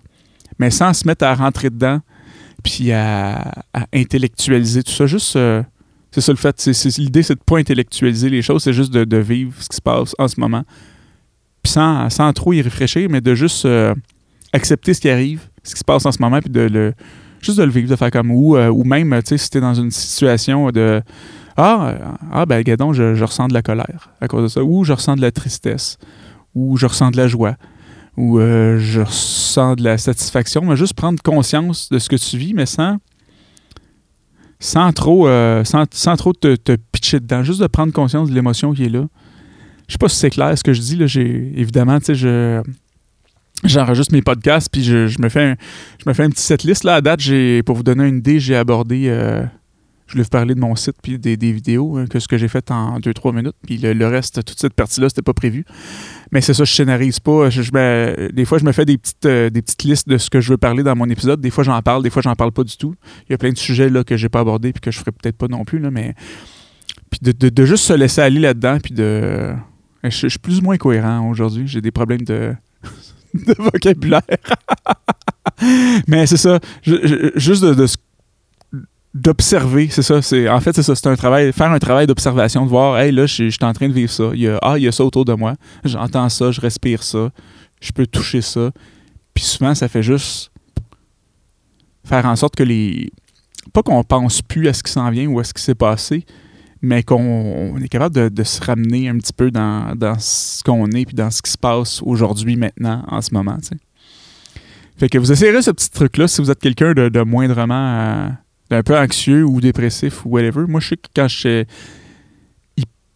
mais 0.60 0.70
sans 0.70 0.94
se 0.94 1.08
mettre 1.08 1.26
à 1.26 1.34
rentrer 1.34 1.70
dedans 1.70 2.02
puis 2.64 2.92
à, 2.92 3.64
intellectualiser 3.94 4.84
tout 4.84 4.92
ça. 4.92 5.08
Juste. 5.08 5.36
Euh, 5.36 5.64
c'est 6.12 6.22
ça 6.22 6.34
le 6.34 6.38
fait. 6.38 6.66
L'idée, 6.98 7.24
c'est 7.24 7.36
de 7.36 7.40
ne 7.40 7.44
pas 7.46 7.58
intellectualiser 7.58 8.30
les 8.30 8.42
choses, 8.42 8.64
c'est 8.64 8.74
juste 8.74 8.92
de, 8.92 9.18
vivre 9.18 9.54
ce 9.60 9.70
qui 9.70 9.78
se 9.78 9.82
passe 9.82 10.14
en 10.20 10.28
ce 10.28 10.40
moment 10.40 10.64
puis 11.62 11.72
sans, 11.72 12.10
sans, 12.10 12.32
trop 12.34 12.54
y 12.54 12.62
réfléchir, 12.62 13.08
mais 13.10 13.22
de 13.22 13.36
juste 13.36 13.66
euh, 13.66 13.94
accepter 14.54 14.94
ce 14.94 15.02
qui 15.02 15.10
arrive, 15.10 15.42
ce 15.64 15.74
qui 15.74 15.80
se 15.80 15.84
passe 15.84 16.06
en 16.06 16.12
ce 16.12 16.22
moment, 16.22 16.40
puis 16.40 16.50
de 16.50 16.62
le 16.62 16.94
juste 17.42 17.58
de 17.58 17.64
le 17.64 17.72
vivre, 17.72 17.90
de 17.90 17.96
faire 17.96 18.12
comme 18.12 18.30
ou, 18.32 18.56
euh, 18.56 18.70
ou 18.70 18.84
même, 18.84 19.20
tu 19.24 19.30
sais, 19.30 19.38
si 19.38 19.50
t'es 19.50 19.62
dans 19.62 19.74
une 19.74 19.90
situation 19.90 20.70
de 20.70 21.02
Ah, 21.58 21.88
euh, 21.88 21.98
ah 22.32 22.46
ben, 22.46 22.62
gadon, 22.62 22.94
je, 22.94 23.24
ressens 23.24 23.48
de 23.48 23.54
la 23.54 23.64
colère 23.64 24.12
à 24.22 24.28
cause 24.28 24.44
de 24.44 24.48
ça, 24.48 24.64
ou 24.64 24.84
je 24.84 24.94
ressens 24.94 25.16
de 25.16 25.22
la 25.22 25.32
tristesse, 25.32 25.98
ou 26.54 26.78
je 26.78 26.86
ressens 26.86 27.12
de 27.12 27.18
la 27.18 27.28
joie, 27.28 27.56
ou 28.16 28.40
je 28.40 29.02
ressens 29.02 29.76
de 29.76 29.84
la 29.84 29.98
satisfaction, 29.98 30.64
mais 30.64 30.76
juste 30.76 30.94
prendre 30.94 31.22
conscience 31.24 31.90
de 31.90 31.98
ce 31.98 32.10
que 32.10 32.16
tu 32.16 32.38
vis, 32.38 32.54
mais 32.54 32.66
sans 32.66 32.98
sans 34.60 34.94
trop, 34.94 35.28
sans, 35.64 35.86
sans, 35.92 36.16
trop 36.18 36.34
te, 36.34 36.56
te 36.56 36.78
pitcher 36.92 37.20
dedans, 37.20 37.42
juste 37.42 37.62
de 37.62 37.66
prendre 37.66 37.92
conscience 37.92 38.30
de 38.30 38.36
l'émotion 38.36 38.74
qui 38.74 38.84
est 38.84 38.90
là 38.90 39.08
je 39.92 39.96
sais 39.96 39.98
pas 39.98 40.08
si 40.08 40.16
c'est 40.16 40.30
clair 40.30 40.58
ce 40.58 40.64
que 40.64 40.72
je 40.72 40.80
dis. 40.80 40.96
Là. 40.96 41.06
J'ai, 41.06 41.52
évidemment, 41.54 42.00
tu 42.00 42.06
sais, 42.06 42.16
je 42.16 42.62
j'enregistre 43.66 44.14
mes 44.14 44.22
podcasts 44.22 44.70
puis 44.72 44.86
je, 44.86 45.22
me 45.22 45.28
fais 45.28 45.44
un, 45.44 45.56
je 46.00 46.10
me 46.10 46.14
fais 46.14 46.24
une 46.24 46.32
petite 46.32 46.46
setlist 46.46 46.84
là 46.84 46.96
à 46.96 47.02
date 47.02 47.20
j'ai 47.20 47.62
pour 47.62 47.76
vous 47.76 47.84
donner 47.84 48.08
une 48.08 48.18
idée 48.18 48.40
j'ai 48.40 48.56
abordé 48.56 49.08
euh, 49.08 49.44
je 50.08 50.14
voulais 50.14 50.24
vous 50.24 50.30
parler 50.30 50.56
de 50.56 50.60
mon 50.60 50.76
site 50.76 50.96
puis 51.04 51.20
des, 51.20 51.36
vidéos 51.36 51.96
hein, 51.96 52.08
que 52.08 52.18
ce 52.18 52.28
que 52.28 52.40
j'ai 52.40 52.48
fait 52.48 52.72
en 52.72 52.98
2-3 52.98 53.36
minutes 53.36 53.54
puis 53.64 53.78
le, 53.78 54.08
reste 54.08 54.44
toute 54.44 54.60
cette 54.60 54.74
partie 54.74 55.00
là 55.00 55.10
c'était 55.10 55.22
pas 55.22 55.36
prévu 55.36 55.64
mais 56.32 56.42
c'est 56.42 56.56
ça 56.56 56.64
je 56.64 56.74
scénarise 56.74 57.20
pas 57.20 57.52
je, 57.52 57.62
des 58.32 58.46
fois 58.46 58.58
je 58.58 58.66
me 58.66 58.72
fais 58.72 58.86
des 58.86 58.98
petites 58.98 59.28
euh, 59.28 59.52
des 59.52 59.62
petites 59.62 59.84
listes 59.84 60.10
de 60.10 60.18
ce 60.18 60.32
que 60.32 60.42
je 60.42 60.50
veux 60.50 60.58
parler 60.58 60.82
dans 60.82 60.96
mon 60.96 61.08
épisode 61.08 61.40
des 61.40 61.52
fois 61.52 61.64
j'en 61.64 61.80
parle 61.84 62.02
des 62.02 62.10
fois 62.10 62.24
j'en 62.24 62.34
parle 62.34 62.54
pas 62.54 62.64
du 62.64 62.78
tout 62.78 62.96
il 63.30 63.34
y 63.34 63.36
a 63.36 63.38
plein 63.38 63.52
de 63.52 63.60
sujets 63.60 63.90
là 63.90 64.04
que 64.04 64.18
j'ai 64.18 64.30
pas 64.30 64.40
abordés 64.40 64.74
puis 64.74 64.82
que 64.82 64.90
je 64.90 64.98
ferai 64.98 65.12
peut-être 65.12 65.38
pas 65.38 65.48
non 65.48 65.66
plus 65.66 65.78
là 65.78 65.92
mais 65.92 66.16
puis 67.12 67.20
de, 67.22 67.66
juste 67.66 67.84
se 67.84 67.94
laisser 67.94 68.22
aller 68.22 68.40
là-dedans 68.40 68.78
puis 68.82 68.94
de 68.94 69.54
je, 70.04 70.28
suis 70.28 70.40
plus 70.40 70.60
ou 70.60 70.64
moins 70.64 70.78
cohérent 70.78 71.30
aujourd'hui 71.30 71.68
j'ai 71.68 71.82
des 71.82 71.92
problèmes 71.92 72.24
de 72.24 72.56
de 73.34 73.56
vocabulaire. 73.58 74.22
Mais 76.08 76.26
c'est 76.26 76.38
ça, 76.38 76.60
juste 76.84 77.64
de, 77.64 77.88
d'observer, 79.14 79.90
c'est 79.90 80.02
ça. 80.02 80.22
C'est, 80.22 80.50
en 80.50 80.60
fait, 80.60 80.74
c'est 80.74 80.84
ça. 80.84 80.96
C'est 80.96 81.08
un 81.08 81.16
travail, 81.16 81.52
faire 81.52 81.72
un 81.72 81.80
travail 81.80 82.08
d'observation, 82.08 82.66
de 82.66 82.70
voir, 82.70 83.00
hey, 83.00 83.12
là, 83.12 83.26
je, 83.26 83.50
suis 83.50 83.58
en 83.62 83.74
train 83.74 83.88
de 83.88 83.94
vivre 83.94 84.12
ça. 84.12 84.32
Il 84.34 84.42
y 84.42 84.48
a, 84.48 84.58
ah, 84.62 84.78
il 84.78 84.84
y 84.84 84.88
a 84.88 84.92
ça 84.92 85.04
autour 85.04 85.26
de 85.26 85.34
moi. 85.34 85.56
J'entends 85.84 86.30
ça, 86.30 86.52
je 86.52 86.62
respire 86.62 87.04
ça. 87.04 87.30
Je 87.82 87.92
peux 87.92 88.08
toucher 88.08 88.42
ça. 88.42 88.72
Puis 89.34 89.44
souvent, 89.44 89.76
ça 89.76 89.88
fait 89.88 90.04
juste 90.04 90.52
faire 92.04 92.26
en 92.26 92.36
sorte 92.36 92.56
que 92.56 92.64
les. 92.64 93.12
Pas 93.74 93.84
qu'on 93.84 94.04
pense 94.04 94.42
plus 94.42 94.68
à 94.68 94.74
ce 94.74 94.84
qui 94.84 94.92
s'en 94.92 95.10
vient 95.12 95.28
ou 95.28 95.40
à 95.40 95.44
ce 95.44 95.54
qui 95.54 95.62
s'est 95.62 95.76
passé, 95.76 96.26
mais 96.82 97.04
qu'on 97.04 97.78
est 97.78 97.88
capable 97.88 98.32
de, 98.32 98.44
se 98.44 98.62
ramener 98.62 99.08
un 99.08 99.18
petit 99.18 99.34
peu 99.34 99.52
dans, 99.52 99.96
ce 100.20 100.64
qu'on 100.64 100.88
est 100.88 101.06
puis 101.06 101.16
dans 101.16 101.30
ce 101.30 101.42
qui 101.42 101.52
se 101.52 101.58
passe 101.58 102.02
aujourd'hui, 102.02 102.56
maintenant, 102.56 103.04
en 103.08 103.22
ce 103.22 103.34
moment. 103.34 103.58
Fait 104.98 105.10
que 105.10 105.18
vous 105.18 105.32
essayerez 105.32 105.62
ce 105.62 105.72
petit 105.72 105.90
truc-là 105.90 106.28
si 106.28 106.42
vous 106.42 106.50
êtes 106.50 106.60
quelqu'un 106.60 106.94
de, 106.94 107.22
moindrement 107.24 107.74
euh, 107.76 108.30
d'un 108.70 108.84
peu 108.84 108.98
anxieux 108.98 109.46
ou 109.46 109.62
dépressif 109.62 110.26
ou 110.26 110.30
whatever. 110.30 110.66
Moi, 110.68 110.80
je 110.80 110.90
sais 110.90 110.98
que 110.98 111.08
quand 111.16 111.28
je 111.28 111.66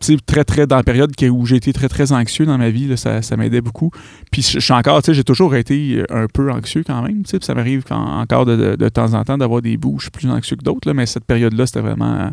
suis 0.01 0.21
très, 0.25 0.43
très 0.43 0.67
dans 0.67 0.75
la 0.75 0.84
période 0.84 1.12
où 1.32 1.45
j'ai 1.47 1.56
été 1.56 1.73
très, 1.73 1.89
très 1.89 2.12
anxieux 2.12 2.45
dans 2.45 2.60
ma 2.60 2.69
vie, 2.69 2.95
ça, 2.97 3.21
m'aidait 3.36 3.62
beaucoup. 3.62 3.89
Puis 4.32 4.43
je, 4.43 4.60
suis 4.60 4.73
encore, 4.73 5.01
tu 5.01 5.08
sais, 5.08 5.13
j'ai 5.15 5.23
toujours 5.23 5.56
été 5.56 6.04
un 6.12 6.28
peu 6.28 6.51
anxieux 6.51 6.84
quand 6.86 7.01
même, 7.01 7.23
ça 7.25 7.56
m'arrive 7.56 7.84
encore 7.89 8.45
de, 8.45 8.75
de, 8.75 8.89
temps 8.89 9.15
en 9.15 9.23
temps 9.23 9.39
d'avoir 9.39 9.63
des 9.63 9.78
bouts, 9.78 9.95
je 9.97 10.04
suis 10.04 10.12
plus 10.12 10.30
anxieux 10.30 10.56
que 10.56 10.63
d'autres, 10.63 10.93
mais 10.93 11.08
cette 11.08 11.25
période-là, 11.25 11.65
c'était 11.65 11.82
vraiment 11.82 12.32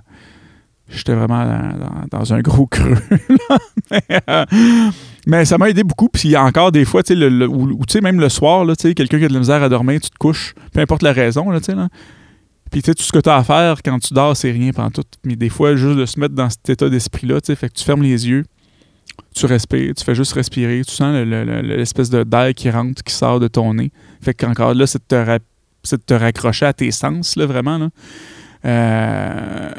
J'étais 0.92 1.14
vraiment 1.14 1.44
dans, 2.10 2.34
un 2.34 2.40
gros 2.40 2.66
creux. 2.66 2.98
Euh, 4.30 4.44
mais, 5.26 5.44
ça 5.44 5.58
m'a 5.58 5.68
aidé 5.68 5.84
beaucoup. 5.84 6.08
Puis 6.08 6.36
encore 6.36 6.72
des 6.72 6.84
fois, 6.84 7.02
sais, 7.04 7.14
même 8.00 8.20
le 8.20 8.28
soir, 8.28 8.66
quelqu'un 8.76 9.18
qui 9.18 9.24
a 9.24 9.28
de 9.28 9.32
la 9.32 9.38
misère 9.38 9.62
à 9.62 9.68
dormir, 9.68 10.00
tu 10.00 10.08
te 10.08 10.16
couches, 10.18 10.54
peu 10.72 10.80
importe 10.80 11.02
la 11.02 11.12
raison, 11.12 11.50
là, 11.50 11.60
tu 11.60 11.66
sais, 11.66 11.74
là. 11.74 11.88
Puis, 12.70 12.80
tout 12.80 12.94
ce 12.96 13.12
que 13.12 13.18
tu 13.18 13.28
as 13.28 13.36
à 13.36 13.44
faire 13.44 13.82
quand 13.84 13.98
tu 13.98 14.14
dors, 14.14 14.34
c'est 14.34 14.50
rien 14.50 14.72
pendant 14.72 14.90
tout. 14.90 15.02
Mais 15.24 15.36
des 15.36 15.50
fois, 15.50 15.76
juste 15.76 15.98
de 15.98 16.06
se 16.06 16.18
mettre 16.18 16.34
dans 16.34 16.48
cet 16.48 16.70
état 16.70 16.88
d'esprit-là, 16.88 17.42
tu 17.42 17.54
fait 17.54 17.68
que 17.68 17.74
tu 17.74 17.84
fermes 17.84 18.02
les 18.02 18.26
yeux, 18.26 18.44
tu 19.34 19.44
respires, 19.44 19.92
tu 19.94 20.02
fais 20.02 20.14
juste 20.14 20.32
respirer, 20.32 20.82
tu 20.86 20.92
sens 20.94 21.14
l'espèce 21.14 22.08
de 22.08 22.24
d'air 22.24 22.54
qui 22.54 22.70
rentre, 22.70 23.02
qui 23.02 23.12
sort 23.12 23.40
de 23.40 23.48
ton 23.48 23.74
nez. 23.74 23.92
Fait 24.22 24.32
qu'encore 24.32 24.72
là, 24.72 24.86
c'est 24.86 25.02
de, 25.10 25.96
te 26.06 26.14
raccrocher 26.14 26.64
à 26.64 26.72
tes 26.72 26.90
sens, 26.92 27.36
là, 27.36 27.44
vraiment, 27.44 27.76
là. 27.76 27.88
Euh 28.64 29.70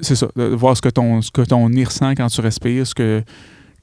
c'est 0.00 0.16
ça, 0.16 0.28
de 0.36 0.44
voir 0.44 0.76
ce 0.76 0.82
que 0.82 0.88
ton, 0.88 1.22
ce 1.22 1.30
que 1.30 1.42
ton 1.42 1.68
nez 1.68 1.84
ressent 1.84 2.12
quand 2.14 2.28
tu 2.28 2.40
respires, 2.40 2.86
ce 2.86 2.94
que 2.94 3.22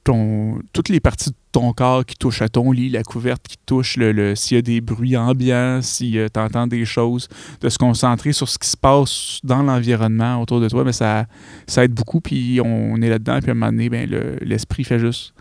ton, 0.04 0.58
toutes 0.72 0.90
les 0.90 1.00
parties 1.00 1.30
de 1.30 1.36
ton 1.50 1.72
corps 1.72 2.04
qui 2.04 2.14
touchent 2.14 2.42
à 2.42 2.48
ton 2.48 2.70
lit, 2.72 2.90
la 2.90 3.02
couverte 3.02 3.46
qui 3.48 3.56
touche, 3.64 3.96
le, 3.96 4.34
s'il 4.34 4.56
y 4.56 4.58
a 4.58 4.62
des 4.62 4.80
bruits 4.80 5.16
ambiants, 5.16 5.80
si 5.82 6.18
euh, 6.18 6.28
tu 6.32 6.38
entends 6.38 6.66
des 6.66 6.84
choses, 6.84 7.28
de 7.60 7.68
se 7.68 7.78
concentrer 7.78 8.32
sur 8.32 8.48
ce 8.48 8.58
qui 8.58 8.68
se 8.68 8.76
passe 8.76 9.40
dans 9.42 9.62
l'environnement 9.62 10.40
autour 10.40 10.60
de 10.60 10.68
toi, 10.68 10.84
mais 10.84 10.92
ça, 10.92 11.26
ça 11.66 11.84
aide 11.84 11.94
beaucoup. 11.94 12.20
Puis 12.20 12.60
on 12.62 13.00
est 13.00 13.08
là-dedans, 13.08 13.38
puis 13.40 13.48
à 13.48 13.52
un 13.52 13.54
moment 13.54 13.72
donné, 13.72 13.88
ben, 13.88 14.08
l'esprit 14.42 14.84
fait 14.84 14.98
juste. 14.98 15.32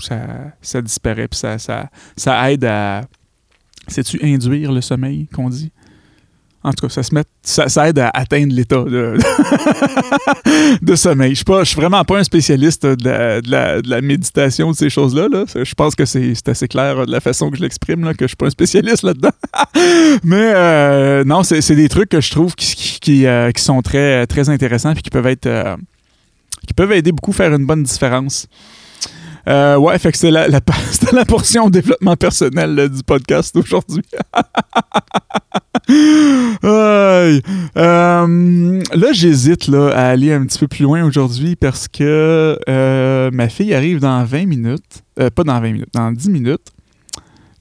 ça, 0.00 0.52
ça 0.62 0.80
disparaît, 0.80 1.28
puis 1.28 1.38
ça, 1.38 1.58
ça, 1.58 1.90
ça 2.16 2.50
aide 2.50 2.64
à. 2.64 3.02
Sais-tu 3.88 4.20
induire 4.22 4.72
le 4.72 4.80
sommeil 4.80 5.26
qu'on 5.26 5.50
dit? 5.50 5.72
En 6.62 6.72
tout 6.72 6.86
cas, 6.86 6.92
ça, 6.92 7.02
se 7.02 7.14
met, 7.14 7.24
ça, 7.42 7.88
aide 7.88 7.98
à 8.00 8.10
atteindre 8.12 8.52
l'état 8.52 8.82
de, 8.82 9.16
sommeil. 10.94 11.34
Je 11.34 11.42
ne 11.50 11.64
suis 11.64 11.76
vraiment 11.76 12.04
pas 12.04 12.18
un 12.18 12.24
spécialiste 12.24 12.84
de 12.84 13.40
la, 13.50 14.00
méditation, 14.02 14.70
de 14.70 14.76
ces 14.76 14.90
choses-là. 14.90 15.28
Là. 15.30 15.44
Je 15.54 15.74
pense 15.74 15.94
que 15.94 16.04
c'est 16.04 16.46
assez 16.46 16.68
clair 16.68 17.06
de 17.06 17.10
la 17.10 17.20
façon 17.20 17.50
que 17.50 17.56
je 17.56 17.62
l'exprime, 17.62 18.02
que 18.10 18.18
je 18.20 18.24
ne 18.24 18.28
suis 18.28 18.36
pas 18.36 18.46
un 18.46 18.50
spécialiste 18.50 19.04
là-dedans. 19.04 19.30
Mais 20.22 20.52
euh, 20.54 21.24
non, 21.24 21.44
c'est 21.44 21.74
des 21.74 21.88
trucs 21.88 22.10
que 22.10 22.20
je 22.20 22.30
trouve 22.30 22.54
qui, 22.54 23.26
euh, 23.26 23.50
sont 23.56 23.80
très, 23.80 24.26
intéressants 24.50 24.92
et 24.92 25.00
qui 25.00 25.10
peuvent 25.10 25.34
euh, 25.46 25.76
qui 26.66 26.74
peuvent 26.74 26.92
aider 26.92 27.12
beaucoup 27.12 27.30
à 27.30 27.34
faire 27.34 27.54
une 27.54 27.64
bonne 27.64 27.84
différence. 27.84 28.46
Euh, 29.48 29.76
ouais, 29.76 29.98
fait 29.98 30.12
que 30.12 30.18
c'était 30.18 30.30
la, 30.30 30.48
la, 30.48 30.60
la, 31.12 31.24
portion 31.24 31.70
développement 31.70 32.16
personnel 32.16 32.88
du 32.88 33.02
podcast 33.02 33.56
aujourd'hui. 33.56 34.02
euh, 36.64 37.40
là, 37.76 39.12
j'hésite 39.12 39.68
là, 39.68 39.88
à 39.88 40.08
aller 40.08 40.32
un 40.32 40.44
petit 40.44 40.58
peu 40.58 40.68
plus 40.68 40.84
loin 40.84 41.02
aujourd'hui 41.04 41.56
parce 41.56 41.88
que 41.88 42.58
euh, 42.68 43.30
ma 43.32 43.48
fille 43.48 43.74
arrive 43.74 44.00
dans 44.00 44.24
20 44.24 44.46
minutes. 44.46 45.02
Pas 45.34 45.44
dans 45.44 45.60
20 45.60 45.72
minutes, 45.72 45.90
dans 45.92 46.12
10 46.12 46.30
minutes. 46.30 46.72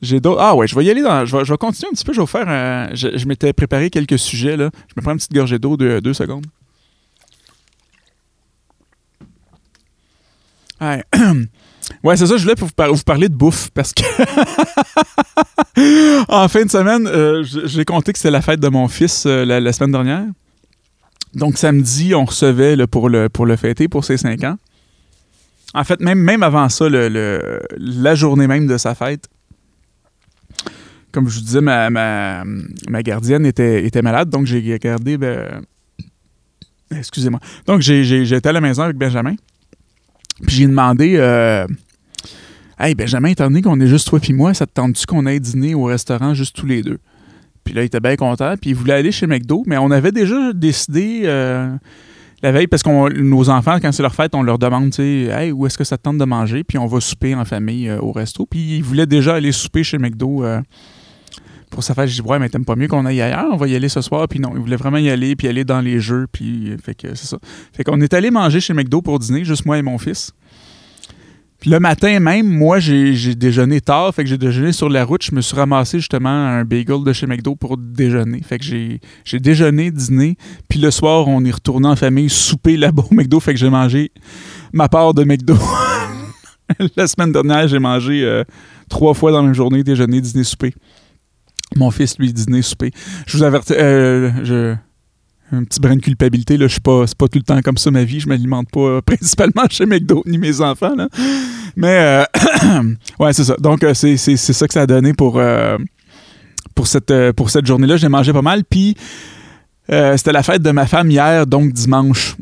J'ai. 0.02 0.22
Ah 0.38 0.56
ouais, 0.56 0.66
je 0.66 0.76
vais 0.76 0.86
y 0.86 0.90
aller 0.90 1.02
dans. 1.02 1.26
Je 1.26 1.36
vais, 1.36 1.44
je 1.44 1.52
vais, 1.52 1.58
continuer 1.58 1.90
un 1.92 1.94
petit 1.94 2.06
peu. 2.06 2.14
Je 2.14 2.22
vais 2.22 2.28
faire. 2.28 2.90
Je, 2.96 3.18
je 3.18 3.26
m'étais 3.26 3.52
préparé 3.52 3.90
quelques 3.90 4.18
sujets 4.18 4.56
là. 4.56 4.70
Je 4.88 4.94
me 4.96 5.02
prends 5.02 5.12
une 5.12 5.18
petite 5.18 5.34
gorgée 5.34 5.60
d'eau 5.60 5.76
de 5.76 6.00
deux 6.00 6.14
secondes. 6.14 6.46
Ouais. 10.82 11.04
Ouais, 12.04 12.16
c'est 12.18 12.28
ça, 12.28 12.38
je 12.38 12.44
voulais 12.44 12.56
vous, 12.58 12.68
vous 12.68 13.04
parler 13.04 13.30
de 13.30 13.34
bouffe 13.34 13.70
parce 13.74 13.94
que 13.94 14.04
en 16.30 16.48
fin 16.48 16.64
de 16.64 16.70
semaine, 16.70 17.08
euh, 17.08 17.44
j'ai 17.44 17.86
compté 17.86 18.14
que 18.14 18.20
c'était 18.20 18.32
la 18.32 18.42
fête 18.42 18.60
de 18.60 18.70
mon 18.70 18.88
fils 18.88 19.26
euh, 19.26 19.46
la, 19.46 19.74
semaine 19.74 19.92
dernière. 19.92 20.26
Donc 21.34 21.58
samedi, 21.58 22.16
on 22.16 22.26
recevait 22.26 22.76
pour, 22.88 23.10
le, 23.10 23.30
pour 23.30 23.46
le 23.46 23.56
fêter 23.56 23.88
pour 23.88 24.06
ses 24.06 24.18
5 24.18 24.44
ans. 24.44 24.58
En 25.74 25.84
fait, 25.84 26.00
même, 26.00 26.20
même 26.20 26.42
avant 26.42 26.68
ça, 26.70 26.90
le, 26.90 27.62
la 27.78 28.16
journée 28.16 28.48
même 28.48 28.66
de 28.66 28.78
sa 28.78 28.96
fête, 28.96 29.28
comme 31.12 31.28
je 31.28 31.40
vous 31.40 31.46
disais, 31.46 31.62
ma, 31.62 31.90
ma, 31.90 33.04
gardienne 33.04 33.46
était, 33.46 33.86
était 33.86 34.02
malade, 34.02 34.30
donc 34.30 34.46
j'ai 34.46 34.62
gardé. 34.80 35.18
Ben, 35.18 35.62
excusez-moi. 36.92 37.40
Donc 37.66 37.82
j'ai 37.82 38.22
été 38.34 38.50
à 38.50 38.52
la 38.52 38.62
maison 38.62 38.84
avec 38.84 38.98
Benjamin. 38.98 39.36
Puis 40.46 40.56
j'ai 40.56 40.68
demandé 40.68 41.16
euh, 41.18 41.66
Hey 42.80 42.96
Benjamin, 42.96 43.30
étant 43.30 43.48
donné 43.48 43.62
qu'on 43.62 43.80
est 43.80 43.88
juste 43.88 44.08
toi 44.08 44.20
puis 44.20 44.34
moi, 44.34 44.54
ça 44.54 44.66
te 44.66 44.72
tente-tu 44.74 45.06
qu'on 45.06 45.26
aille 45.26 45.40
dîner 45.40 45.76
au 45.76 45.84
restaurant 45.84 46.34
juste 46.34 46.56
tous 46.56 46.66
les 46.66 46.82
deux? 46.82 47.00
Puis 47.64 47.74
là, 47.74 47.84
il 47.84 47.86
était 47.86 48.00
bien 48.00 48.16
content, 48.16 48.56
puis 48.60 48.72
il 48.72 48.76
voulait 48.76 48.94
aller 48.94 49.12
chez 49.12 49.28
McDo, 49.28 49.64
mais 49.68 49.78
on 49.78 49.92
avait 49.92 50.12
déjà 50.12 50.54
décidé 50.54 51.22
euh, 51.26 51.76
la 52.42 52.52
veille, 52.52 52.68
parce 52.68 52.82
que 52.82 53.20
nos 53.20 53.50
enfants, 53.50 53.78
quand 53.82 53.92
c'est 53.92 54.02
leur 54.02 54.16
fête, 54.16 54.34
on 54.34 54.42
leur 54.42 54.58
demande, 54.58 54.92
tu 54.92 54.96
sais, 54.96 55.30
hey, 55.32 55.52
où 55.52 55.68
est-ce 55.68 55.78
que 55.78 55.84
ça 55.84 55.98
te 55.98 56.04
tente 56.04 56.18
de 56.18 56.26
manger? 56.26 56.64
Puis 56.64 56.78
on 56.78 56.88
va 56.88 57.00
souper 57.00 57.36
en 57.36 57.46
famille 57.46 57.90
euh, 57.90 58.00
au 58.00 58.12
resto. 58.12 58.48
Puis 58.50 58.78
il 58.78 58.84
voulait 58.84 59.06
déjà 59.06 59.36
aller 59.36 59.52
souper 59.52 59.84
chez 59.84 59.98
McDo 59.98 60.44
pour 61.70 61.84
sa 61.84 61.94
fête. 61.94 62.08
Je 62.08 62.22
dis, 62.22 62.28
ouais, 62.28 62.40
mais 62.40 62.50
t'aimes 62.50 62.66
pas 62.66 62.76
mieux 62.76 62.88
qu'on 62.88 63.06
aille 63.06 63.22
ailleurs? 63.22 63.48
On 63.52 63.58
va 63.58 63.68
y 63.68 63.76
aller 63.76 63.90
ce 63.90 64.02
soir. 64.02 64.28
Puis 64.28 64.40
non, 64.40 64.52
il 64.56 64.60
voulait 64.60 64.76
vraiment 64.76 64.98
y 64.98 65.10
aller, 65.10 65.36
puis 65.36 65.48
aller 65.48 65.64
dans 65.64 65.82
les 65.82 66.00
jeux. 66.00 66.28
Puis, 66.32 66.76
fait 66.84 66.96
que 66.96 67.16
c'est 67.16 67.28
ça. 67.28 67.38
Fait 67.74 67.84
qu'on 67.84 68.00
est 68.02 68.14
allé 68.14 68.32
manger 68.32 68.60
chez 68.60 68.74
McDo 68.74 69.02
pour 69.02 69.20
dîner, 69.20 69.44
juste 69.44 69.66
moi 69.66 69.78
et 69.78 69.82
mon 69.82 69.98
fils. 69.98 70.34
Puis 71.60 71.70
le 71.70 71.80
matin 71.82 72.22
même, 72.22 72.48
moi, 72.48 72.80
j'ai 72.80 73.36
déjeuné 73.36 73.82
tard. 73.82 74.16
Fait 74.16 74.24
que 74.24 74.30
j'ai 74.30 74.38
déjeuné 74.38 74.72
sur 74.72 74.88
la 74.88 75.04
route. 75.04 75.24
Je 75.24 75.36
me 75.36 75.42
suis 75.42 75.56
ramassé 75.56 76.00
justement 76.00 76.30
un 76.30 76.64
bagel 76.64 77.04
de 77.04 77.12
chez 77.12 77.28
McDo 77.28 77.56
pour 77.56 77.78
déjeuner. 77.78 78.42
Fait 78.42 78.58
que 78.58 78.64
j'ai 78.64 79.40
déjeuné, 79.40 79.92
dîné. 79.92 80.38
Puis 80.70 80.80
le 80.80 80.90
soir, 80.90 81.28
on 81.28 81.44
est 81.44 81.52
retourné 81.52 81.88
en 81.90 81.98
famille 81.98 82.30
souper 82.30 82.78
là-bas 82.78 83.04
au 83.12 83.14
McDo. 83.14 83.42
Fait 83.42 83.54
que 83.54 83.60
j'ai 83.60 83.70
mangé 83.70 84.12
ma 84.72 84.88
part 84.88 85.14
de 85.14 85.26
McDo. 85.26 85.56
la 86.96 87.08
semaine 87.08 87.34
dernière, 87.34 87.68
j'ai 87.68 87.80
mangé 87.80 88.24
euh, 88.24 88.46
trois 88.88 89.14
fois 89.14 89.34
dans 89.34 89.42
la 89.42 89.52
journée, 89.52 89.84
déjeuner, 89.84 90.22
dîner, 90.22 90.46
souper. 90.46 90.74
Mon 91.76 91.92
fils, 91.92 92.18
lui, 92.18 92.34
dîner, 92.34 92.62
souper. 92.62 92.92
Je 93.28 93.38
vous 93.38 93.44
avertis, 93.44 93.74
euh, 93.74 94.32
je, 94.44 94.76
un 95.52 95.64
petit 95.64 95.80
brin 95.80 95.96
de 95.96 96.02
culpabilité. 96.02 96.58
Là, 96.58 96.68
je 96.68 96.74
suis 96.74 96.82
pas, 96.82 97.06
c'est 97.06 97.18
pas 97.18 97.28
tout 97.28 97.40
le 97.40 97.44
temps 97.44 97.62
comme 97.62 97.78
ça 97.78 97.92
ma 97.92 98.04
vie. 98.04 98.20
Je 98.20 98.28
m'alimente 98.28 98.70
pas 98.72 98.80
euh, 98.80 99.02
principalement 99.06 99.64
chez 99.70 99.86
McDo 99.86 100.24
ni 100.26 100.38
mes 100.38 100.62
enfants. 100.62 100.96
Là. 100.96 101.08
Mais 101.76 102.26
euh, 102.34 102.84
ouais, 103.20 103.34
c'est 103.34 103.44
ça. 103.44 103.56
Donc 103.60 103.86
c'est, 103.94 104.18
ça 104.18 104.68
que 104.68 104.74
ça 104.74 104.82
a 104.82 104.88
donné 104.88 105.14
pour, 105.14 105.42
pour 106.76 106.88
cette, 106.88 107.14
pour 107.34 107.50
cette 107.50 107.66
journée-là. 107.66 107.98
J'ai 107.98 108.10
mangé 108.10 108.34
pas 108.34 108.42
mal. 108.42 108.64
Puis 108.64 108.96
c'était 109.88 110.32
la 110.32 110.44
fête 110.44 110.62
de 110.62 110.72
ma 110.72 110.86
femme 110.86 111.10
hier, 111.10 111.46
donc 111.48 111.72
dimanche. 111.72 112.36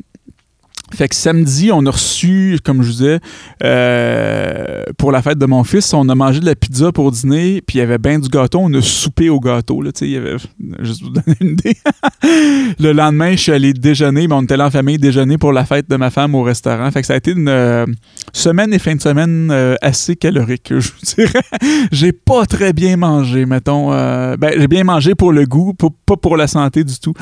Fait 0.94 1.10
que 1.10 1.16
samedi, 1.16 1.70
on 1.72 1.86
a 1.86 1.92
reçu, 1.92 2.60
comme 2.64 2.82
je 2.82 2.88
vous 2.88 2.94
disais, 2.94 3.20
euh, 3.64 4.84
pour 4.98 5.12
la 5.12 5.22
fête 5.22 5.38
de 5.38 5.46
mon 5.46 5.64
fils, 5.64 5.94
on 5.94 6.08
a 6.08 6.16
mangé 6.16 6.40
de 6.40 6.46
la 6.46 6.56
pizza 6.56 6.92
pour 6.94 7.12
dîner, 7.12 7.62
puis 7.62 7.78
il 7.78 7.80
y 7.80 7.82
avait 7.82 7.98
bien 7.98 8.20
du 8.20 8.30
gâteau. 8.30 8.60
On 8.62 8.74
a 8.74 8.82
soupé 8.82 9.30
au 9.30 9.40
gâteau. 9.40 9.82
Là, 9.82 9.92
il 10.02 10.10
y 10.10 10.16
avait, 10.16 10.38
juste 10.80 11.02
pour 11.02 11.12
vous 11.12 11.22
donner 11.22 11.38
une 11.42 11.50
idée. 11.50 11.76
le 12.80 12.92
lendemain, 12.94 13.32
je 13.32 13.42
suis 13.42 13.52
allé 13.52 13.74
déjeuner, 13.74 14.28
mais 14.28 14.36
on 14.36 14.44
était 14.44 14.56
là 14.56 14.68
en 14.68 14.72
famille 14.72 14.98
déjeuner 14.98 15.38
pour 15.38 15.52
la 15.52 15.66
fête 15.66 15.90
de 15.90 15.96
ma 15.98 16.10
femme 16.10 16.36
au 16.36 16.44
restaurant. 16.44 16.90
Fait 16.92 17.02
que 17.02 17.08
ça 17.08 17.14
a 17.14 17.18
été 17.18 17.32
une 17.32 17.50
euh, 17.50 17.86
semaine 18.32 18.74
et 18.74 18.80
fin 18.80 18.96
de 18.96 19.02
semaine 19.02 19.50
euh, 19.52 19.76
assez 19.82 20.16
calorique, 20.16 20.70
je 20.70 20.90
vous 20.90 21.16
dirais. 21.16 21.42
j'ai 21.92 22.14
pas 22.14 22.46
très 22.46 22.72
bien 22.72 22.96
mangé, 22.96 23.46
mettons. 23.46 23.90
ben, 23.90 24.52
j'ai 24.58 24.68
bien 24.68 24.86
mangé 24.86 25.16
pour 25.16 25.34
le 25.34 25.46
goût, 25.46 25.74
pas 25.74 26.16
pour 26.16 26.38
la 26.38 26.48
santé 26.48 26.86
du 26.86 26.98
tout. 26.98 27.14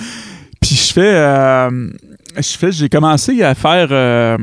Puis 0.62 0.76
je 0.76 0.94
fais 0.94 1.70
j'ai 2.42 2.90
commencé 2.90 3.42
à 3.44 3.56
faire 3.56 3.88
euh, 3.92 4.38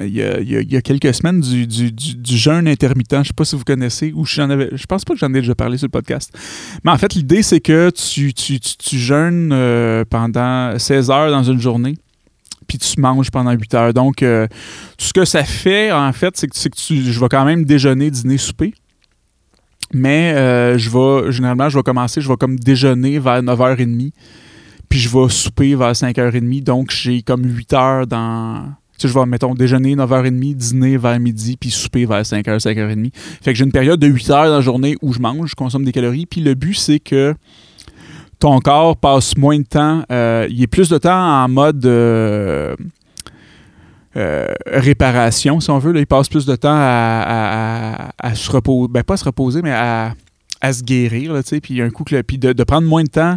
il, 0.00 0.10
y 0.10 0.76
a, 0.76 0.82
quelques 0.82 1.14
semaines 1.14 1.40
du, 1.40 2.36
jeûne 2.36 2.68
intermittent. 2.68 3.12
Je 3.12 3.18
ne 3.18 3.24
sais 3.24 3.32
pas 3.34 3.44
si 3.44 3.56
vous 3.56 3.64
connaissez 3.64 4.12
ou 4.14 4.24
j'en 4.24 4.50
avais. 4.50 4.70
Je 4.72 4.86
pense 4.86 5.04
pas 5.04 5.14
que 5.14 5.20
j'en 5.20 5.30
ai 5.30 5.40
déjà 5.40 5.54
parlé 5.54 5.78
sur 5.78 5.86
le 5.86 5.90
podcast. 5.90 6.32
Mais 6.84 6.90
en 6.90 6.98
fait, 6.98 7.14
l'idée, 7.14 7.42
c'est 7.42 7.60
que 7.60 7.90
tu, 7.90 8.32
tu, 8.34 8.98
jeûnes 8.98 9.50
euh, 9.52 10.04
pendant 10.08 10.78
16 10.78 11.10
heures 11.10 11.30
dans 11.30 11.42
une 11.42 11.60
journée. 11.60 11.96
Puis 12.68 12.78
tu 12.78 13.00
manges 13.00 13.30
pendant 13.30 13.52
8 13.52 13.74
heures. 13.74 13.94
Donc, 13.94 14.22
euh, 14.22 14.46
tout 14.98 15.06
ce 15.06 15.12
que 15.12 15.24
ça 15.24 15.44
fait, 15.44 15.92
en 15.92 16.12
fait, 16.12 16.36
c'est 16.36 16.48
que, 16.48 16.56
je 16.76 17.20
vais 17.20 17.28
quand 17.28 17.44
même 17.44 17.64
déjeuner, 17.64 18.10
dîner, 18.10 18.38
souper. 18.38 18.74
Mais 19.92 20.34
je 20.76 20.90
vais, 20.90 21.30
généralement, 21.30 21.68
je 21.68 21.78
vais 21.78 21.82
commencer, 21.84 22.20
je 22.20 22.28
vais 22.28 22.36
comme 22.36 22.58
déjeuner 22.58 23.20
vers 23.20 23.40
9h30 23.40 24.10
puis 24.88 24.98
je 24.98 25.08
vais 25.08 25.28
souper 25.28 25.74
vers 25.74 25.92
5h30. 25.92 26.62
Donc, 26.62 26.90
j'ai 26.90 27.22
comme 27.22 27.44
8 27.44 27.72
heures 27.72 28.06
dans. 28.06 28.74
Tu 28.98 29.02
sais, 29.02 29.08
je 29.12 29.18
vais, 29.18 29.26
mettons, 29.26 29.54
déjeuner 29.54 29.94
9h30, 29.94 30.54
dîner 30.54 30.96
vers 30.96 31.20
midi, 31.20 31.56
puis 31.58 31.70
souper 31.70 32.06
vers 32.06 32.22
5h, 32.22 32.58
5h30. 32.58 33.10
Fait 33.42 33.52
que 33.52 33.58
j'ai 33.58 33.64
une 33.64 33.72
période 33.72 34.00
de 34.00 34.06
8 34.06 34.30
heures 34.30 34.46
dans 34.46 34.56
la 34.56 34.60
journée 34.60 34.96
où 35.02 35.12
je 35.12 35.18
mange, 35.18 35.50
je 35.50 35.54
consomme 35.54 35.84
des 35.84 35.92
calories. 35.92 36.26
Puis 36.26 36.40
le 36.40 36.54
but, 36.54 36.74
c'est 36.74 36.98
que 36.98 37.34
ton 38.38 38.58
corps 38.60 38.96
passe 38.96 39.36
moins 39.36 39.58
de 39.58 39.64
temps. 39.64 40.02
Euh, 40.10 40.46
il 40.50 40.62
est 40.62 40.66
plus 40.66 40.88
de 40.88 40.98
temps 40.98 41.44
en 41.44 41.48
mode. 41.48 41.84
Euh, 41.84 42.74
euh, 44.16 44.46
réparation, 44.66 45.60
si 45.60 45.70
on 45.70 45.78
veut. 45.78 45.94
Il 45.98 46.06
passe 46.06 46.28
plus 46.28 46.46
de 46.46 46.56
temps 46.56 46.68
à, 46.72 48.12
se 48.34 48.50
reposer, 48.50 48.88
ben 48.90 49.02
pas 49.02 49.14
à 49.14 49.16
se 49.18 49.24
reposer, 49.24 49.60
mais 49.60 49.72
à, 49.72 50.14
se 50.72 50.82
guérir, 50.82 51.34
là, 51.34 51.42
puis 51.62 51.82
un 51.82 51.90
coup 51.90 52.02
puis 52.04 52.38
de, 52.38 52.64
prendre 52.64 52.88
moins 52.88 53.04
de 53.04 53.08
temps 53.08 53.36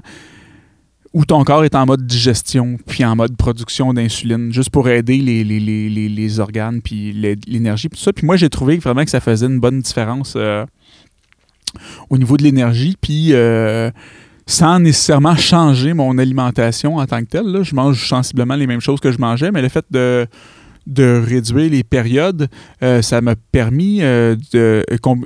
où 1.13 1.25
ton 1.25 1.43
corps 1.43 1.65
est 1.65 1.75
en 1.75 1.85
mode 1.85 2.05
digestion, 2.05 2.77
puis 2.85 3.03
en 3.03 3.15
mode 3.15 3.35
production 3.35 3.93
d'insuline, 3.93 4.53
juste 4.53 4.69
pour 4.69 4.87
aider 4.89 5.17
les, 5.17 5.43
les, 5.43 6.39
organes, 6.39 6.81
puis 6.81 7.13
l'énergie, 7.47 7.89
puis 7.89 7.97
tout 7.97 8.03
ça. 8.03 8.13
Puis 8.13 8.25
moi, 8.25 8.37
j'ai 8.37 8.49
trouvé 8.49 8.77
vraiment 8.77 9.03
que 9.03 9.09
ça 9.09 9.19
faisait 9.19 9.47
une 9.47 9.59
bonne 9.59 9.81
différence 9.81 10.33
euh, 10.35 10.65
au 12.09 12.17
niveau 12.17 12.37
de 12.37 12.43
l'énergie, 12.43 12.95
puis 13.01 13.29
euh, 13.33 13.89
sans 14.45 14.79
nécessairement 14.79 15.35
changer 15.35 15.93
mon 15.93 16.17
alimentation 16.17 16.97
en 16.97 17.05
tant 17.07 17.21
que 17.21 17.29
telle. 17.29 17.63
Je 17.63 17.73
mange 17.73 18.07
sensiblement 18.07 18.55
les 18.55 18.67
mêmes 18.67 18.81
choses 18.81 18.99
que 18.99 19.11
je 19.11 19.17
mangeais, 19.17 19.51
mais 19.51 19.61
le 19.63 19.69
fait 19.69 19.85
de 19.89 20.27
de 20.89 21.23
réduire 21.25 21.69
les 21.69 21.83
périodes, 21.83 22.49
euh, 22.83 23.01
ça 23.01 23.21
m'a 23.21 23.35
permis, 23.35 23.99
euh, 24.01 24.35
de, 24.51 24.83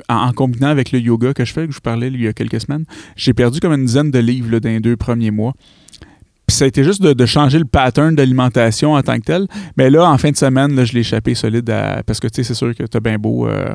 en, 0.10 0.32
combinant 0.34 0.68
avec 0.68 0.92
le 0.92 1.00
yoga 1.00 1.34
que 1.34 1.46
je 1.46 1.54
fais, 1.54 1.66
que 1.66 1.72
je 1.72 1.78
vous 1.78 1.82
parlais 1.82 2.08
il 2.08 2.22
y 2.22 2.28
a 2.28 2.34
quelques 2.34 2.62
semaines, 2.62 2.86
j'ai 3.16 3.34
perdu 3.34 3.60
comme 3.60 3.74
une 3.74 3.86
dizaine 3.86 4.12
de 4.12 4.20
livres 4.20 4.60
dans 4.60 4.70
les 4.70 4.82
deux 4.82 4.98
premiers 4.98 5.32
mois. 5.32 5.54
Puis 6.46 6.58
ça 6.58 6.66
a 6.66 6.68
été 6.68 6.84
juste 6.84 7.02
de, 7.02 7.26
changer 7.26 7.58
le 7.58 7.66
pattern 7.66 8.14
d'alimentation 8.14 8.94
en 8.94 9.02
tant 9.02 9.18
que 9.18 9.24
tel. 9.24 9.48
Mais 9.78 9.90
là, 9.90 10.12
en 10.12 10.18
fin 10.18 10.30
de 10.30 10.36
semaine, 10.36 10.76
là, 10.76 10.84
je 10.84 10.92
l'ai 10.92 11.00
échappé 11.00 11.36
solide 11.36 11.74
parce 12.06 12.20
que 12.20 12.28
tu 12.28 12.36
sais, 12.36 12.44
c'est 12.44 12.54
sûr 12.54 12.76
que 12.76 12.84
tu 12.84 12.98
as 12.98 13.00
bien 13.00 13.18
beau 13.18 13.48
euh, 13.48 13.74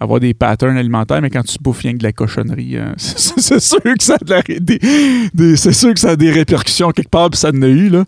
avoir 0.00 0.18
des 0.18 0.34
patterns 0.34 0.76
alimentaires, 0.76 1.22
mais 1.22 1.30
quand 1.30 1.44
tu 1.44 1.58
bouffes 1.60 1.82
rien 1.82 1.92
que 1.92 1.98
de 1.98 2.02
la 2.02 2.12
cochonnerie, 2.12 2.76
c'est 2.96 3.60
sûr 3.60 3.80
que 3.82 4.02
ça 4.02 4.16
a 4.20 4.42
des, 4.42 5.56
c'est 5.56 5.72
sûr 5.72 5.94
que 5.94 6.00
ça 6.00 6.10
a 6.10 6.16
des 6.16 6.32
répercussions 6.32 6.90
quelque 6.90 7.08
part, 7.08 7.30
puis 7.30 7.38
ça 7.38 7.50
en 7.54 7.62
a 7.62 7.68
eu. 7.68 7.88
Là. 7.88 8.04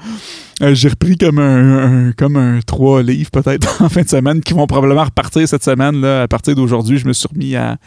Euh, 0.62 0.74
j'ai 0.74 0.88
repris 0.88 1.16
comme 1.16 1.38
un, 1.38 2.12
comme 2.12 2.36
un 2.36 2.60
trois 2.64 3.02
livres 3.02 3.30
peut-être 3.30 3.82
en 3.82 3.88
fin 3.88 4.02
de 4.02 4.08
semaine 4.08 4.40
qui 4.40 4.54
vont 4.54 4.66
probablement 4.66 5.04
repartir 5.04 5.46
cette 5.48 5.64
semaine. 5.64 6.00
Là, 6.00 6.22
à 6.22 6.28
partir 6.28 6.54
d'aujourd'hui, 6.54 6.98
je 6.98 7.06
me 7.06 7.12
suis 7.12 7.28
remis 7.32 7.56
à, 7.56 7.78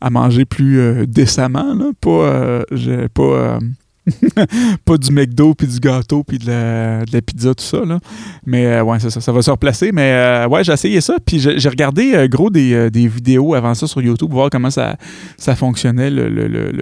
à 0.00 0.10
manger 0.10 0.44
plus 0.46 0.80
euh, 0.80 1.04
décemment. 1.06 1.74
Là. 1.74 1.90
Pas, 2.00 2.10
euh, 2.10 3.08
pas, 3.12 3.58
pas 4.86 4.96
du 4.96 5.12
McDo, 5.12 5.52
puis 5.52 5.66
du 5.66 5.78
gâteau, 5.78 6.24
puis 6.24 6.38
de 6.38 6.46
la, 6.48 7.20
pizza, 7.20 7.54
tout 7.54 7.64
ça. 7.64 7.84
Là. 7.84 7.98
Mais 8.46 8.80
ouais, 8.80 8.98
ça, 9.00 9.10
ça 9.10 9.30
va 9.30 9.42
se 9.42 9.50
replacer. 9.50 9.92
Mais 9.92 10.46
ouais, 10.48 10.64
j'ai 10.64 10.72
essayé 10.72 11.02
ça. 11.02 11.16
Puis 11.22 11.38
j'ai 11.38 11.68
regardé 11.68 12.26
gros 12.30 12.48
des, 12.48 12.88
des, 12.90 13.08
vidéos 13.08 13.52
avant 13.52 13.74
ça 13.74 13.86
sur 13.86 14.00
YouTube 14.00 14.30
voir 14.30 14.48
comment 14.48 14.70
ça, 14.70 14.96
ça 15.36 15.54
fonctionnait, 15.54 16.08
le, 16.08 16.30
le, 16.30 16.48
le, 16.48 16.72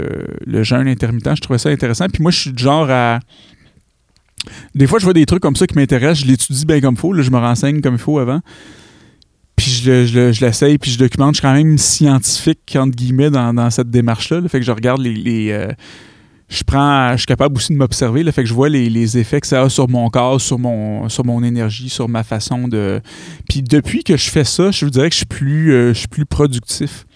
le, 0.47 0.63
jeûne 0.63 0.87
intermittent. 0.87 1.35
Je 1.35 1.41
trouvais 1.41 1.59
ça 1.59 1.71
intéressant. 1.71 2.07
Puis 2.07 2.23
moi, 2.23 2.31
je 2.31 2.39
suis 2.39 2.53
du 2.53 2.63
genre 2.63 2.89
à 2.89 3.19
des 4.75 4.87
fois, 4.87 4.99
je 4.99 5.05
vois 5.05 5.15
des 5.15 5.27
trucs 5.27 5.43
comme 5.43 5.57
ça 5.57 5.67
qui 5.67 5.75
m'intéressent, 5.75 6.25
je 6.25 6.27
l'étudie 6.27 6.67
bien 6.67 6.81
comme 6.81 6.95
il 6.95 7.01
faut, 7.01 7.15
je 7.15 7.31
me 7.31 7.39
renseigne 7.39 7.81
comme 7.81 7.95
il 7.95 8.01
faut 8.01 8.19
avant. 8.19 8.41
Puis 9.57 9.71
je, 9.71 10.05
je, 10.05 10.45
l'essaye, 10.45 10.77
puis 10.77 10.91
je 10.91 10.99
documente. 10.99 11.35
Je 11.35 11.41
suis 11.41 11.49
quand 11.49 11.55
même 11.55 11.79
scientifique, 11.79 12.77
entre 12.79 12.95
guillemets, 12.95 13.31
dans, 13.31 13.71
cette 13.71 13.91
démarche-là. 13.91 14.47
Fait 14.49 14.61
que 14.61 14.67
je 14.67 14.73
regarde 14.73 15.01
les. 15.01 15.51
Euh, 15.51 15.73
je 16.49 16.63
prends. 16.63 17.13
Je 17.13 17.19
suis 17.19 17.27
capable 17.27 17.57
aussi 17.57 17.73
de 17.73 17.79
m'observer. 17.79 18.23
Fait 18.33 18.43
que 18.43 18.49
je 18.49 18.55
vois 18.55 18.69
les, 18.69 19.19
effets 19.19 19.41
que 19.41 19.47
ça 19.47 19.63
a 19.63 19.69
sur 19.71 19.89
mon 19.89 20.11
corps, 20.11 20.41
sur 20.41 20.59
mon, 20.59 21.09
sur 21.09 21.25
mon 21.25 21.43
énergie, 21.43 21.89
sur 21.89 22.07
ma 22.07 22.23
façon 22.23 22.69
de. 22.69 23.01
Puis 23.49 23.63
depuis 23.63 24.05
que 24.05 24.17
je 24.19 24.29
fais 24.29 24.45
ça, 24.45 24.71
je 24.71 24.85
vous 24.85 24.91
dirais 24.91 25.09
que 25.09 25.15
je 25.15 25.19
suis 25.19 25.27
plus, 25.27 25.73
euh, 25.73 25.95
je 25.95 26.01
suis 26.01 26.09
plus 26.09 26.27
productif. 26.27 27.07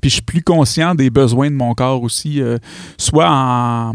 Puis 0.00 0.10
je 0.10 0.14
suis 0.14 0.22
plus 0.22 0.42
conscient 0.42 0.94
des 0.94 1.10
besoins 1.10 1.50
de 1.50 1.56
mon 1.56 1.74
corps 1.74 2.04
aussi, 2.04 2.40
euh, 2.40 2.58
soit 2.96 3.28
en 3.28 3.94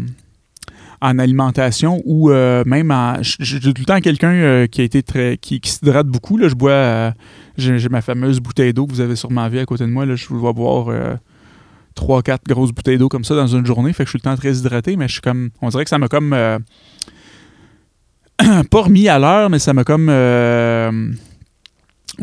en 1.04 1.18
alimentation 1.18 2.00
ou 2.06 2.30
euh, 2.30 2.64
même 2.66 2.90
en. 2.90 3.18
J'ai 3.20 3.60
tout 3.60 3.74
le 3.76 3.84
temps 3.84 4.00
quelqu'un 4.00 4.32
euh, 4.32 4.66
qui 4.66 4.80
a 4.80 4.84
été 4.84 5.02
très. 5.02 5.36
qui, 5.36 5.60
s'hydrate 5.62 6.06
beaucoup. 6.06 6.38
Là. 6.38 6.48
Je 6.48 6.54
bois. 6.54 6.70
Euh, 6.70 7.10
j'ai 7.58 7.90
ma 7.90 8.00
fameuse 8.00 8.40
bouteille 8.40 8.72
d'eau 8.72 8.86
que 8.86 8.92
vous 8.92 9.02
avez 9.02 9.14
sûrement 9.14 9.46
vu 9.48 9.58
à 9.58 9.66
côté 9.66 9.84
de 9.84 9.90
moi. 9.90 10.06
Là. 10.06 10.16
Je 10.16 10.26
dois 10.28 10.54
boire 10.54 10.86
trois, 11.94 12.22
quatre 12.22 12.44
grosses 12.48 12.72
bouteilles 12.72 12.96
d'eau 12.96 13.10
comme 13.10 13.24
ça 13.24 13.34
dans 13.34 13.46
une 13.46 13.66
journée. 13.66 13.92
Fait 13.92 14.04
que 14.04 14.08
je 14.08 14.12
suis 14.12 14.18
le 14.18 14.22
temps 14.22 14.36
très 14.36 14.56
hydraté, 14.56 14.96
mais 14.96 15.06
je 15.06 15.12
suis 15.12 15.20
comme. 15.20 15.50
On 15.60 15.68
dirait 15.68 15.84
que 15.84 15.90
ça 15.90 15.98
m'a 15.98 16.08
comme. 16.08 16.30
pas 18.70 18.80
remis 18.80 19.08
à 19.08 19.18
l'heure, 19.18 19.50
mais 19.50 19.58
ça 19.58 19.74
m'a 19.74 19.84
comme. 19.84 20.08
on 20.08 21.10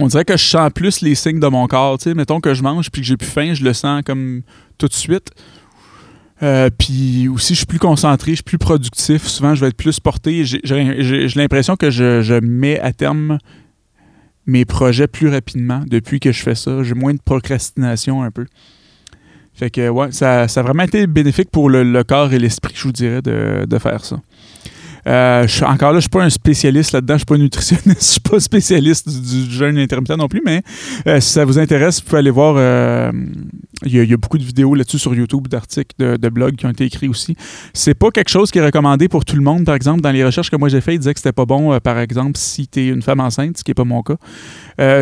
dirait 0.08 0.26
que 0.26 0.38
je 0.38 0.44
sens 0.44 0.72
plus 0.74 1.02
les 1.02 1.14
signes 1.14 1.40
de 1.40 1.48
mon 1.48 1.68
corps. 1.68 2.00
Mettons 2.16 2.40
que 2.40 2.56
je 2.56 2.64
mange 2.64 2.90
puis 2.90 3.04
que 3.04 3.08
j'ai 3.08 3.18
plus 3.18 3.30
faim, 3.30 3.54
je 3.54 3.64
le 3.64 3.74
sens 3.74 4.02
comme 4.04 4.42
tout 4.80 4.88
de 4.88 4.94
suite. 4.94 5.30
Euh, 6.44 6.70
puis 6.76 7.28
aussi, 7.28 7.54
je 7.54 7.60
suis 7.60 7.66
plus 7.66 7.80
concentré, 7.80 8.32
je 8.32 8.38
suis 8.38 8.44
plus 8.44 8.58
productif. 8.58 9.28
Souvent, 9.28 9.54
je 9.54 9.62
vais 9.62 9.68
être 9.68 9.78
plus 9.78 10.00
porté. 10.00 10.44
J'ai 10.44 11.28
l'impression 11.36 11.76
que 11.76 11.90
je, 11.92 12.40
mets 12.40 12.80
à 12.80 12.94
terme 12.94 13.38
mes 14.48 14.66
projets 14.66 15.08
plus 15.08 15.30
rapidement 15.30 15.84
depuis 15.88 16.20
que 16.20 16.32
je 16.32 16.42
fais 16.42 16.56
ça. 16.56 16.84
J'ai 16.84 16.96
moins 16.96 17.14
de 17.14 17.22
procrastination 17.24 18.24
un 18.24 18.32
peu. 18.32 18.46
Fait 19.54 19.70
que, 19.70 19.90
ouais, 19.90 20.12
ça, 20.12 20.44
a 20.44 20.62
vraiment 20.62 20.84
été 20.84 21.06
bénéfique 21.06 21.52
pour 21.52 21.70
le, 21.70 22.04
corps 22.04 22.34
et 22.34 22.40
l'esprit, 22.40 22.74
je 22.76 22.84
vous 22.84 22.92
dirais, 22.92 23.22
de 23.22 23.80
faire 23.80 24.04
ça. 24.04 24.20
Euh, 25.08 25.48
encore 25.64 25.92
là, 25.94 25.98
je 25.98 26.02
suis 26.02 26.10
pas 26.10 26.24
un 26.24 26.30
spécialiste 26.30 26.92
là-dedans, 26.92 27.16
je 27.16 27.20
suis 27.20 27.26
pas 27.26 27.38
nutritionniste, 27.38 28.00
je 28.00 28.06
suis 28.06 28.20
pas 28.20 28.40
spécialiste 28.40 29.10
du, 29.10 29.52
jeûne 29.52 29.78
intermittent 29.78 30.18
non 30.18 30.28
plus, 30.28 30.42
mais 30.46 30.62
euh, 31.08 31.20
si 31.20 31.32
ça 31.32 31.46
vous 31.46 31.58
intéresse, 31.60 32.00
vous 32.00 32.06
pouvez 32.06 32.20
aller 32.20 32.32
voir. 32.32 32.56
Euh, 32.58 33.12
il 33.84 33.96
y, 33.96 34.14
a 34.14 34.18
beaucoup 34.18 34.38
de 34.38 34.44
vidéos 34.44 34.76
là-dessus 34.76 35.00
sur 35.00 35.16
YouTube, 35.16 35.48
d'articles, 35.48 35.96
de, 35.98 36.30
blogs 36.30 36.56
qui 36.56 36.68
ont 36.68 36.70
été 36.70 36.86
écrits 36.86 37.08
aussi. 37.08 37.36
C'est 37.74 37.96
pas 37.96 38.12
quelque 38.12 38.30
chose 38.30 38.52
qui 38.52 38.60
est 38.60 38.64
recommandé 38.64 39.08
pour 39.08 39.26
tout 39.26 39.36
le 39.36 39.42
monde, 39.42 39.66
par 39.66 39.74
exemple. 39.74 40.02
Dans 40.02 40.12
les 40.12 40.24
recherches 40.24 40.52
que 40.52 40.56
moi 40.56 40.70
j'ai 40.70 40.82
faites, 40.82 40.96
ils 40.96 41.00
disaient 41.00 41.16
que 41.16 41.20
c'était 41.20 41.32
pas 41.32 41.48
bon, 41.48 41.80
par 41.80 41.98
exemple, 41.98 42.38
si 42.38 42.68
tu 42.68 42.82
es 42.82 42.88
une 42.90 43.02
femme 43.02 43.20
enceinte, 43.22 43.58
ce 43.58 43.64
qui 43.64 43.72
n'est 43.72 43.76
pas 43.76 43.84
mon 43.84 44.04
cas. 44.04 44.18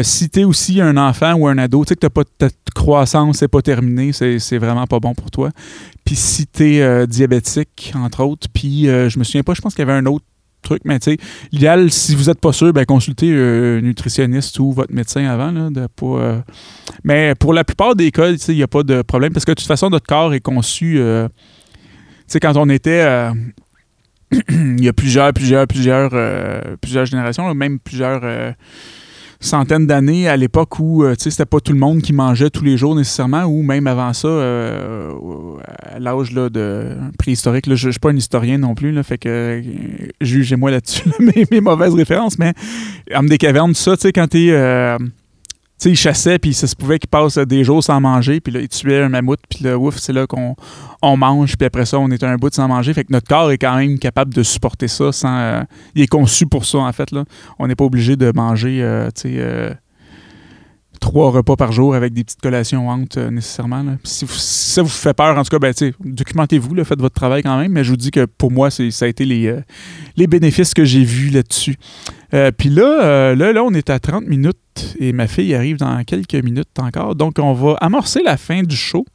si 0.02 0.30
tu 0.30 0.40
es 0.40 0.44
aussi 0.46 0.80
un 0.80 0.96
enfant 0.96 1.34
ou 1.34 1.48
un 1.48 1.58
ado, 1.58 1.84
tu 1.84 1.90
sais 1.90 1.96
que 1.98 2.08
pas, 2.08 2.24
ta 2.38 2.48
croissance 2.74 3.42
n'est 3.42 3.50
pas 3.50 3.62
terminée, 3.62 4.14
c'est 4.14 4.58
vraiment 4.58 4.88
pas 4.88 5.02
bon 5.02 5.14
pour 5.14 5.30
toi. 5.30 5.50
Puis 6.10 6.48
es 6.66 6.82
euh, 6.82 7.06
diabétique, 7.06 7.94
entre 7.96 8.24
autres, 8.24 8.48
puis 8.52 8.90
euh, 8.90 9.10
je 9.10 9.20
me 9.20 9.24
souviens 9.24 9.44
pas, 9.44 9.54
je 9.54 9.62
pense 9.62 9.76
qu'il 9.76 9.86
y 9.86 9.88
avait 9.88 9.98
un 9.98 10.08
autre 10.08 10.26
truc, 10.64 10.82
mais 10.84 10.98
tu 10.98 11.12
sais, 11.12 11.18
l'idéal, 11.52 11.92
si 11.92 12.16
vous 12.16 12.24
n'êtes 12.24 12.40
pas 12.40 12.52
sûr, 12.52 12.74
ben, 12.74 12.84
consultez 12.84 13.32
euh, 13.32 13.78
un 13.78 13.82
nutritionniste 13.82 14.58
ou 14.58 14.72
votre 14.72 14.92
médecin 14.92 15.26
avant. 15.26 15.52
Là, 15.52 15.70
de 15.70 15.86
pas, 15.86 16.44
mais 17.04 17.36
pour 17.36 17.54
la 17.54 17.64
plupart 17.64 17.96
des 17.96 18.10
cas, 18.10 18.32
il 18.32 18.56
n'y 18.56 18.64
a 18.64 18.68
pas 18.68 18.82
de 18.82 19.04
problème 19.04 19.34
parce 19.34 19.46
que 19.46 19.52
de 19.52 19.56
toute 19.56 19.68
façon, 19.68 19.92
notre 19.92 20.08
corps 20.08 20.34
est 20.34 20.40
conçu. 20.40 20.96
tu 20.96 21.30
sais, 22.26 22.40
quand 22.40 22.58
on 22.58 22.70
était. 22.70 23.30
il 24.50 24.84
y 24.84 24.88
a 24.88 24.94
plusieurs, 24.94 25.32
plusieurs, 25.32 25.68
plusieurs, 25.68 26.10
plusieurs 26.82 27.06
générations, 27.06 27.54
même 27.54 27.80
plusieurs 27.80 28.56
centaines 29.40 29.88
d'années, 29.88 30.28
à 30.28 30.36
l'époque 30.36 30.80
où 30.80 31.04
euh, 31.04 31.16
c'était 31.18 31.46
pas 31.46 31.60
tout 31.60 31.72
le 31.72 31.80
monde 31.80 32.02
qui 32.02 32.14
mangeait 32.14 32.50
tous 32.50 32.64
les 32.64 32.78
jours 32.78 32.96
nécessairement, 32.96 33.44
ou 33.44 33.62
même 33.64 33.88
avant 33.88 34.14
ça, 34.14 34.28
euh, 34.28 35.14
à 35.82 36.00
l'âge 36.00 36.34
de 36.34 36.98
préhistorique. 37.18 37.68
Là, 37.68 37.76
je, 37.76 37.88
je 37.88 37.92
suis 37.92 38.00
pas 38.00 38.10
un 38.10 38.18
historien 38.18 38.58
non 38.58 38.76
plus, 38.76 38.92
là, 38.92 39.04
fait 39.04 39.18
que 39.18 39.30
euh, 39.30 39.62
jugez-moi 40.22 40.72
là-dessus 40.72 41.10
mes, 41.20 41.46
mes, 41.52 41.62
mauvaises 41.62 41.94
références, 41.94 42.38
mais 42.38 42.54
homme 43.14 43.30
des 43.30 43.38
cavernes, 43.38 43.74
ça, 43.74 43.96
tu 43.96 44.02
sais, 44.02 44.12
quand 44.12 44.28
tu 44.28 44.52
sais, 45.80 45.90
il 45.92 45.96
chassait, 45.96 46.40
puis 46.40 46.54
ça 46.54 46.68
se 46.68 46.76
pouvait 46.76 47.00
qu'il 47.00 47.10
passe 47.10 47.38
des 47.38 47.64
jours 47.64 47.84
sans 47.84 48.00
manger, 48.02 48.40
puis 48.40 48.54
là, 48.54 48.60
il 48.60 48.68
tuait 48.68 49.02
un 49.02 49.10
mammouth, 49.10 49.40
puis 49.50 49.64
là, 49.64 49.78
ouf, 49.78 49.98
c'est 49.98 50.14
là 50.14 50.28
qu'on 50.28 50.56
on 51.02 51.18
mange, 51.18 51.58
puis 51.58 51.66
après 51.66 51.86
ça, 51.86 52.00
on 52.00 52.10
est 52.12 52.24
un 52.24 52.36
bout 52.36 52.54
sans 52.54 52.68
manger. 52.68 52.94
Fait 52.94 53.04
que 53.06 53.14
notre 53.14 53.28
corps 53.28 53.52
est 53.52 53.58
quand 53.58 53.76
même 53.78 53.98
capable 54.00 54.34
de 54.34 54.44
supporter 54.44 54.88
ça 54.88 55.12
sans. 55.12 55.40
Euh, 55.40 55.62
il 55.96 56.02
est 56.02 56.08
conçu 56.08 56.46
pour 56.46 56.66
ça, 56.66 56.80
en 56.80 56.92
fait, 56.92 57.12
là. 57.12 57.24
On 57.58 57.68
n'est 57.68 57.76
pas 57.76 57.86
obligé 57.86 58.16
de 58.16 58.32
manger, 58.36 58.82
euh, 58.82 59.10
tu 59.16 59.34
sais. 59.34 59.78
Euh, 61.00 61.10
trois 61.10 61.32
repas 61.32 61.56
par 61.56 61.72
jour 61.72 61.96
avec 61.96 62.14
des 62.14 62.24
petites 62.24 62.42
collations 62.42 62.90
hantes 62.90 63.18
nécessairement. 63.18 63.84
Si, 64.04 64.26
ça 64.28 64.82
vous 64.82 64.90
fait 64.90 65.14
peur, 65.14 65.38
en 65.38 65.44
tout 65.44 65.50
cas, 65.50 65.60
ben, 65.60 65.74
documentez-vous, 66.00 66.84
faites 66.84 67.00
votre 67.00 67.16
travail 67.16 67.44
quand 67.44 67.58
même, 67.58 67.72
mais 67.72 67.84
je 67.84 67.92
vous 67.92 67.98
dis 67.98 68.12
que 68.12 68.26
pour 68.26 68.52
moi, 68.52 68.70
ça 68.70 68.84
a 68.84 69.08
été 69.08 69.26
les, 69.26 69.56
les 70.16 70.28
bénéfices 70.28 70.74
que 70.74 70.86
j'ai 70.86 71.04
vus 71.04 71.30
là-dessus. 71.30 71.78
Puis 72.58 72.70
là, 72.70 73.34
là, 73.36 73.54
là, 73.54 73.64
on 73.64 73.74
est 73.74 73.90
à 73.90 74.00
30 74.00 74.28
minutes 74.28 74.58
et 75.00 75.14
ma 75.14 75.28
fille 75.28 75.54
arrive 75.56 75.78
dans 75.78 76.04
quelques 76.04 76.36
minutes 76.36 76.80
encore. 76.80 77.16
Donc, 77.16 77.40
on 77.40 77.54
va 77.54 77.76
amorcer 77.82 78.22
la 78.24 78.38
fin 78.38 78.62
du 78.64 78.76
show. 78.76 79.06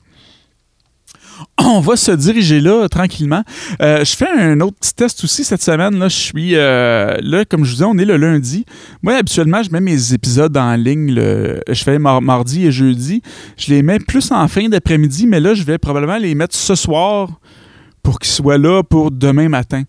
On 1.59 1.81
va 1.81 1.97
se 1.97 2.13
diriger 2.13 2.61
là 2.61 2.89
tranquillement. 2.89 3.43
Euh, 3.81 4.05
je 4.05 4.17
fais 4.17 4.29
un 4.29 4.61
autre 4.61 4.77
petit 4.81 4.95
test 4.95 5.23
aussi 5.25 5.45
cette 5.45 5.63
semaine. 5.63 6.03
Je 6.03 6.09
suis 6.09 6.55
euh, 6.55 7.17
là, 7.23 7.45
comme 7.45 7.65
je 7.65 7.71
vous 7.71 7.77
disais, 7.77 7.85
on 7.85 7.99
est 7.99 8.05
le 8.05 8.17
lundi. 8.17 8.65
Moi, 9.03 9.15
habituellement, 9.15 9.63
je 9.63 9.71
mets 9.71 9.81
mes 9.81 10.13
épisodes 10.13 10.57
en 10.57 10.75
ligne. 10.77 11.15
je 11.15 11.85
fais 11.85 11.99
mardi 11.99 12.67
et 12.67 12.73
jeudi. 12.73 13.23
Je 13.57 13.73
les 13.73 13.83
mets 13.83 13.99
plus 13.99 14.31
en 14.33 14.47
fin 14.49 14.69
d'après-midi, 14.69 15.27
mais 15.27 15.41
là, 15.41 15.55
je 15.55 15.63
vais 15.63 15.79
probablement 15.79 16.19
les 16.19 16.35
mettre 16.35 16.55
ce 16.55 16.75
soir 16.75 17.29
pour 18.03 18.19
qu'ils 18.19 18.33
soient 18.33 18.59
là 18.59 18.83
pour 18.83 19.11
demain 19.11 19.49
matin. 19.49 19.85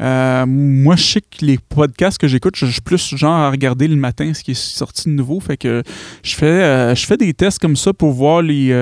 Euh, 0.00 0.46
moi, 0.46 0.96
je 0.96 1.04
sais 1.04 1.20
que 1.20 1.44
les 1.44 1.58
podcasts 1.58 2.18
que 2.18 2.26
j'écoute, 2.26 2.56
je 2.56 2.66
suis 2.66 2.80
plus 2.80 3.14
genre 3.16 3.34
à 3.34 3.50
regarder 3.50 3.86
le 3.86 3.96
matin 3.96 4.32
ce 4.32 4.42
qui 4.42 4.52
est 4.52 4.54
sorti 4.54 5.10
de 5.10 5.14
nouveau. 5.14 5.40
Fait 5.40 5.58
que 5.58 5.82
je 6.22 6.34
fais, 6.34 6.94
je 6.94 7.06
fais 7.06 7.18
des 7.18 7.34
tests 7.34 7.58
comme 7.58 7.76
ça 7.76 7.92
pour 7.92 8.12
voir 8.12 8.40
les. 8.42 8.72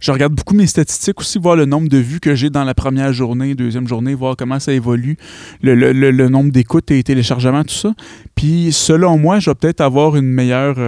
Je 0.00 0.10
regarde 0.10 0.34
beaucoup 0.34 0.54
mes 0.54 0.66
statistiques 0.66 1.20
aussi, 1.20 1.38
voir 1.38 1.56
le 1.56 1.66
nombre 1.66 1.88
de 1.88 1.98
vues 1.98 2.20
que 2.20 2.34
j'ai 2.34 2.50
dans 2.50 2.64
la 2.64 2.74
première 2.74 3.12
journée, 3.12 3.54
deuxième 3.54 3.86
journée, 3.86 4.14
voir 4.14 4.36
comment 4.36 4.58
ça 4.58 4.72
évolue, 4.72 5.16
le, 5.62 6.28
nombre 6.28 6.50
d'écoutes 6.50 6.90
et 6.90 7.02
téléchargements, 7.02 7.62
tout 7.62 7.74
ça. 7.74 7.94
Puis, 8.34 8.72
selon 8.72 9.18
moi, 9.18 9.38
je 9.38 9.50
vais 9.50 9.54
peut-être 9.54 9.80
avoir 9.80 10.16
une 10.16 10.26
meilleure, 10.26 10.78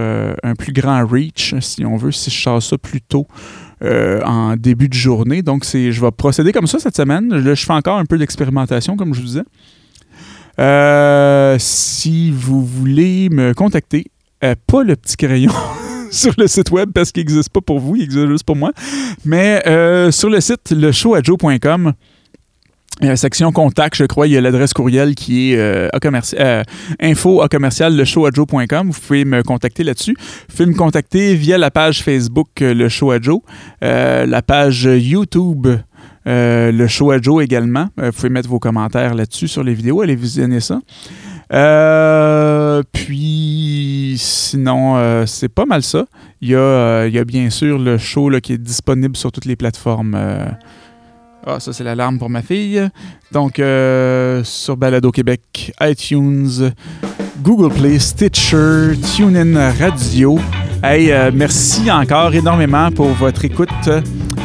un 0.43 0.55
plus 0.55 0.73
grand 0.73 1.05
reach, 1.05 1.55
si 1.59 1.85
on 1.85 1.97
veut, 1.97 2.11
si 2.11 2.29
je 2.29 2.41
sors 2.41 2.61
ça 2.61 2.77
plus 2.77 3.01
tôt. 3.01 3.27
Euh, 3.83 4.21
en 4.23 4.55
début 4.55 4.87
de 4.87 4.93
journée. 4.93 5.41
Donc, 5.41 5.65
je 5.65 5.99
vais 5.99 6.11
procéder 6.11 6.53
comme 6.53 6.67
ça 6.67 6.79
cette 6.79 6.95
semaine. 6.95 7.41
Je 7.43 7.53
fais 7.53 7.73
encore 7.73 7.97
un 7.97 8.05
peu 8.05 8.17
d'expérimentation, 8.17 8.95
comme 8.95 9.13
je 9.13 9.19
vous 9.19 9.25
disais. 9.25 9.43
Euh, 10.57 11.57
si 11.59 12.31
vous 12.31 12.65
voulez 12.65 13.27
me 13.29 13.53
contacter, 13.53 14.05
euh, 14.43 14.55
pas 14.67 14.83
le 14.83 14.95
petit 14.95 15.17
crayon 15.17 15.51
sur 16.15 16.33
le 16.37 16.47
site 16.47 16.71
web 16.71 16.91
parce 16.93 17.11
qu'il 17.11 17.21
n'existe 17.21 17.49
pas 17.49 17.61
pour 17.61 17.79
vous, 17.79 17.95
il 17.95 18.03
existe 18.03 18.27
juste 18.27 18.45
pour 18.45 18.55
moi, 18.55 18.71
mais 19.25 19.61
sur 20.11 20.29
le 20.29 20.39
site 20.41 20.71
leshowatjoe.com, 20.71 21.93
la 23.01 23.15
section 23.15 23.51
contact, 23.51 23.95
je 23.95 24.05
crois, 24.05 24.27
il 24.27 24.33
y 24.33 24.37
a 24.37 24.41
l'adresse 24.41 24.71
courriel 24.71 25.15
qui 25.15 25.53
est 25.53 25.57
euh, 25.57 25.89
euh, 26.39 26.63
info 27.01 27.41
à 27.41 27.49
commercial 27.49 27.95
le 27.95 28.05
show 28.05 28.29
Vous 28.29 28.45
pouvez 28.45 29.25
me 29.25 29.41
contacter 29.41 29.83
là-dessus. 29.83 30.15
Vous 30.17 30.55
pouvez 30.55 30.65
me 30.67 30.75
contacter 30.75 31.33
via 31.33 31.57
la 31.57 31.71
page 31.71 32.03
Facebook 32.03 32.61
euh, 32.61 32.73
Le 32.73 32.89
Show 32.89 33.11
la 33.81 34.41
page 34.43 34.83
YouTube 34.83 35.67
Le 36.25 36.87
Show 36.87 37.41
également. 37.41 37.89
vous 37.97 38.11
pouvez 38.11 38.29
mettre 38.29 38.49
vos 38.49 38.59
commentaires 38.59 39.15
là-dessus 39.15 39.47
sur 39.47 39.63
les 39.63 39.73
vidéos. 39.73 40.01
Allez 40.01 40.15
visionner 40.15 40.59
ça. 40.59 40.79
Puis 42.91 44.15
sinon, 44.17 45.25
c'est 45.25 45.49
pas 45.49 45.65
mal 45.65 45.83
ça. 45.83 46.05
Il 46.41 46.49
y, 46.49 46.55
a, 46.55 47.01
a 47.01 47.23
bien 47.25 47.49
sûr 47.49 47.77
le 47.79 47.97
show 47.97 48.29
qui 48.41 48.53
est 48.53 48.57
disponible 48.57 49.15
sur 49.15 49.31
toutes 49.31 49.45
les 49.45 49.55
plateformes. 49.55 50.15
Ah, 51.45 51.59
ça, 51.59 51.73
c'est 51.73 51.83
l'alarme 51.83 52.19
pour 52.19 52.29
ma 52.29 52.41
fille. 52.41 52.81
Donc, 53.33 53.59
euh, 53.59 54.43
sur 54.45 54.77
Balado 54.77 55.11
Québec, 55.11 55.73
iTunes, 55.81 56.71
Google 57.41 57.73
Play, 57.73 57.99
Stitcher, 57.99 58.93
TuneIn 59.15 59.71
Radio. 59.73 60.39
Hey, 60.81 61.11
euh, 61.11 61.31
merci 61.33 61.91
encore 61.91 62.33
énormément 62.33 62.91
pour 62.91 63.09
votre 63.09 63.43
écoute. 63.43 63.69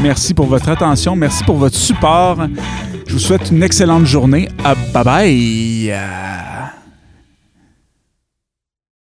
Merci 0.03 0.35
pour 0.35 0.47
votre 0.47 0.69
attention. 0.69 1.15
Merci 1.15 1.45
pour 1.45 1.57
votre 1.57 1.77
support. 1.77 2.39
Je 3.07 3.13
vous 3.13 3.19
souhaite 3.21 3.51
une 3.53 3.63
excellente 3.63 4.07
journée. 4.07 4.49
Ah, 4.65 4.75
bye 4.93 5.05
bye. 5.05 6.48